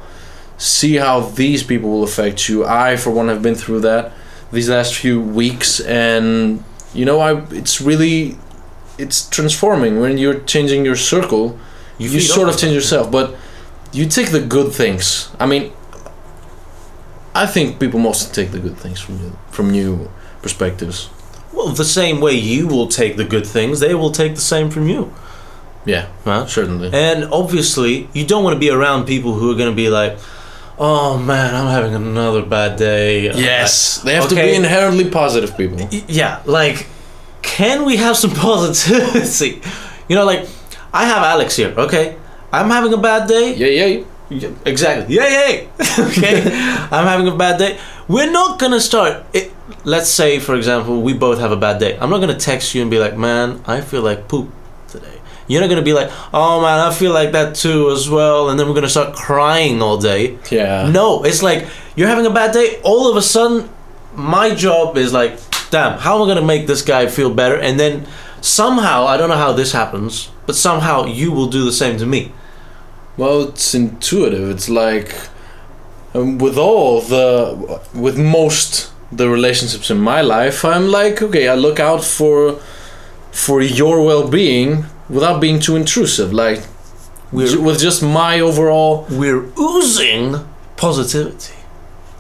See 0.57 0.95
how 0.95 1.21
these 1.21 1.63
people 1.63 1.89
will 1.89 2.03
affect 2.03 2.49
you. 2.49 2.65
I, 2.65 2.97
for 2.97 3.11
one, 3.11 3.27
have 3.27 3.41
been 3.41 3.55
through 3.55 3.81
that 3.81 4.13
these 4.51 4.69
last 4.69 4.95
few 4.95 5.21
weeks, 5.21 5.79
and 5.79 6.63
you 6.93 7.05
know, 7.05 7.19
I 7.19 7.43
it's 7.51 7.81
really 7.81 8.37
it's 8.97 9.29
transforming 9.29 9.99
when 9.99 10.17
you're 10.17 10.39
changing 10.41 10.85
your 10.85 10.95
circle. 10.95 11.59
You, 11.97 12.09
you 12.09 12.19
sort 12.19 12.49
of 12.49 12.57
change 12.57 12.73
yourself, 12.73 13.11
but 13.11 13.35
you 13.91 14.07
take 14.07 14.29
the 14.31 14.41
good 14.41 14.71
things. 14.71 15.29
I 15.39 15.45
mean, 15.47 15.73
I 17.33 17.45
think 17.45 17.79
people 17.79 17.99
mostly 17.99 18.33
take 18.33 18.51
the 18.51 18.59
good 18.59 18.77
things 18.77 18.99
from 18.99 19.19
you, 19.19 19.37
from 19.49 19.71
new 19.71 20.09
perspectives. 20.41 21.09
Well, 21.57 21.69
the 21.69 21.83
same 21.85 22.21
way 22.21 22.33
you 22.33 22.67
will 22.67 22.87
take 22.87 23.17
the 23.17 23.23
good 23.25 23.45
things, 23.47 23.79
they 23.79 23.95
will 23.95 24.11
take 24.11 24.35
the 24.35 24.41
same 24.41 24.69
from 24.69 24.87
you. 24.87 25.11
Yeah, 25.85 26.05
Huh? 26.23 26.45
certainly. 26.45 26.89
And 26.93 27.25
obviously, 27.31 28.09
you 28.13 28.25
don't 28.27 28.43
want 28.43 28.53
to 28.53 28.59
be 28.59 28.69
around 28.69 29.05
people 29.05 29.33
who 29.33 29.49
are 29.51 29.55
going 29.55 29.69
to 29.71 29.75
be 29.75 29.89
like, 29.89 30.17
"Oh 30.77 31.17
man, 31.17 31.55
I'm 31.55 31.67
having 31.77 31.95
another 31.95 32.43
bad 32.43 32.77
day." 32.77 33.23
Yes, 33.23 34.01
they 34.03 34.13
have 34.15 34.27
to 34.29 34.35
be 34.35 34.53
inherently 34.53 35.09
positive 35.09 35.55
people. 35.57 35.79
Yeah, 36.07 36.41
like, 36.45 36.87
can 37.41 37.85
we 37.85 37.95
have 37.97 38.15
some 38.17 38.31
positivity? 38.47 39.61
You 40.09 40.15
know, 40.17 40.25
like, 40.25 40.45
I 40.93 41.05
have 41.05 41.23
Alex 41.23 41.55
here. 41.55 41.73
Okay, 41.77 42.15
I'm 42.51 42.69
having 42.69 42.93
a 42.93 42.97
bad 42.97 43.27
day. 43.27 43.55
Yeah, 43.55 43.85
yeah. 43.85 44.03
Yeah, 44.29 44.49
exactly. 44.65 45.15
Yeah, 45.15 45.27
yeah. 45.27 45.67
okay, 45.99 46.41
I'm 46.91 47.05
having 47.07 47.27
a 47.27 47.35
bad 47.35 47.57
day. 47.57 47.79
We're 48.07 48.31
not 48.31 48.59
gonna 48.59 48.81
start. 48.81 49.23
It, 49.33 49.53
let's 49.83 50.09
say, 50.09 50.39
for 50.39 50.55
example, 50.55 51.01
we 51.01 51.13
both 51.13 51.39
have 51.39 51.51
a 51.51 51.57
bad 51.57 51.79
day. 51.79 51.97
I'm 51.99 52.09
not 52.09 52.19
gonna 52.19 52.37
text 52.37 52.75
you 52.75 52.81
and 52.81 52.91
be 52.91 52.99
like, 52.99 53.17
"Man, 53.17 53.61
I 53.65 53.81
feel 53.81 54.01
like 54.01 54.27
poop 54.27 54.49
today." 54.89 55.19
You're 55.47 55.61
not 55.61 55.69
gonna 55.69 55.81
be 55.81 55.93
like, 55.93 56.11
"Oh 56.33 56.61
man, 56.61 56.79
I 56.79 56.91
feel 56.93 57.13
like 57.13 57.31
that 57.31 57.55
too 57.55 57.89
as 57.91 58.09
well," 58.09 58.49
and 58.49 58.59
then 58.59 58.67
we're 58.67 58.75
gonna 58.75 58.89
start 58.89 59.15
crying 59.15 59.81
all 59.81 59.97
day. 59.97 60.37
Yeah. 60.51 60.89
No, 60.89 61.23
it's 61.23 61.41
like 61.41 61.65
you're 61.95 62.09
having 62.09 62.25
a 62.25 62.33
bad 62.33 62.51
day. 62.51 62.81
All 62.83 63.09
of 63.09 63.15
a 63.15 63.21
sudden, 63.21 63.69
my 64.13 64.53
job 64.53 64.97
is 64.97 65.13
like, 65.13 65.39
damn, 65.69 65.99
how 65.99 66.17
am 66.17 66.23
I 66.23 66.33
gonna 66.33 66.45
make 66.45 66.67
this 66.67 66.81
guy 66.81 67.07
feel 67.07 67.33
better? 67.33 67.57
And 67.57 67.79
then 67.79 68.07
somehow, 68.41 69.05
I 69.05 69.15
don't 69.15 69.29
know 69.29 69.37
how 69.37 69.53
this 69.53 69.71
happens, 69.71 70.29
but 70.45 70.55
somehow 70.55 71.05
you 71.05 71.31
will 71.31 71.47
do 71.47 71.63
the 71.63 71.71
same 71.71 71.97
to 71.97 72.05
me. 72.05 72.31
Well, 73.17 73.49
it's 73.49 73.73
intuitive. 73.73 74.49
It's 74.51 74.69
like 74.69 75.15
um, 76.13 76.37
with 76.37 76.57
all 76.57 77.01
the 77.01 77.79
with 77.93 78.17
most 78.17 78.91
the 79.11 79.29
relationships 79.29 79.89
in 79.89 79.97
my 79.99 80.21
life, 80.21 80.63
I'm 80.65 80.87
like, 80.91 81.21
okay, 81.21 81.47
I 81.47 81.55
look 81.55 81.79
out 81.79 82.03
for 82.03 82.59
for 83.31 83.61
your 83.61 84.03
well-being 84.05 84.85
without 85.09 85.39
being 85.41 85.59
too 85.59 85.75
intrusive. 85.75 86.31
Like 86.33 86.61
We're 87.31 87.47
ju- 87.47 87.61
with 87.61 87.79
just 87.79 88.01
my 88.03 88.39
overall. 88.39 89.05
we're 89.09 89.43
oozing 89.59 90.35
positivity, 90.75 91.53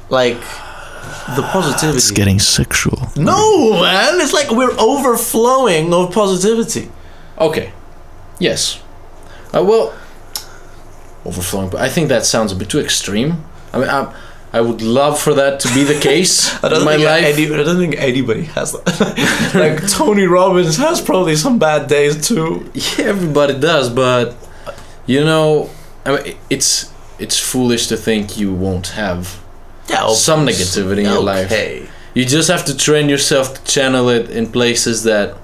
like 0.09 0.39
the 1.35 1.41
positivity. 1.53 1.97
It's 1.97 2.11
getting 2.11 2.39
sexual. 2.39 3.09
no, 3.15 3.73
man, 3.81 4.19
it's 4.21 4.33
like 4.33 4.49
we're 4.51 4.75
overflowing 4.79 5.93
of 5.93 6.11
positivity. 6.13 6.89
Okay. 7.37 7.71
Yes. 8.39 8.81
Uh, 9.53 9.63
well, 9.63 9.93
overflowing. 11.27 11.69
But 11.69 11.81
I 11.81 11.89
think 11.89 12.09
that 12.09 12.25
sounds 12.25 12.51
a 12.51 12.55
bit 12.55 12.69
too 12.69 12.79
extreme. 12.79 13.43
I 13.73 13.79
mean, 13.79 13.89
I, 13.89 14.13
I 14.53 14.61
would 14.61 14.81
love 14.81 15.19
for 15.19 15.33
that 15.33 15.59
to 15.61 15.73
be 15.73 15.83
the 15.83 15.99
case 15.99 16.51
in 16.63 16.85
my 16.85 16.95
life. 16.95 17.37
Any, 17.37 17.45
I 17.53 17.63
don't 17.63 17.77
think 17.77 17.95
anybody 17.97 18.43
has 18.43 18.71
that. 18.71 19.51
like 19.53 19.89
Tony 19.89 20.25
Robbins 20.25 20.77
has 20.77 21.01
probably 21.01 21.35
some 21.35 21.59
bad 21.59 21.87
days 21.87 22.27
too. 22.27 22.69
Yeah, 22.73 23.05
everybody 23.05 23.59
does, 23.59 23.89
but 23.89 24.35
you 25.05 25.23
know, 25.23 25.69
I 26.05 26.15
mean, 26.15 26.35
it's 26.49 26.91
it's 27.19 27.37
foolish 27.39 27.87
to 27.87 27.97
think 27.97 28.37
you 28.37 28.53
won't 28.53 28.87
have. 28.87 29.43
Yeah, 29.89 30.09
Some 30.13 30.45
negativity 30.45 30.99
in 30.99 31.05
your 31.05 31.23
life. 31.23 31.45
Okay. 31.45 31.87
You 32.13 32.25
just 32.25 32.49
have 32.49 32.65
to 32.65 32.75
train 32.75 33.07
yourself 33.09 33.53
to 33.53 33.63
channel 33.71 34.09
it 34.09 34.29
in 34.29 34.51
places 34.51 35.03
that 35.03 35.37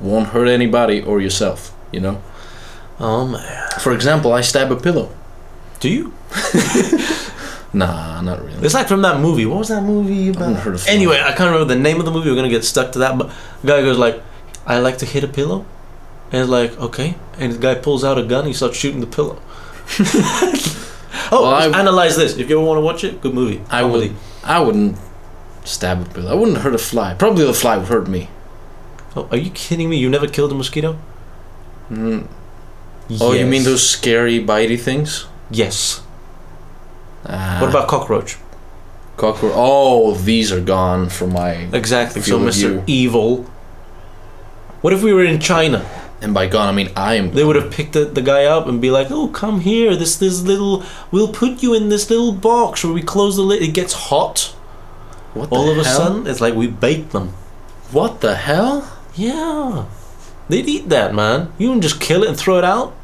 won't 0.00 0.28
hurt 0.28 0.46
anybody 0.46 1.02
or 1.02 1.20
yourself. 1.20 1.74
You 1.92 2.00
know. 2.00 2.22
Oh 3.00 3.26
man. 3.26 3.68
For 3.80 3.92
example, 3.92 4.32
I 4.32 4.40
stab 4.40 4.70
a 4.70 4.76
pillow. 4.76 5.10
Do 5.80 5.88
you? 5.88 6.12
Nah, 7.70 8.22
not 8.22 8.42
really. 8.42 8.64
It's 8.64 8.72
like 8.72 8.88
from 8.88 9.02
that 9.02 9.20
movie. 9.20 9.44
What 9.44 9.58
was 9.58 9.68
that 9.68 9.82
movie 9.82 10.28
I 10.28 10.30
about? 10.30 10.56
heard 10.56 10.74
of. 10.76 10.86
Anyway, 10.88 11.20
I 11.20 11.32
can't 11.32 11.52
remember 11.52 11.66
the 11.66 11.78
name 11.78 11.98
of 12.00 12.06
the 12.06 12.10
movie. 12.10 12.30
We're 12.30 12.34
gonna 12.36 12.48
get 12.48 12.64
stuck 12.64 12.92
to 12.92 12.98
that. 13.00 13.18
But 13.18 13.30
the 13.60 13.66
guy 13.68 13.82
goes 13.82 13.98
like, 13.98 14.22
"I 14.66 14.78
like 14.78 14.96
to 14.98 15.06
hit 15.06 15.22
a 15.22 15.28
pillow," 15.28 15.66
and 16.32 16.40
it's 16.40 16.50
like, 16.50 16.76
"Okay." 16.80 17.16
And 17.38 17.52
the 17.52 17.58
guy 17.58 17.74
pulls 17.74 18.04
out 18.04 18.16
a 18.16 18.22
gun. 18.22 18.46
He 18.46 18.54
starts 18.54 18.74
shooting 18.78 19.00
the 19.00 19.06
pillow. 19.06 19.38
oh, 21.30 21.42
Well, 21.42 21.44
I- 21.44 21.66
analyze 21.78 22.16
this. 22.16 22.38
If 22.38 22.48
you 22.48 22.56
ever 22.58 22.66
want 22.66 22.78
to 22.78 22.82
watch 22.82 23.04
it, 23.04 23.20
good 23.20 23.34
movie. 23.34 23.60
I 23.70 23.82
Comedy. 23.82 24.08
would. 24.08 24.16
I 24.44 24.60
wouldn't 24.60 24.96
stab 25.64 26.00
a 26.00 26.04
pillow. 26.06 26.32
I 26.32 26.34
wouldn't 26.34 26.58
hurt 26.58 26.74
a 26.74 26.78
fly. 26.78 27.12
Probably 27.14 27.44
the 27.44 27.52
fly 27.54 27.76
would 27.76 27.88
hurt 27.88 28.08
me. 28.08 28.30
Oh, 29.14 29.28
are 29.30 29.36
you 29.36 29.50
kidding 29.50 29.90
me? 29.90 29.98
You 29.98 30.08
never 30.08 30.26
killed 30.26 30.52
a 30.52 30.54
mosquito? 30.54 30.98
Mm. 31.90 32.26
Oh, 33.20 33.32
you 33.34 33.44
mean 33.46 33.64
those 33.64 33.86
scary 33.88 34.40
bitey 34.40 34.80
things? 34.80 35.26
Yes. 35.50 36.02
Ah, 37.26 37.58
What 37.60 37.70
about 37.70 37.88
cockroach? 37.88 38.36
cockroach? 39.16 39.52
Oh, 39.54 40.14
these 40.14 40.52
are 40.52 40.60
gone 40.60 41.08
from 41.08 41.32
my. 41.32 41.52
Exactly. 41.72 42.22
So, 42.22 42.38
Mr. 42.38 42.82
Evil. 42.86 43.44
What 44.80 44.92
if 44.92 45.02
we 45.02 45.12
were 45.12 45.24
in 45.24 45.40
China? 45.40 45.84
And 46.20 46.34
by 46.34 46.46
gone, 46.48 46.68
I 46.68 46.72
mean 46.72 46.90
I 46.96 47.14
am. 47.14 47.32
They 47.32 47.44
would 47.44 47.56
have 47.56 47.70
picked 47.70 47.92
the, 47.92 48.04
the 48.04 48.22
guy 48.22 48.44
up 48.44 48.66
and 48.66 48.80
be 48.80 48.90
like, 48.90 49.08
"Oh, 49.10 49.28
come 49.28 49.60
here. 49.60 49.94
This 49.96 50.16
this 50.16 50.42
little. 50.42 50.82
We'll 51.12 51.32
put 51.32 51.62
you 51.62 51.74
in 51.74 51.90
this 51.90 52.10
little 52.10 52.32
box 52.32 52.82
where 52.84 52.92
we 52.92 53.02
close 53.02 53.36
the 53.36 53.42
lid. 53.42 53.62
It 53.62 53.72
gets 53.74 53.92
hot. 54.10 54.54
What 55.34 55.50
the 55.50 55.56
All 55.56 55.70
of 55.70 55.78
a 55.78 55.84
sudden, 55.84 56.26
it's 56.26 56.40
like 56.40 56.54
we 56.54 56.66
bake 56.66 57.10
them. 57.10 57.34
What 57.92 58.20
the 58.20 58.34
hell? 58.34 58.90
Yeah, 59.14 59.86
they'd 60.48 60.68
eat 60.68 60.88
that, 60.88 61.14
man. 61.14 61.52
You 61.56 61.70
can 61.70 61.80
just 61.80 62.00
kill 62.00 62.22
it 62.24 62.28
and 62.28 62.36
throw 62.38 62.58
it 62.58 62.64
out. 62.64 62.94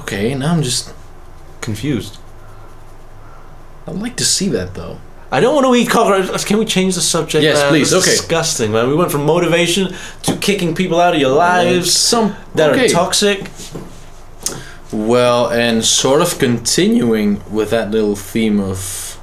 Okay, 0.00 0.34
now 0.34 0.52
I'm 0.52 0.62
just. 0.62 0.92
Confused. 1.66 2.18
I'd 3.88 3.96
like 3.96 4.14
to 4.18 4.24
see 4.24 4.48
that 4.50 4.74
though. 4.74 5.00
I 5.32 5.40
don't 5.40 5.52
want 5.52 5.66
to 5.66 5.74
eat 5.74 5.90
cockroaches. 5.90 6.44
Can 6.44 6.58
we 6.58 6.64
change 6.64 6.94
the 6.94 7.00
subject? 7.00 7.42
Yes, 7.42 7.56
man? 7.56 7.70
please, 7.70 7.90
This 7.90 8.04
okay. 8.04 8.12
Disgusting, 8.12 8.70
man. 8.70 8.88
We 8.88 8.94
went 8.94 9.10
from 9.10 9.26
motivation 9.26 9.92
to 10.22 10.36
kicking 10.36 10.76
people 10.76 11.00
out 11.00 11.14
of 11.14 11.20
your 11.20 11.34
lives 11.34 11.92
Some 11.92 12.36
that 12.54 12.70
okay. 12.70 12.86
are 12.86 12.88
toxic. 12.88 13.50
Well, 14.92 15.50
and 15.50 15.84
sort 15.84 16.22
of 16.22 16.38
continuing 16.38 17.42
with 17.52 17.70
that 17.70 17.90
little 17.90 18.14
theme 18.14 18.60
of, 18.60 19.18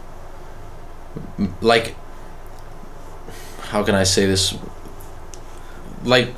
like, 1.61 1.95
how 3.71 3.83
can 3.83 3.95
I 3.95 4.03
say 4.03 4.25
this? 4.25 4.53
Like, 6.03 6.33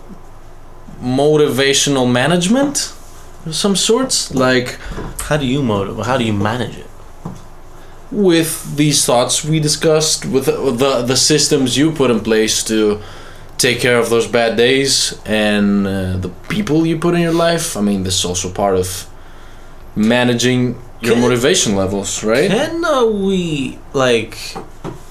motivational 1.01 2.09
management 2.09 2.77
of 2.77 3.04
some 3.51 3.75
sorts? 3.75 4.33
Like, 4.33 4.77
How 5.21 5.37
do 5.37 5.45
you 5.45 5.61
motivate? 5.63 6.05
How 6.05 6.17
do 6.17 6.23
you 6.23 6.33
manage 6.33 6.77
it? 6.77 6.87
with 8.11 8.77
these 8.77 9.03
thoughts 9.03 9.43
we 9.43 9.59
discussed, 9.59 10.25
with 10.25 10.45
the, 10.45 10.71
the, 10.71 11.01
the 11.01 11.17
systems 11.17 11.75
you 11.75 11.91
put 11.91 12.09
in 12.11 12.19
place 12.21 12.63
to 12.63 13.01
take 13.57 13.79
care 13.79 13.97
of 13.97 14.09
those 14.09 14.27
bad 14.27 14.55
days 14.55 15.19
and 15.25 15.85
uh, 15.87 16.15
the 16.17 16.29
people 16.47 16.85
you 16.85 16.97
put 16.97 17.13
in 17.15 17.21
your 17.21 17.33
life. 17.33 17.75
I 17.75 17.81
mean, 17.81 18.03
this 18.03 18.19
is 18.19 18.23
also 18.23 18.49
part 18.51 18.75
of 18.77 19.07
managing 19.95 20.79
your 21.01 21.13
Can- 21.13 21.21
motivation 21.21 21.75
levels, 21.75 22.23
right? 22.23 22.49
Can 22.49 22.85
uh, 22.85 23.05
we 23.05 23.79
like? 23.93 24.37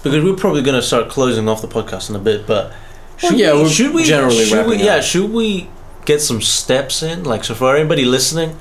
Because 0.02 0.22
we're 0.24 0.36
probably 0.36 0.62
gonna 0.62 0.80
start 0.82 1.08
closing 1.10 1.48
off 1.48 1.60
the 1.62 1.68
podcast 1.68 2.10
in 2.10 2.16
a 2.16 2.20
bit, 2.20 2.46
but 2.46 2.70
Well, 3.22 3.30
should 3.32 3.38
yeah, 3.40 3.60
we, 3.60 3.68
should 3.68 3.92
we 3.94 4.04
generally 4.04 4.44
should 4.44 4.66
we, 4.66 4.76
yeah 4.76 4.96
up. 4.96 5.02
should 5.02 5.30
we 5.30 5.68
get 6.04 6.20
some 6.20 6.40
steps 6.40 7.02
in 7.02 7.24
like 7.24 7.44
so 7.44 7.54
for 7.54 7.70
everybody 7.74 8.04
listening 8.04 8.56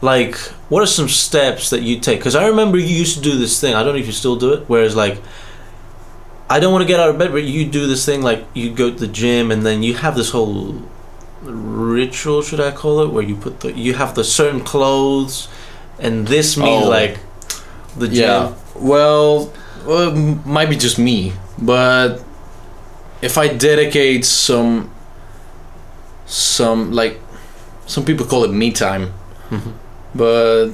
like 0.00 0.36
what 0.68 0.82
are 0.82 0.86
some 0.86 1.08
steps 1.08 1.70
that 1.70 1.82
you 1.82 1.98
take 2.00 2.18
because 2.18 2.34
i 2.34 2.46
remember 2.46 2.78
you 2.78 2.94
used 2.96 3.16
to 3.16 3.22
do 3.22 3.36
this 3.38 3.60
thing 3.60 3.74
i 3.74 3.82
don't 3.82 3.94
know 3.94 4.00
if 4.00 4.06
you 4.06 4.12
still 4.12 4.36
do 4.36 4.52
it 4.52 4.64
whereas 4.68 4.96
like 4.96 5.18
i 6.50 6.58
don't 6.58 6.72
want 6.72 6.82
to 6.82 6.86
get 6.88 6.98
out 6.98 7.08
of 7.08 7.18
bed 7.18 7.30
but 7.30 7.44
you 7.44 7.64
do 7.64 7.86
this 7.86 8.04
thing 8.04 8.22
like 8.22 8.44
you 8.54 8.72
go 8.72 8.90
to 8.90 8.96
the 8.96 9.06
gym 9.06 9.50
and 9.50 9.64
then 9.64 9.82
you 9.82 9.94
have 9.94 10.16
this 10.16 10.30
whole 10.30 10.80
ritual, 11.42 12.40
should 12.40 12.60
I 12.60 12.70
call 12.70 13.00
it, 13.00 13.10
where 13.10 13.24
you 13.24 13.34
put 13.34 13.60
the 13.60 13.72
you 13.72 13.94
have 13.94 14.14
the 14.14 14.22
certain 14.22 14.60
clothes, 14.60 15.48
and 15.98 16.28
this 16.28 16.56
means 16.56 16.86
Oh. 16.86 16.88
like 16.88 17.18
the 17.96 18.06
gym. 18.06 18.14
Yeah. 18.16 18.54
Well, 18.76 19.52
well, 19.84 20.12
might 20.14 20.70
be 20.70 20.76
just 20.76 21.00
me, 21.00 21.32
but 21.58 22.22
if 23.22 23.36
I 23.38 23.48
dedicate 23.48 24.24
some, 24.24 24.91
some 26.32 26.92
like, 26.92 27.20
some 27.86 28.04
people 28.04 28.26
call 28.26 28.44
it 28.44 28.50
me 28.52 28.70
time, 28.72 29.12
Mhm. 29.50 29.72
but 30.14 30.68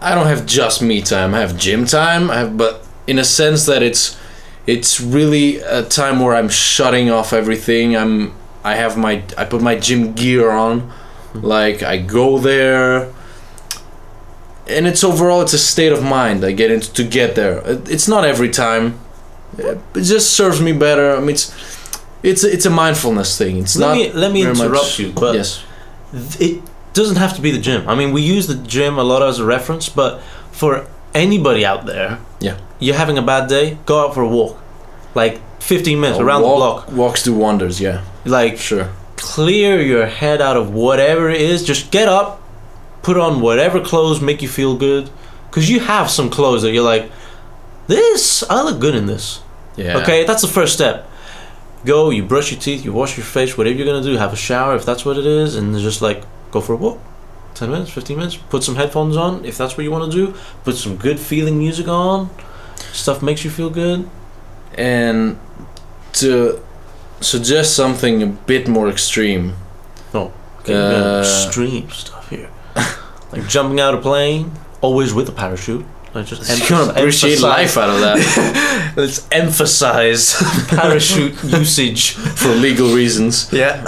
I 0.00 0.14
don't 0.14 0.26
have 0.26 0.46
just 0.46 0.82
me 0.82 1.02
time. 1.02 1.34
I 1.34 1.40
have 1.40 1.56
gym 1.56 1.84
time. 1.86 2.30
I 2.30 2.38
have, 2.38 2.56
but 2.56 2.84
in 3.06 3.18
a 3.18 3.24
sense 3.24 3.66
that 3.66 3.82
it's, 3.82 4.16
it's 4.66 5.00
really 5.00 5.58
a 5.58 5.82
time 5.82 6.20
where 6.20 6.34
I'm 6.34 6.48
shutting 6.48 7.10
off 7.10 7.32
everything. 7.32 7.96
I'm, 7.96 8.32
I 8.64 8.74
have 8.76 8.96
my, 8.96 9.22
I 9.36 9.44
put 9.44 9.60
my 9.60 9.74
gym 9.76 10.12
gear 10.14 10.50
on, 10.50 10.90
like 11.34 11.82
I 11.82 11.96
go 11.98 12.38
there 12.38 13.08
and 14.68 14.86
it's 14.86 15.02
overall 15.02 15.42
it's 15.42 15.52
a 15.52 15.58
state 15.58 15.90
of 15.92 16.02
mind 16.02 16.44
I 16.44 16.52
get 16.52 16.70
into 16.70 16.92
to 16.94 17.02
get 17.04 17.34
there. 17.34 17.58
It- 17.66 17.88
It's 17.90 18.06
not 18.08 18.24
every 18.24 18.48
time. 18.50 18.94
It 19.58 19.78
just 19.94 20.32
serves 20.32 20.60
me 20.60 20.72
better. 20.72 21.16
I 21.16 21.20
mean, 21.20 21.30
it's 21.30 21.52
it's 22.22 22.44
a, 22.44 22.52
it's 22.52 22.66
a 22.66 22.70
mindfulness 22.70 23.36
thing. 23.38 23.58
It's 23.58 23.76
Let 23.76 23.86
not. 23.88 23.96
me 23.96 24.12
let 24.12 24.32
me 24.32 24.42
very 24.42 24.54
much- 24.54 24.64
interrupt 24.64 24.98
you, 24.98 25.12
but 25.12 25.34
yes, 25.34 25.62
it 26.40 26.60
doesn't 26.92 27.16
have 27.16 27.34
to 27.36 27.42
be 27.42 27.50
the 27.50 27.58
gym. 27.58 27.88
I 27.88 27.94
mean, 27.94 28.12
we 28.12 28.22
use 28.22 28.46
the 28.46 28.54
gym 28.54 28.98
a 28.98 29.02
lot 29.04 29.22
as 29.22 29.38
a 29.38 29.44
reference, 29.44 29.88
but 29.88 30.20
for 30.50 30.86
anybody 31.14 31.64
out 31.64 31.86
there, 31.86 32.18
Yeah. 32.40 32.56
you're 32.78 32.96
having 32.96 33.16
a 33.18 33.22
bad 33.22 33.48
day, 33.48 33.78
go 33.86 34.00
out 34.04 34.14
for 34.14 34.22
a 34.22 34.28
walk, 34.28 34.58
like 35.14 35.40
15 35.60 36.00
minutes 36.00 36.18
around 36.20 36.42
the 36.42 36.48
block, 36.48 36.92
Walks 36.92 37.22
do 37.22 37.32
wonders. 37.34 37.80
Yeah, 37.80 38.02
like 38.24 38.58
sure. 38.58 38.88
clear 39.16 39.80
your 39.80 40.06
head 40.06 40.40
out 40.42 40.56
of 40.56 40.72
whatever 40.74 41.30
it 41.30 41.40
is. 41.40 41.62
Just 41.64 41.90
get 41.90 42.08
up, 42.08 42.40
put 43.02 43.16
on 43.16 43.40
whatever 43.40 43.80
clothes 43.80 44.20
make 44.20 44.42
you 44.42 44.48
feel 44.48 44.76
good, 44.76 45.08
because 45.48 45.70
you 45.70 45.80
have 45.80 46.10
some 46.10 46.28
clothes 46.30 46.62
that 46.62 46.72
you're 46.72 46.84
like, 46.84 47.10
this 47.86 48.42
I 48.50 48.62
look 48.62 48.80
good 48.80 48.94
in 48.94 49.06
this. 49.06 49.40
Yeah. 49.76 49.98
Okay, 49.98 50.24
that's 50.24 50.42
the 50.42 50.48
first 50.48 50.74
step. 50.74 51.08
Go, 51.84 52.10
you 52.10 52.22
brush 52.22 52.52
your 52.52 52.60
teeth, 52.60 52.84
you 52.84 52.92
wash 52.92 53.16
your 53.16 53.26
face, 53.26 53.58
whatever 53.58 53.76
you're 53.76 53.86
gonna 53.86 54.02
do, 54.04 54.16
have 54.16 54.32
a 54.32 54.36
shower 54.36 54.76
if 54.76 54.84
that's 54.84 55.04
what 55.04 55.18
it 55.18 55.26
is, 55.26 55.56
and 55.56 55.76
just 55.78 56.00
like 56.00 56.24
go 56.50 56.60
for 56.60 56.74
a 56.74 56.76
walk. 56.76 56.98
10 57.54 57.70
minutes, 57.70 57.90
15 57.90 58.16
minutes, 58.16 58.36
put 58.36 58.62
some 58.64 58.76
headphones 58.76 59.16
on 59.16 59.44
if 59.44 59.58
that's 59.58 59.76
what 59.76 59.84
you 59.84 59.90
want 59.90 60.10
to 60.10 60.16
do, 60.16 60.34
put 60.64 60.74
some 60.76 60.96
good 60.96 61.18
feeling 61.20 61.58
music 61.58 61.86
on, 61.88 62.30
stuff 62.92 63.22
makes 63.22 63.44
you 63.44 63.50
feel 63.50 63.68
good. 63.68 64.08
And 64.74 65.38
to 66.14 66.62
suggest 67.20 67.74
something 67.76 68.22
a 68.22 68.26
bit 68.26 68.68
more 68.68 68.88
extreme. 68.88 69.54
Oh, 70.14 70.32
okay, 70.60 70.74
Uh, 70.74 71.20
extreme 71.20 71.90
stuff 71.90 72.30
here. 72.30 72.50
like 73.32 73.46
jumping 73.48 73.80
out 73.80 73.94
a 73.94 73.98
plane, 73.98 74.52
always 74.80 75.12
with 75.12 75.28
a 75.28 75.32
parachute. 75.32 75.84
Like 76.14 76.26
just 76.26 76.42
gonna 76.68 76.82
emphasize- 76.92 76.96
appreciate 76.98 77.40
life 77.40 77.76
out 77.78 77.88
of 77.90 78.00
that 78.00 78.92
Let's 78.96 79.26
emphasize 79.32 80.34
parachute 80.68 81.42
usage. 81.44 82.12
for 82.12 82.48
legal 82.48 82.94
reasons. 82.94 83.50
Yeah. 83.62 83.82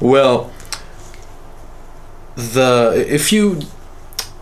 Well, 0.00 0.50
the 2.36 3.04
if 3.08 3.32
you 3.32 3.60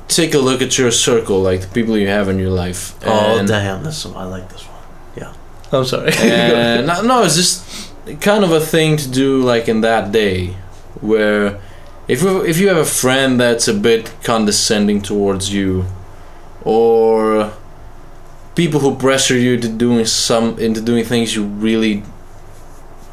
take 0.09 0.35
a 0.35 0.39
look 0.39 0.63
at 0.63 0.79
your 0.79 0.91
circle, 0.91 1.41
like 1.43 1.61
the 1.63 1.69
people 1.69 1.97
you 1.97 2.09
have 2.09 2.29
in 2.29 2.39
your 2.39 2.51
life, 2.51 2.95
Oh 3.05 3.45
damn, 3.47 3.83
this 3.85 4.05
one 4.07 4.17
I 4.17 4.25
like 4.25 4.49
this 4.53 4.63
one. 4.67 4.77
Yeah. 5.17 5.33
I'm 5.73 5.85
sorry. 5.85 6.09
Uh, 6.13 6.21
and 6.23 6.87
no, 6.87 7.03
no, 7.03 7.23
it's 7.25 7.37
just 7.37 7.93
kind 8.21 8.45
of 8.45 8.53
a 8.53 8.61
thing 8.61 8.97
to 8.97 9.09
do 9.11 9.43
like 9.43 9.69
in 9.69 9.81
that 9.83 10.13
day, 10.13 10.57
where 11.01 11.61
if 12.09 12.23
you, 12.23 12.45
if 12.45 12.59
you 12.59 12.69
have 12.69 12.77
a 12.79 12.85
friend 12.85 13.39
that's 13.41 13.69
a 13.69 13.75
bit 13.75 14.13
condescending 14.25 15.01
towards 15.01 15.53
you, 15.53 15.85
or 16.65 17.53
people 18.55 18.81
who 18.81 18.97
pressure 18.97 19.39
you 19.39 19.59
to 19.59 19.69
doing 19.69 20.05
some 20.05 20.59
into 20.59 20.81
doing 20.81 21.05
things 21.05 21.35
you 21.35 21.45
really 21.45 22.03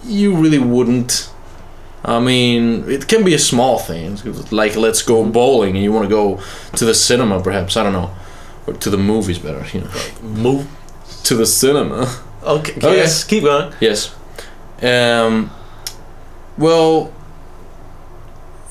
you 0.03 0.35
really 0.35 0.59
wouldn't. 0.59 1.31
I 2.05 2.19
mean, 2.19 2.89
it 2.89 3.07
can 3.07 3.25
be 3.25 3.33
a 3.33 3.39
small 3.39 3.79
thing, 3.79 4.17
like 4.51 4.75
let's 4.75 5.01
go 5.01 5.25
bowling, 5.25 5.75
and 5.75 5.83
you 5.83 5.91
want 5.91 6.05
to 6.05 6.09
go 6.09 6.39
to 6.75 6.85
the 6.85 6.93
cinema, 6.93 7.41
perhaps 7.41 7.75
I 7.75 7.83
don't 7.83 7.93
know, 7.93 8.11
or 8.65 8.73
to 8.73 8.89
the 8.89 8.97
movies, 8.97 9.39
better, 9.39 9.65
you 9.73 9.83
know, 9.83 9.91
Move. 10.21 10.67
to 11.23 11.35
the 11.35 11.45
cinema. 11.45 12.07
Okay. 12.43 12.73
Okay. 12.77 12.95
Yes. 12.95 13.23
Keep 13.23 13.43
going. 13.43 13.73
Yes. 13.81 14.15
Um. 14.81 15.51
Well. 16.57 17.13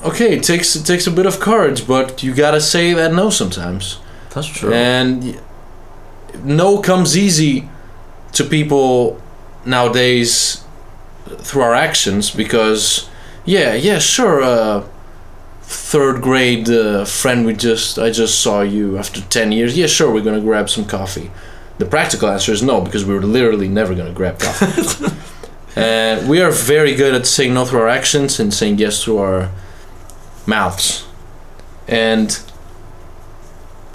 Okay, 0.03 0.37
it 0.37 0.43
takes 0.43 0.75
it 0.75 0.85
takes 0.85 1.05
a 1.05 1.11
bit 1.11 1.25
of 1.25 1.39
courage, 1.39 1.85
but 1.85 2.23
you 2.23 2.33
gotta 2.33 2.61
say 2.61 2.93
that 2.93 3.13
no 3.13 3.29
sometimes. 3.29 3.99
That's 4.37 4.47
true. 4.49 4.71
And 4.71 5.41
no 6.43 6.79
comes 6.79 7.17
easy 7.17 7.67
to 8.33 8.43
people 8.43 9.19
nowadays 9.65 10.63
through 11.39 11.63
our 11.63 11.73
actions 11.73 12.29
because, 12.29 13.09
yeah, 13.45 13.73
yeah, 13.73 13.97
sure. 13.97 14.43
Uh, 14.43 14.83
third 15.63 16.21
grade 16.21 16.69
uh, 16.69 17.03
friend, 17.03 17.47
we 17.47 17.53
just 17.55 17.97
I 17.97 18.11
just 18.11 18.39
saw 18.39 18.61
you 18.61 18.99
after 18.99 19.21
ten 19.21 19.51
years. 19.51 19.75
Yeah, 19.75 19.87
sure, 19.87 20.13
we're 20.13 20.23
gonna 20.23 20.39
grab 20.39 20.69
some 20.69 20.85
coffee. 20.85 21.31
The 21.79 21.85
practical 21.85 22.29
answer 22.29 22.51
is 22.51 22.61
no 22.61 22.79
because 22.81 23.05
we 23.05 23.15
were 23.15 23.23
literally 23.23 23.67
never 23.67 23.95
gonna 23.95 24.13
grab 24.13 24.37
coffee. 24.37 25.07
and 25.75 26.29
we 26.29 26.41
are 26.41 26.51
very 26.51 26.93
good 26.93 27.15
at 27.15 27.25
saying 27.25 27.55
no 27.55 27.65
through 27.65 27.79
our 27.79 27.87
actions 27.87 28.39
and 28.39 28.53
saying 28.53 28.77
yes 28.77 29.03
through 29.03 29.17
our 29.17 29.49
mouths. 30.45 31.07
And 31.87 32.39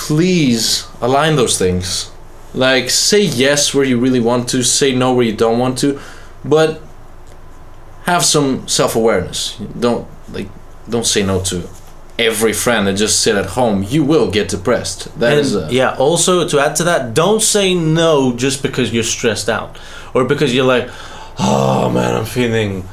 please 0.07 0.87
align 1.01 1.37
those 1.37 1.59
things. 1.59 2.11
Like 2.55 2.91
say 2.91 3.23
yes 3.23 3.73
where 3.73 3.85
you 3.85 3.99
really 3.99 4.21
want 4.21 4.49
to, 4.51 4.63
say 4.63 4.95
no 4.95 5.15
where 5.15 5.25
you 5.25 5.35
don't 5.35 5.59
want 5.59 5.79
to, 5.79 6.01
but 6.45 6.83
have 8.05 8.25
some 8.25 8.67
self-awareness. 8.67 9.59
Don't 9.79 10.07
like 10.33 10.49
don't 10.89 11.07
say 11.07 11.23
no 11.23 11.41
to 11.45 11.69
every 12.19 12.53
friend 12.53 12.89
and 12.89 12.99
just 12.99 13.21
sit 13.21 13.37
at 13.37 13.47
home. 13.47 13.83
You 13.83 14.05
will 14.05 14.31
get 14.31 14.49
depressed. 14.49 15.19
That 15.21 15.33
and 15.33 15.41
is 15.41 15.55
a, 15.55 15.69
yeah, 15.71 15.95
also 15.97 16.47
to 16.49 16.59
add 16.59 16.77
to 16.77 16.85
that, 16.85 17.15
don't 17.15 17.41
say 17.41 17.75
no 17.75 18.37
just 18.37 18.63
because 18.63 18.93
you're 18.93 19.03
stressed 19.05 19.49
out 19.49 19.79
or 20.15 20.25
because 20.25 20.55
you're 20.55 20.67
like, 20.67 20.91
oh 21.39 21.91
man, 21.91 22.15
I'm 22.15 22.27
feeling 22.27 22.85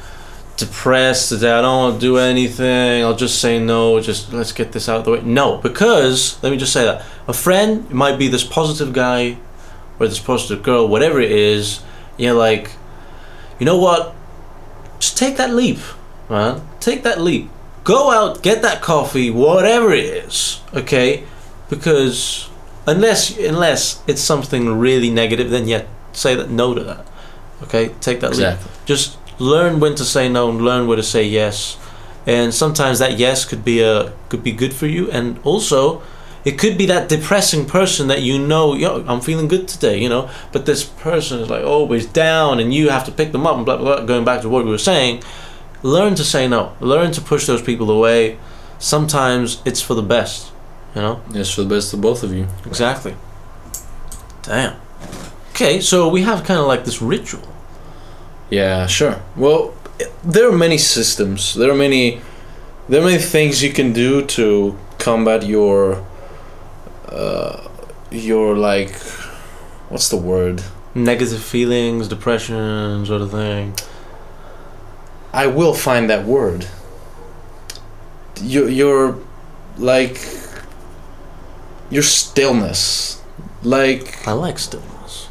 depressed 0.60 1.28
today. 1.28 1.50
I 1.50 1.60
don't 1.62 1.78
want 1.78 1.94
to 1.96 2.00
do 2.00 2.18
anything. 2.18 3.02
I'll 3.02 3.16
just 3.16 3.40
say 3.40 3.58
no. 3.58 4.00
Just 4.00 4.32
let's 4.32 4.52
get 4.52 4.72
this 4.72 4.88
out 4.88 4.98
of 4.98 5.04
the 5.04 5.10
way. 5.12 5.22
No, 5.22 5.58
because 5.58 6.42
let 6.42 6.50
me 6.50 6.56
just 6.56 6.72
say 6.72 6.84
that 6.84 7.04
a 7.26 7.32
friend 7.32 7.90
might 7.90 8.18
be 8.18 8.28
this 8.28 8.44
positive 8.44 8.92
guy 8.92 9.38
or 9.98 10.06
this 10.06 10.18
positive 10.18 10.62
girl, 10.62 10.86
whatever 10.88 11.20
it 11.20 11.32
is. 11.32 11.82
You're 12.16 12.34
like, 12.34 12.72
you 13.58 13.66
know 13.66 13.78
what? 13.78 14.14
Just 14.98 15.16
take 15.16 15.36
that 15.36 15.52
leap, 15.52 15.78
man. 16.28 16.62
Take 16.80 17.02
that 17.02 17.20
leap. 17.20 17.50
Go 17.84 18.10
out, 18.10 18.42
get 18.42 18.62
that 18.62 18.82
coffee, 18.82 19.30
whatever 19.30 19.92
it 19.92 20.04
is. 20.04 20.60
Okay, 20.74 21.24
because 21.68 22.48
unless 22.86 23.36
unless 23.38 24.02
it's 24.06 24.20
something 24.20 24.78
really 24.78 25.10
negative, 25.10 25.50
then 25.50 25.66
yeah, 25.66 25.86
say 26.12 26.34
that 26.34 26.50
no 26.50 26.74
to 26.74 26.84
that. 26.84 27.06
Okay, 27.62 27.88
take 28.00 28.20
that 28.20 28.36
leap 28.36 28.58
just 28.90 29.19
learn 29.40 29.80
when 29.80 29.94
to 29.96 30.04
say 30.04 30.28
no 30.28 30.50
and 30.50 30.60
learn 30.60 30.86
where 30.86 30.96
to 30.96 31.02
say 31.02 31.24
yes. 31.24 31.76
And 32.26 32.54
sometimes 32.54 32.98
that 32.98 33.18
yes 33.18 33.44
could 33.44 33.64
be 33.64 33.80
a 33.80 34.12
could 34.28 34.44
be 34.44 34.52
good 34.52 34.74
for 34.74 34.86
you. 34.86 35.10
And 35.10 35.40
also 35.42 36.02
it 36.44 36.58
could 36.58 36.78
be 36.78 36.86
that 36.86 37.08
depressing 37.08 37.66
person 37.66 38.08
that 38.08 38.22
you 38.22 38.38
know 38.38 38.74
yo 38.74 39.04
i'm 39.06 39.20
feeling 39.20 39.46
good 39.46 39.68
today 39.68 39.98
you 39.98 40.08
know 40.08 40.30
but 40.52 40.64
this 40.64 40.84
person 40.84 41.38
is 41.38 41.50
like 41.50 41.62
always 41.62 42.06
down 42.06 42.58
and 42.58 42.72
you 42.72 42.88
have 42.88 43.04
to 43.04 43.12
pick 43.12 43.30
them 43.30 43.46
up 43.46 43.56
and 43.56 43.66
blah 43.66 43.76
blah 43.76 43.96
blah 43.96 44.06
going 44.06 44.24
back 44.24 44.40
to 44.40 44.48
what 44.48 44.64
we 44.64 44.70
were 44.70 44.78
saying. 44.78 45.22
Learn 45.82 46.14
to 46.14 46.24
say 46.24 46.46
no. 46.46 46.76
Learn 46.80 47.10
to 47.12 47.22
push 47.22 47.46
those 47.46 47.62
people 47.62 47.90
away. 47.90 48.38
Sometimes 48.78 49.62
it's 49.64 49.80
for 49.80 49.94
the 49.94 50.02
best 50.02 50.52
you 50.94 51.00
know? 51.00 51.22
It's 51.34 51.54
for 51.54 51.62
the 51.62 51.68
best 51.68 51.92
of 51.94 52.00
both 52.00 52.22
of 52.22 52.32
you. 52.32 52.48
exactly. 52.66 53.14
Damn. 54.42 54.80
Okay 55.50 55.80
so 55.80 56.08
we 56.08 56.22
have 56.22 56.44
kind 56.44 56.60
of 56.60 56.66
like 56.66 56.84
this 56.84 57.00
ritual 57.00 57.46
Yeah, 58.50 58.86
sure. 58.86 59.20
Well, 59.36 59.74
there 60.24 60.48
are 60.48 60.56
many 60.56 60.78
systems. 60.78 61.54
There 61.54 61.70
are 61.70 61.76
many, 61.76 62.20
there 62.88 63.00
are 63.00 63.04
many 63.04 63.18
things 63.18 63.62
you 63.62 63.72
can 63.72 63.92
do 63.92 64.24
to 64.26 64.76
combat 64.98 65.46
your, 65.46 66.04
uh, 67.08 67.68
your 68.10 68.56
like, 68.56 68.94
what's 69.88 70.08
the 70.08 70.16
word? 70.16 70.62
negative 70.94 71.42
feelings, 71.42 72.08
depression, 72.08 73.06
sort 73.06 73.22
of 73.22 73.30
thing. 73.30 73.74
I 75.32 75.46
will 75.46 75.74
find 75.74 76.10
that 76.10 76.24
word. 76.24 76.66
Your 78.42 78.68
your, 78.68 79.18
like, 79.78 80.18
your 81.90 82.02
stillness, 82.02 83.22
like. 83.62 84.26
I 84.26 84.32
like 84.32 84.58
stillness. 84.58 85.28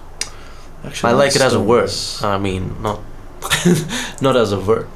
Actually, 0.83 1.09
I 1.09 1.15
like 1.15 1.35
it 1.35 1.41
as 1.41 1.53
a 1.53 1.61
word. 1.61 1.89
I 2.21 2.37
mean, 2.37 2.81
not 2.81 3.01
not 4.21 4.35
as 4.35 4.51
a 4.51 4.57
verb. 4.57 4.87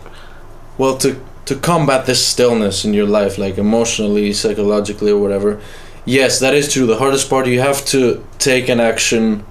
Well, 0.78 0.98
to 0.98 1.20
to 1.46 1.56
combat 1.56 2.06
this 2.06 2.26
stillness 2.26 2.86
in 2.86 2.94
your 2.94 3.06
life, 3.06 3.38
like 3.38 3.58
emotionally, 3.58 4.34
psychologically, 4.34 5.12
or 5.12 5.22
whatever. 5.22 5.60
Yes, 6.06 6.39
that 6.39 6.54
is 6.54 6.72
true. 6.72 6.86
The 6.86 6.98
hardest 6.98 7.30
part, 7.30 7.48
you 7.48 7.60
have 7.60 7.86
to 7.86 8.26
take 8.39 8.70
an 8.70 8.80
action. 8.80 9.46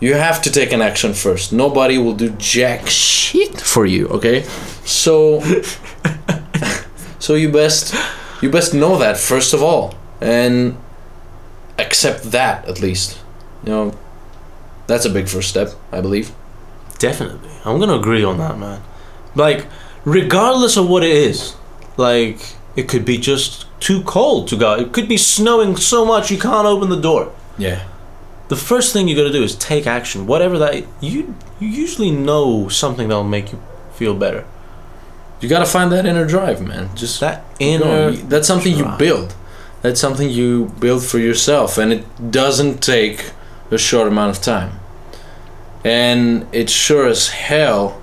You 0.00 0.14
have 0.14 0.40
to 0.42 0.50
take 0.50 0.72
an 0.72 0.80
action 0.80 1.12
first. 1.12 1.52
Nobody 1.52 1.98
will 1.98 2.14
do 2.14 2.30
jack 2.30 2.86
shit 2.88 3.60
for 3.60 3.84
you. 3.84 4.08
Okay, 4.08 4.42
so 4.84 5.40
so 7.18 7.34
you 7.34 7.50
best 7.52 7.94
you 8.42 8.50
best 8.50 8.72
know 8.72 8.96
that 8.98 9.16
first 9.18 9.52
of 9.52 9.62
all, 9.62 9.94
and 10.20 10.76
accept 11.78 12.30
that 12.30 12.66
at 12.68 12.80
least. 12.80 13.18
You 13.64 13.70
know, 13.70 13.98
that's 14.86 15.04
a 15.04 15.10
big 15.10 15.28
first 15.28 15.50
step, 15.50 15.72
I 15.92 16.00
believe. 16.00 16.32
Definitely. 17.00 17.50
I'm 17.64 17.80
gonna 17.80 17.98
agree 17.98 18.22
on 18.22 18.38
that, 18.38 18.58
man. 18.58 18.82
Like, 19.34 19.66
regardless 20.04 20.76
of 20.76 20.88
what 20.88 21.02
it 21.02 21.10
is, 21.10 21.56
like, 21.96 22.38
it 22.76 22.88
could 22.88 23.04
be 23.04 23.18
just 23.18 23.66
too 23.80 24.02
cold 24.04 24.46
to 24.48 24.56
go. 24.56 24.74
It 24.74 24.92
could 24.92 25.08
be 25.08 25.16
snowing 25.16 25.76
so 25.76 26.04
much 26.04 26.30
you 26.30 26.38
can't 26.38 26.66
open 26.66 26.90
the 26.90 27.00
door. 27.00 27.32
Yeah. 27.58 27.84
The 28.48 28.56
first 28.56 28.92
thing 28.92 29.08
you 29.08 29.16
gotta 29.16 29.32
do 29.32 29.42
is 29.42 29.56
take 29.56 29.86
action. 29.86 30.26
Whatever 30.26 30.58
that 30.58 30.84
you 31.00 31.34
you 31.58 31.68
usually 31.68 32.10
know 32.10 32.68
something 32.68 33.08
that'll 33.08 33.24
make 33.24 33.52
you 33.52 33.62
feel 33.94 34.14
better. 34.14 34.44
You 35.40 35.48
gotta 35.48 35.66
find 35.66 35.90
that 35.92 36.04
inner 36.04 36.26
drive, 36.26 36.60
man. 36.60 36.90
Just 36.94 37.20
That 37.20 37.44
inner 37.58 38.10
going. 38.12 38.28
That's 38.28 38.46
something 38.46 38.76
you 38.76 38.86
build. 38.98 39.34
That's 39.80 40.00
something 40.00 40.28
you 40.28 40.74
build 40.78 41.02
for 41.02 41.18
yourself, 41.18 41.78
and 41.78 41.92
it 41.92 42.30
doesn't 42.30 42.82
take 42.82 43.30
a 43.70 43.78
short 43.78 44.08
amount 44.08 44.36
of 44.36 44.42
time. 44.42 44.79
And 45.84 46.46
it 46.52 46.68
sure 46.70 47.06
as 47.06 47.28
hell 47.28 48.02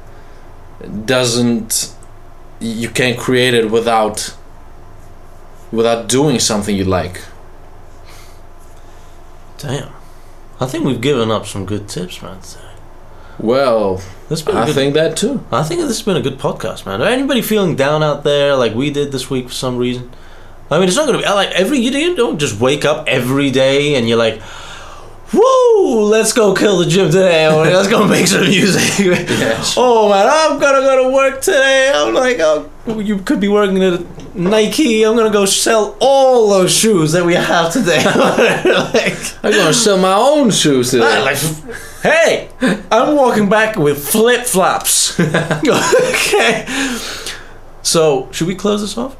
doesn't. 1.05 1.93
You 2.59 2.89
can't 2.89 3.17
create 3.17 3.53
it 3.53 3.69
without. 3.71 4.35
Without 5.71 6.07
doing 6.07 6.39
something 6.39 6.75
you 6.75 6.85
like. 6.85 7.21
Damn. 9.57 9.91
I 10.59 10.65
think 10.65 10.85
we've 10.85 11.01
given 11.01 11.29
up 11.29 11.45
some 11.45 11.65
good 11.65 11.87
tips, 11.87 12.21
man. 12.21 12.39
today. 12.41 12.63
Well, 13.39 14.01
This 14.29 14.41
been 14.41 14.57
I 14.57 14.65
good 14.65 14.75
think 14.75 14.93
that 14.95 15.15
too. 15.15 15.45
I 15.51 15.61
think 15.63 15.81
this 15.81 15.89
has 15.89 16.01
been 16.01 16.17
a 16.17 16.21
good 16.21 16.39
podcast, 16.39 16.85
man. 16.85 17.01
Anybody 17.01 17.41
feeling 17.41 17.75
down 17.75 18.01
out 18.01 18.23
there 18.23 18.55
like 18.55 18.73
we 18.73 18.89
did 18.89 19.11
this 19.11 19.29
week 19.29 19.49
for 19.49 19.53
some 19.53 19.77
reason? 19.77 20.11
I 20.71 20.79
mean, 20.79 20.87
it's 20.87 20.97
not 20.97 21.05
gonna 21.05 21.19
be 21.19 21.23
like 21.25 21.51
every 21.51 21.77
you 21.77 22.15
don't 22.15 22.39
just 22.39 22.59
wake 22.59 22.83
up 22.83 23.07
every 23.07 23.51
day 23.51 23.95
and 23.95 24.09
you're 24.09 24.17
like, 24.17 24.41
"Woo, 25.33 26.03
let's 26.03 26.33
go 26.33 26.53
kill 26.53 26.77
the 26.79 26.85
gym 26.85 27.09
today," 27.09 27.47
"Let's 27.73 27.87
go 27.87 28.07
make 28.07 28.27
some 28.27 28.41
music." 28.41 28.99
Yeah, 28.99 29.63
Oh 29.77 30.09
man, 30.09 30.27
I'm 30.29 30.59
gonna 30.59 30.81
go 30.81 31.03
to 31.03 31.09
work 31.15 31.41
today. 31.41 31.91
I'm 31.93 32.13
like, 32.13 32.37
oh, 32.39 32.69
you 32.99 33.17
could 33.19 33.39
be 33.39 33.47
working 33.47 33.83
at 33.83 34.01
Nike. 34.35 35.03
I'm 35.03 35.15
gonna 35.15 35.29
go 35.29 35.45
sell 35.45 35.97
all 35.99 36.49
those 36.49 36.71
shoes 36.71 37.11
that 37.11 37.25
we 37.25 37.33
have 37.33 37.71
today. 37.73 38.03
like, 38.05 39.17
I'm 39.43 39.51
gonna 39.51 39.73
sell 39.73 39.97
my 39.97 40.13
own 40.13 40.51
shoes 40.51 40.91
today. 40.91 41.17
Ah, 41.17 41.23
like, 41.23 41.37
hey, 42.03 42.49
I'm 42.91 43.15
walking 43.15 43.49
back 43.49 43.75
with 43.75 44.07
flip 44.07 44.45
flops. 44.45 45.19
okay. 45.19 46.65
So, 47.81 48.27
should 48.31 48.47
we 48.47 48.55
close 48.55 48.81
this 48.81 48.97
off? 48.97 49.15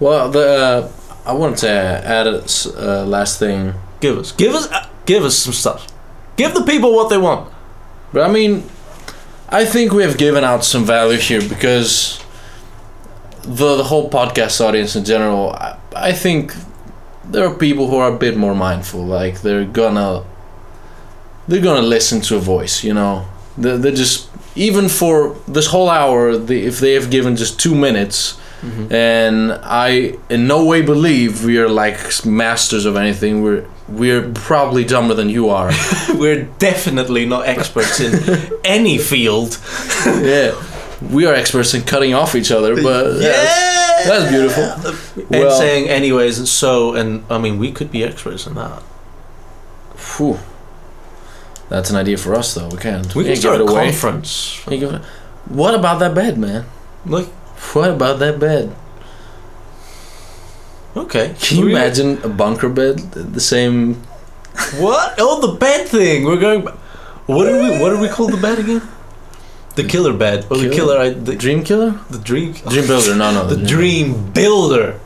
Well, 0.00 0.30
the 0.30 0.48
uh, 0.48 0.92
I 1.26 1.32
wanted 1.34 1.58
to 1.58 1.68
add 1.70 2.26
a 2.26 2.42
uh, 2.76 3.04
last 3.06 3.38
thing, 3.38 3.74
Give 4.00 4.18
us, 4.18 4.32
give 4.32 4.54
us, 4.54 4.70
uh, 4.70 4.86
give 5.06 5.24
us 5.24 5.36
some 5.36 5.52
stuff. 5.52 5.86
Give 6.36 6.54
the 6.54 6.62
people 6.64 6.94
what 6.94 7.10
they 7.10 7.18
want. 7.18 7.52
but 8.12 8.22
I 8.28 8.32
mean, 8.32 8.64
I 9.48 9.64
think 9.64 9.92
we 9.92 10.02
have 10.02 10.16
given 10.16 10.44
out 10.44 10.64
some 10.64 10.84
value 10.84 11.18
here 11.18 11.42
because 11.46 12.18
the 13.42 13.76
the 13.76 13.84
whole 13.84 14.08
podcast 14.10 14.60
audience 14.60 14.96
in 14.96 15.04
general, 15.04 15.50
I, 15.52 15.76
I 15.94 16.12
think 16.12 16.54
there 17.24 17.44
are 17.46 17.54
people 17.54 17.88
who 17.88 17.96
are 17.96 18.12
a 18.14 18.18
bit 18.18 18.36
more 18.36 18.54
mindful. 18.54 19.04
Like 19.04 19.42
they're 19.42 19.64
gonna 19.64 20.24
they're 21.48 21.60
gonna 21.62 21.86
listen 21.86 22.20
to 22.22 22.36
a 22.36 22.40
voice. 22.40 22.84
You 22.84 22.94
know, 22.94 23.26
they're, 23.58 23.76
they're 23.78 23.92
just 24.04 24.28
even 24.54 24.88
for 24.88 25.36
this 25.48 25.66
whole 25.66 25.90
hour. 25.90 26.36
The, 26.36 26.64
if 26.66 26.80
they 26.80 26.94
have 26.94 27.10
given 27.10 27.36
just 27.36 27.58
two 27.60 27.74
minutes. 27.74 28.38
and 28.90 29.52
I 29.64 30.18
in 30.28 30.46
no 30.46 30.64
way 30.66 30.82
believe 30.82 31.44
we 31.46 31.56
are 31.58 31.68
like 31.68 31.98
masters 32.26 32.84
of 32.84 32.94
anything. 32.96 33.42
We're 33.42 33.64
we're 33.90 34.30
probably 34.32 34.84
dumber 34.84 35.14
than 35.14 35.28
you 35.28 35.48
are. 35.50 35.70
We're 36.14 36.44
definitely 36.58 37.26
not 37.26 37.46
experts 37.46 38.00
in 38.00 38.12
any 38.64 38.98
field. 38.98 39.58
yeah, 40.06 40.52
we 41.10 41.26
are 41.26 41.34
experts 41.34 41.72
in 41.74 41.82
cutting 41.82 42.12
off 42.14 42.34
each 42.34 42.50
other, 42.50 42.74
but 42.76 43.18
that's, 43.18 44.06
that's 44.06 44.30
beautiful. 44.30 44.64
And 45.22 45.30
Well- 45.30 45.58
saying 45.58 45.88
anyways 45.88 46.38
and 46.38 46.46
so, 46.48 46.94
and 46.94 47.24
I 47.30 47.38
mean, 47.38 47.58
we 47.58 47.72
could 47.72 47.90
be 47.90 48.04
experts 48.04 48.46
in 48.46 48.54
that. 48.54 48.82
Phew. 49.96 50.38
That's 51.68 51.88
an 51.90 51.96
idea 51.96 52.16
for 52.18 52.34
us, 52.34 52.54
though. 52.54 52.68
We 52.68 52.78
can't. 52.78 53.06
We 53.14 53.22
can 53.24 53.30
can't 53.32 53.38
start 53.40 53.54
a 53.56 53.58
give 53.60 53.68
it 53.68 53.72
away. 53.72 53.84
conference. 53.90 54.60
Can't 54.64 54.80
give 54.80 54.92
it- 54.94 55.02
What 55.48 55.74
about 55.74 56.00
that 56.00 56.14
bed, 56.14 56.36
man? 56.38 56.66
Like, 57.06 57.26
What 57.74 57.90
about 57.90 58.18
that 58.18 58.38
bed? 58.40 58.74
Okay. 61.04 61.34
Can 61.40 61.58
you 61.58 61.68
imagine 61.68 62.18
a 62.22 62.28
bunker 62.28 62.68
bed? 62.68 62.98
The 63.12 63.40
same. 63.40 63.94
What? 64.78 65.14
Oh, 65.18 65.40
the 65.46 65.58
bed 65.58 65.88
thing. 65.88 66.24
We're 66.24 66.40
going. 66.40 66.62
What 67.26 67.44
did 67.46 67.56
we? 67.62 67.80
What 67.80 67.90
did 67.90 68.00
we 68.00 68.08
call 68.08 68.28
the 68.28 68.36
bed 68.36 68.58
again? 68.58 68.82
The 69.76 69.84
killer 69.84 70.12
bed 70.12 70.46
or 70.50 70.58
the 70.58 70.68
Killer? 70.68 70.98
I, 70.98 71.10
the, 71.10 71.36
Dream 71.36 71.62
killer? 71.62 71.92
the 72.10 72.18
dream. 72.18 72.52
Dream 72.52 72.86
builder? 72.86 73.14
No, 73.14 73.32
no. 73.32 73.46
The 73.46 73.64
dream 73.66 74.32
builder 74.32 74.98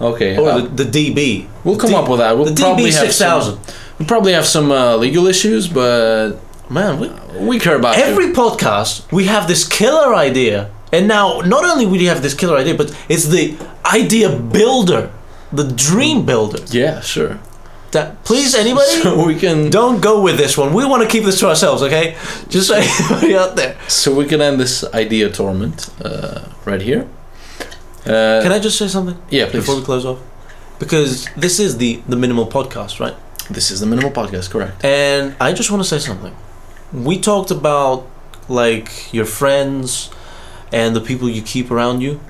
Okay. 0.00 0.38
or 0.38 0.48
uh, 0.48 0.58
the, 0.62 0.84
the 0.84 1.12
DB. 1.14 1.46
we'll 1.64 1.76
come 1.76 1.90
D- 1.90 1.96
up 1.96 2.08
with 2.08 2.18
that. 2.18 2.34
We'll 2.36 2.46
the 2.46 2.54
probably 2.58 2.84
DB 2.90 2.98
have 2.98 3.12
some. 3.12 3.60
We'll 3.98 4.08
probably 4.08 4.32
have 4.32 4.46
some 4.46 4.72
uh, 4.72 4.96
legal 4.96 5.26
issues, 5.26 5.68
but 5.68 6.38
Man, 6.70 6.98
we, 6.98 7.08
we 7.46 7.58
care 7.58 7.76
about 7.76 7.98
you. 7.98 8.02
every 8.04 8.32
podcast 8.32 9.10
we 9.12 9.24
have 9.24 9.46
this 9.46 9.68
killer 9.68 10.14
idea, 10.14 10.70
and 10.92 11.06
now 11.06 11.40
not 11.40 11.64
only 11.64 11.84
we 11.84 12.06
have 12.06 12.22
this 12.22 12.32
killer 12.32 12.56
idea, 12.56 12.74
but 12.74 12.88
it's 13.10 13.26
the 13.28 13.54
idea 13.84 14.30
builder, 14.34 15.12
the 15.52 15.64
dream 15.64 16.24
builder. 16.26 16.62
Yeah, 16.70 17.00
sure. 17.00 17.38
That 17.92 18.22
please, 18.24 18.54
anybody. 18.54 18.86
So 19.02 19.26
we 19.26 19.34
can 19.34 19.68
Don't 19.70 20.00
go 20.00 20.22
with 20.22 20.36
this 20.36 20.56
one. 20.56 20.72
We 20.72 20.84
want 20.84 21.02
to 21.02 21.08
keep 21.08 21.24
this 21.24 21.40
to 21.40 21.48
ourselves, 21.48 21.82
okay? 21.82 22.16
Just 22.48 22.68
so 22.68 22.74
anybody 22.78 23.34
out 23.36 23.56
there. 23.56 23.76
so 23.88 24.14
we 24.14 24.26
can 24.26 24.40
end 24.40 24.60
this 24.60 24.84
idea 24.94 25.28
torment 25.30 25.90
uh, 26.04 26.44
right 26.64 26.80
here. 26.80 27.08
Uh, 28.06 28.40
Can 28.42 28.52
I 28.52 28.58
just 28.58 28.78
say 28.78 28.88
something 28.88 29.16
yeah, 29.28 29.44
please. 29.46 29.60
before 29.60 29.76
we 29.76 29.82
close 29.82 30.06
off? 30.06 30.18
Because 30.78 31.26
this 31.36 31.58
is 31.60 31.76
the 31.78 32.00
the 32.08 32.16
minimal 32.16 32.46
podcast, 32.46 32.98
right? 33.00 33.14
This 33.50 33.70
is 33.70 33.80
the 33.80 33.86
minimal 33.86 34.10
podcast, 34.12 34.50
correct? 34.50 34.84
And 34.84 35.34
I 35.40 35.52
just 35.52 35.70
want 35.70 35.82
to 35.82 35.88
say 35.88 35.98
something. 35.98 36.34
We 36.92 37.18
talked 37.20 37.50
about 37.50 38.06
like 38.48 39.12
your 39.12 39.26
friends 39.26 40.10
and 40.72 40.94
the 40.96 41.00
people 41.00 41.28
you 41.28 41.42
keep 41.42 41.70
around 41.70 42.00
you. 42.00 42.20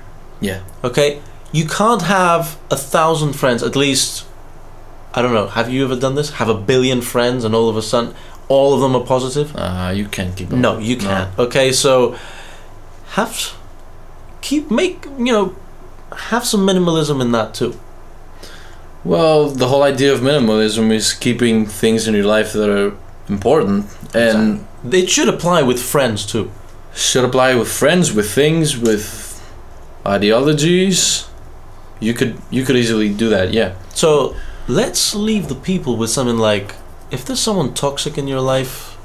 Yeah. 0.41 0.63
Okay, 0.83 1.21
you 1.51 1.65
can't 1.65 2.03
have 2.03 2.57
a 2.69 2.77
thousand 2.77 3.33
friends. 3.33 3.61
At 3.63 3.75
least, 3.75 4.25
I 5.13 5.21
don't 5.21 5.33
know. 5.33 5.47
Have 5.47 5.69
you 5.69 5.83
ever 5.83 5.95
done 5.95 6.15
this? 6.15 6.31
Have 6.31 6.49
a 6.49 6.53
billion 6.55 7.01
friends, 7.01 7.43
and 7.43 7.53
all 7.55 7.69
of 7.69 7.77
a 7.77 7.81
sudden, 7.81 8.13
all 8.47 8.73
of 8.73 8.81
them 8.81 8.95
are 8.95 9.05
positive. 9.05 9.55
Uh, 9.55 9.91
you 9.93 10.07
can't 10.07 10.35
keep. 10.35 10.51
No, 10.51 10.77
you 10.79 10.97
can't. 10.97 11.37
Okay, 11.37 11.71
so 11.71 12.15
have 13.11 13.55
keep 14.41 14.71
make 14.71 15.05
you 15.17 15.31
know 15.33 15.55
have 16.15 16.45
some 16.45 16.61
minimalism 16.65 17.21
in 17.21 17.31
that 17.31 17.53
too. 17.53 17.79
Well, 19.03 19.49
the 19.49 19.67
whole 19.67 19.83
idea 19.83 20.13
of 20.13 20.19
minimalism 20.19 20.91
is 20.91 21.13
keeping 21.13 21.65
things 21.65 22.07
in 22.07 22.13
your 22.13 22.25
life 22.25 22.53
that 22.53 22.69
are 22.69 22.95
important 23.27 23.85
and 24.13 24.65
It 24.91 25.09
should 25.09 25.27
apply 25.29 25.63
with 25.63 25.81
friends 25.81 26.25
too. 26.25 26.51
should 26.93 27.23
apply 27.25 27.55
with 27.55 27.67
friends, 27.71 28.13
with 28.13 28.29
things, 28.31 28.77
with 28.77 29.41
ideologies. 30.05 31.25
You 32.01 32.13
could 32.13 32.41
you 32.49 32.65
could 32.65 32.75
easily 32.75 33.13
do 33.13 33.29
that. 33.29 33.53
Yeah. 33.53 33.75
So 33.93 34.35
let's 34.67 35.15
leave 35.15 35.47
the 35.47 35.55
people 35.55 35.95
with 35.95 36.09
something 36.09 36.37
like 36.37 36.75
if 37.11 37.23
there's 37.23 37.39
someone 37.39 37.73
toxic 37.73 38.17
in 38.17 38.27
your 38.27 38.41
life 38.41 38.97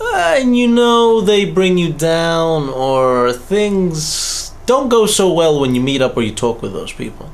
and 0.00 0.56
you 0.56 0.66
know 0.68 1.20
they 1.20 1.44
bring 1.44 1.78
you 1.78 1.92
down 1.92 2.68
or 2.68 3.32
things 3.32 4.50
don't 4.66 4.88
go 4.88 5.06
so 5.06 5.32
well 5.32 5.60
when 5.60 5.74
you 5.74 5.80
meet 5.80 6.00
up 6.00 6.16
or 6.16 6.22
you 6.22 6.32
talk 6.32 6.62
with 6.62 6.72
those 6.72 6.92
people. 6.92 7.30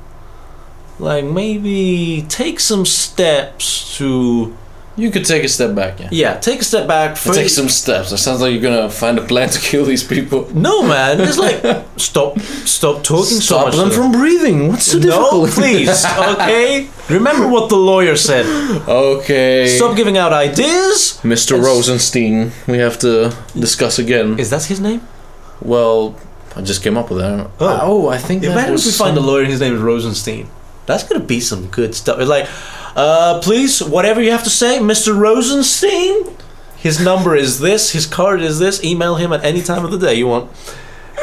Like 0.98 1.24
maybe 1.24 2.24
take 2.28 2.58
some 2.60 2.86
steps 2.86 3.96
to 3.98 4.56
You 4.98 5.10
could 5.10 5.26
take 5.26 5.44
a 5.44 5.48
step 5.48 5.74
back. 5.74 6.00
Yeah. 6.00 6.08
yeah, 6.10 6.36
take 6.38 6.60
a 6.60 6.64
step 6.64 6.88
back. 6.88 7.16
Take 7.20 7.50
some 7.50 7.68
steps. 7.68 8.12
It 8.12 8.16
sounds 8.16 8.40
like 8.40 8.52
you're 8.52 8.62
gonna 8.62 8.88
find 8.88 9.18
a 9.18 9.22
plan 9.22 9.50
to 9.50 9.60
kill 9.60 9.84
these 9.84 10.02
people. 10.02 10.48
No, 10.54 10.82
man. 10.82 11.20
It's 11.20 11.36
like 11.36 11.60
stop, 11.98 12.38
stop 12.64 13.02
talking 13.04 13.40
so 13.40 13.56
Stop 13.56 13.66
much. 13.66 13.76
them 13.76 13.90
to 13.90 13.94
from 13.94 14.12
breathing. 14.12 14.68
What's 14.68 14.86
so 14.92 14.98
No, 14.98 15.04
difficult? 15.04 15.50
please. 15.50 16.04
Okay. 16.18 16.88
Remember 17.10 17.46
what 17.46 17.68
the 17.68 17.76
lawyer 17.76 18.16
said. 18.16 18.46
okay. 18.88 19.66
Stop 19.76 19.96
giving 19.96 20.16
out 20.16 20.32
ideas. 20.32 21.20
Mr. 21.22 21.56
Yes. 21.56 21.64
Rosenstein. 21.66 22.52
We 22.66 22.78
have 22.78 22.98
to 23.00 23.36
discuss 23.54 23.98
again. 23.98 24.38
Is 24.38 24.48
that 24.50 24.64
his 24.64 24.80
name? 24.80 25.02
Well, 25.60 26.16
I 26.56 26.62
just 26.62 26.82
came 26.82 26.96
up 26.96 27.10
with 27.10 27.18
that. 27.20 27.50
Oh. 27.60 27.78
Oh, 27.82 28.08
I 28.08 28.18
think 28.18 28.42
that 28.42 28.52
Imagine 28.52 28.74
if 28.74 28.84
we 28.86 28.90
find 28.92 29.16
a 29.16 29.20
some- 29.20 29.26
lawyer. 29.26 29.44
His 29.44 29.60
name 29.60 29.74
is 29.74 29.80
Rosenstein. 29.82 30.48
That's 30.86 31.02
gonna 31.04 31.24
be 31.24 31.40
some 31.40 31.66
good 31.66 31.94
stuff. 31.94 32.18
It's 32.20 32.28
like, 32.30 32.46
uh, 32.96 33.40
please, 33.42 33.82
whatever 33.82 34.20
you 34.22 34.30
have 34.32 34.42
to 34.44 34.50
say, 34.50 34.78
Mr. 34.78 35.16
Rosenstein. 35.16 36.34
His 36.76 37.00
number 37.00 37.34
is 37.34 37.60
this. 37.60 37.92
His 37.92 38.06
card 38.06 38.40
is 38.40 38.58
this. 38.58 38.82
Email 38.84 39.16
him 39.16 39.32
at 39.32 39.44
any 39.44 39.62
time 39.62 39.84
of 39.84 39.90
the 39.90 39.98
day 39.98 40.14
you 40.14 40.26
want. 40.26 40.50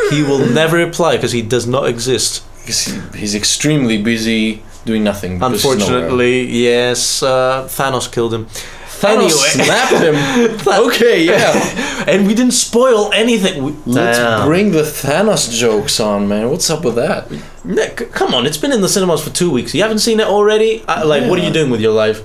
He 0.09 0.21
will 0.23 0.45
never 0.61 0.77
reply 0.77 1.15
because 1.15 1.31
he 1.31 1.41
does 1.41 1.65
not 1.67 1.87
exist. 1.87 2.43
He, 2.65 2.71
he's 3.17 3.35
extremely 3.35 4.01
busy 4.01 4.63
doing 4.85 5.03
nothing. 5.03 5.41
Unfortunately, 5.41 6.45
yes. 6.45 7.23
Uh, 7.23 7.65
Thanos 7.67 8.11
killed 8.11 8.33
him. 8.33 8.45
Thanos 8.45 9.15
Anyway. 9.15 9.65
snapped 9.65 9.93
him. 10.01 10.67
okay, 10.87 11.23
yeah. 11.25 12.03
and 12.07 12.25
we 12.27 12.33
didn't 12.33 12.53
spoil 12.53 13.11
anything. 13.13 13.63
We, 13.63 13.73
Let's 13.85 14.45
bring 14.45 14.71
the 14.71 14.83
Thanos 14.83 15.51
jokes 15.51 15.99
on, 15.99 16.27
man. 16.27 16.49
What's 16.49 16.69
up 16.69 16.83
with 16.85 16.95
that? 16.95 17.27
Nick, 17.63 18.11
come 18.11 18.33
on, 18.33 18.45
it's 18.45 18.57
been 18.57 18.71
in 18.73 18.81
the 18.81 18.89
cinemas 18.89 19.23
for 19.23 19.29
two 19.29 19.49
weeks. 19.51 19.73
You 19.73 19.81
haven't 19.83 19.99
seen 19.99 20.19
it 20.19 20.27
already? 20.27 20.83
Uh, 20.87 21.05
like, 21.05 21.29
what 21.29 21.39
are 21.39 21.43
you 21.43 21.53
doing 21.53 21.71
with 21.71 21.79
your 21.81 21.93
life? 21.93 22.21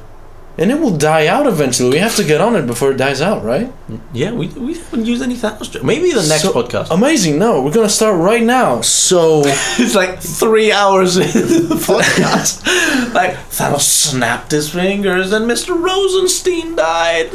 And 0.60 0.72
it 0.72 0.80
will 0.80 0.96
die 0.96 1.28
out 1.28 1.46
eventually. 1.46 1.90
We 1.90 1.98
have 1.98 2.16
to 2.16 2.24
get 2.24 2.40
on 2.40 2.56
it 2.56 2.66
before 2.66 2.90
it 2.90 2.96
dies 2.96 3.20
out, 3.22 3.44
right? 3.44 3.72
Yeah, 4.12 4.32
we, 4.32 4.48
we 4.48 4.74
haven't 4.74 5.06
used 5.06 5.22
any 5.22 5.36
Thanos 5.36 5.70
jokes. 5.70 5.84
Maybe 5.84 6.10
the 6.10 6.26
next 6.26 6.42
So- 6.42 6.52
podcast. 6.52 6.90
Amazing. 6.90 7.38
No, 7.38 7.62
we're 7.62 7.70
gonna 7.72 7.88
start 7.88 8.18
right 8.20 8.42
now. 8.42 8.80
So 8.80 9.42
it's 9.46 9.94
like 9.94 10.18
three 10.18 10.72
hours 10.72 11.16
into 11.16 11.38
the 11.62 11.76
podcast. 11.76 12.66
like, 13.14 13.36
Thanos 13.50 13.82
snapped 13.82 14.50
his 14.50 14.70
fingers 14.70 15.32
and 15.32 15.48
Mr. 15.48 15.80
Rosenstein 15.80 16.74
died. 16.74 17.30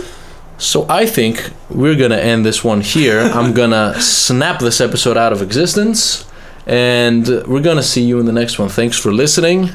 So 0.57 0.85
I 0.89 1.05
think 1.05 1.51
we're 1.69 1.95
gonna 1.95 2.17
end 2.17 2.45
this 2.45 2.61
one 2.61 2.81
here. 2.81 3.21
I'm 3.21 3.53
gonna 3.53 4.01
snap 4.01 4.59
this 4.59 4.81
episode 4.81 5.15
out 5.15 5.31
of 5.31 5.41
existence, 5.41 6.25
and 6.65 7.27
we're 7.47 7.61
gonna 7.61 7.83
see 7.83 8.03
you 8.03 8.19
in 8.19 8.25
the 8.25 8.31
next 8.31 8.59
one. 8.59 8.69
Thanks 8.69 8.97
for 8.97 9.11
listening, 9.11 9.69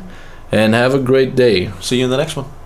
and 0.51 0.75
have 0.75 0.95
a 0.95 0.99
great 0.99 1.37
day. 1.37 1.71
See 1.81 1.99
you 1.99 2.05
in 2.05 2.11
the 2.11 2.17
next 2.17 2.37
one. 2.37 2.58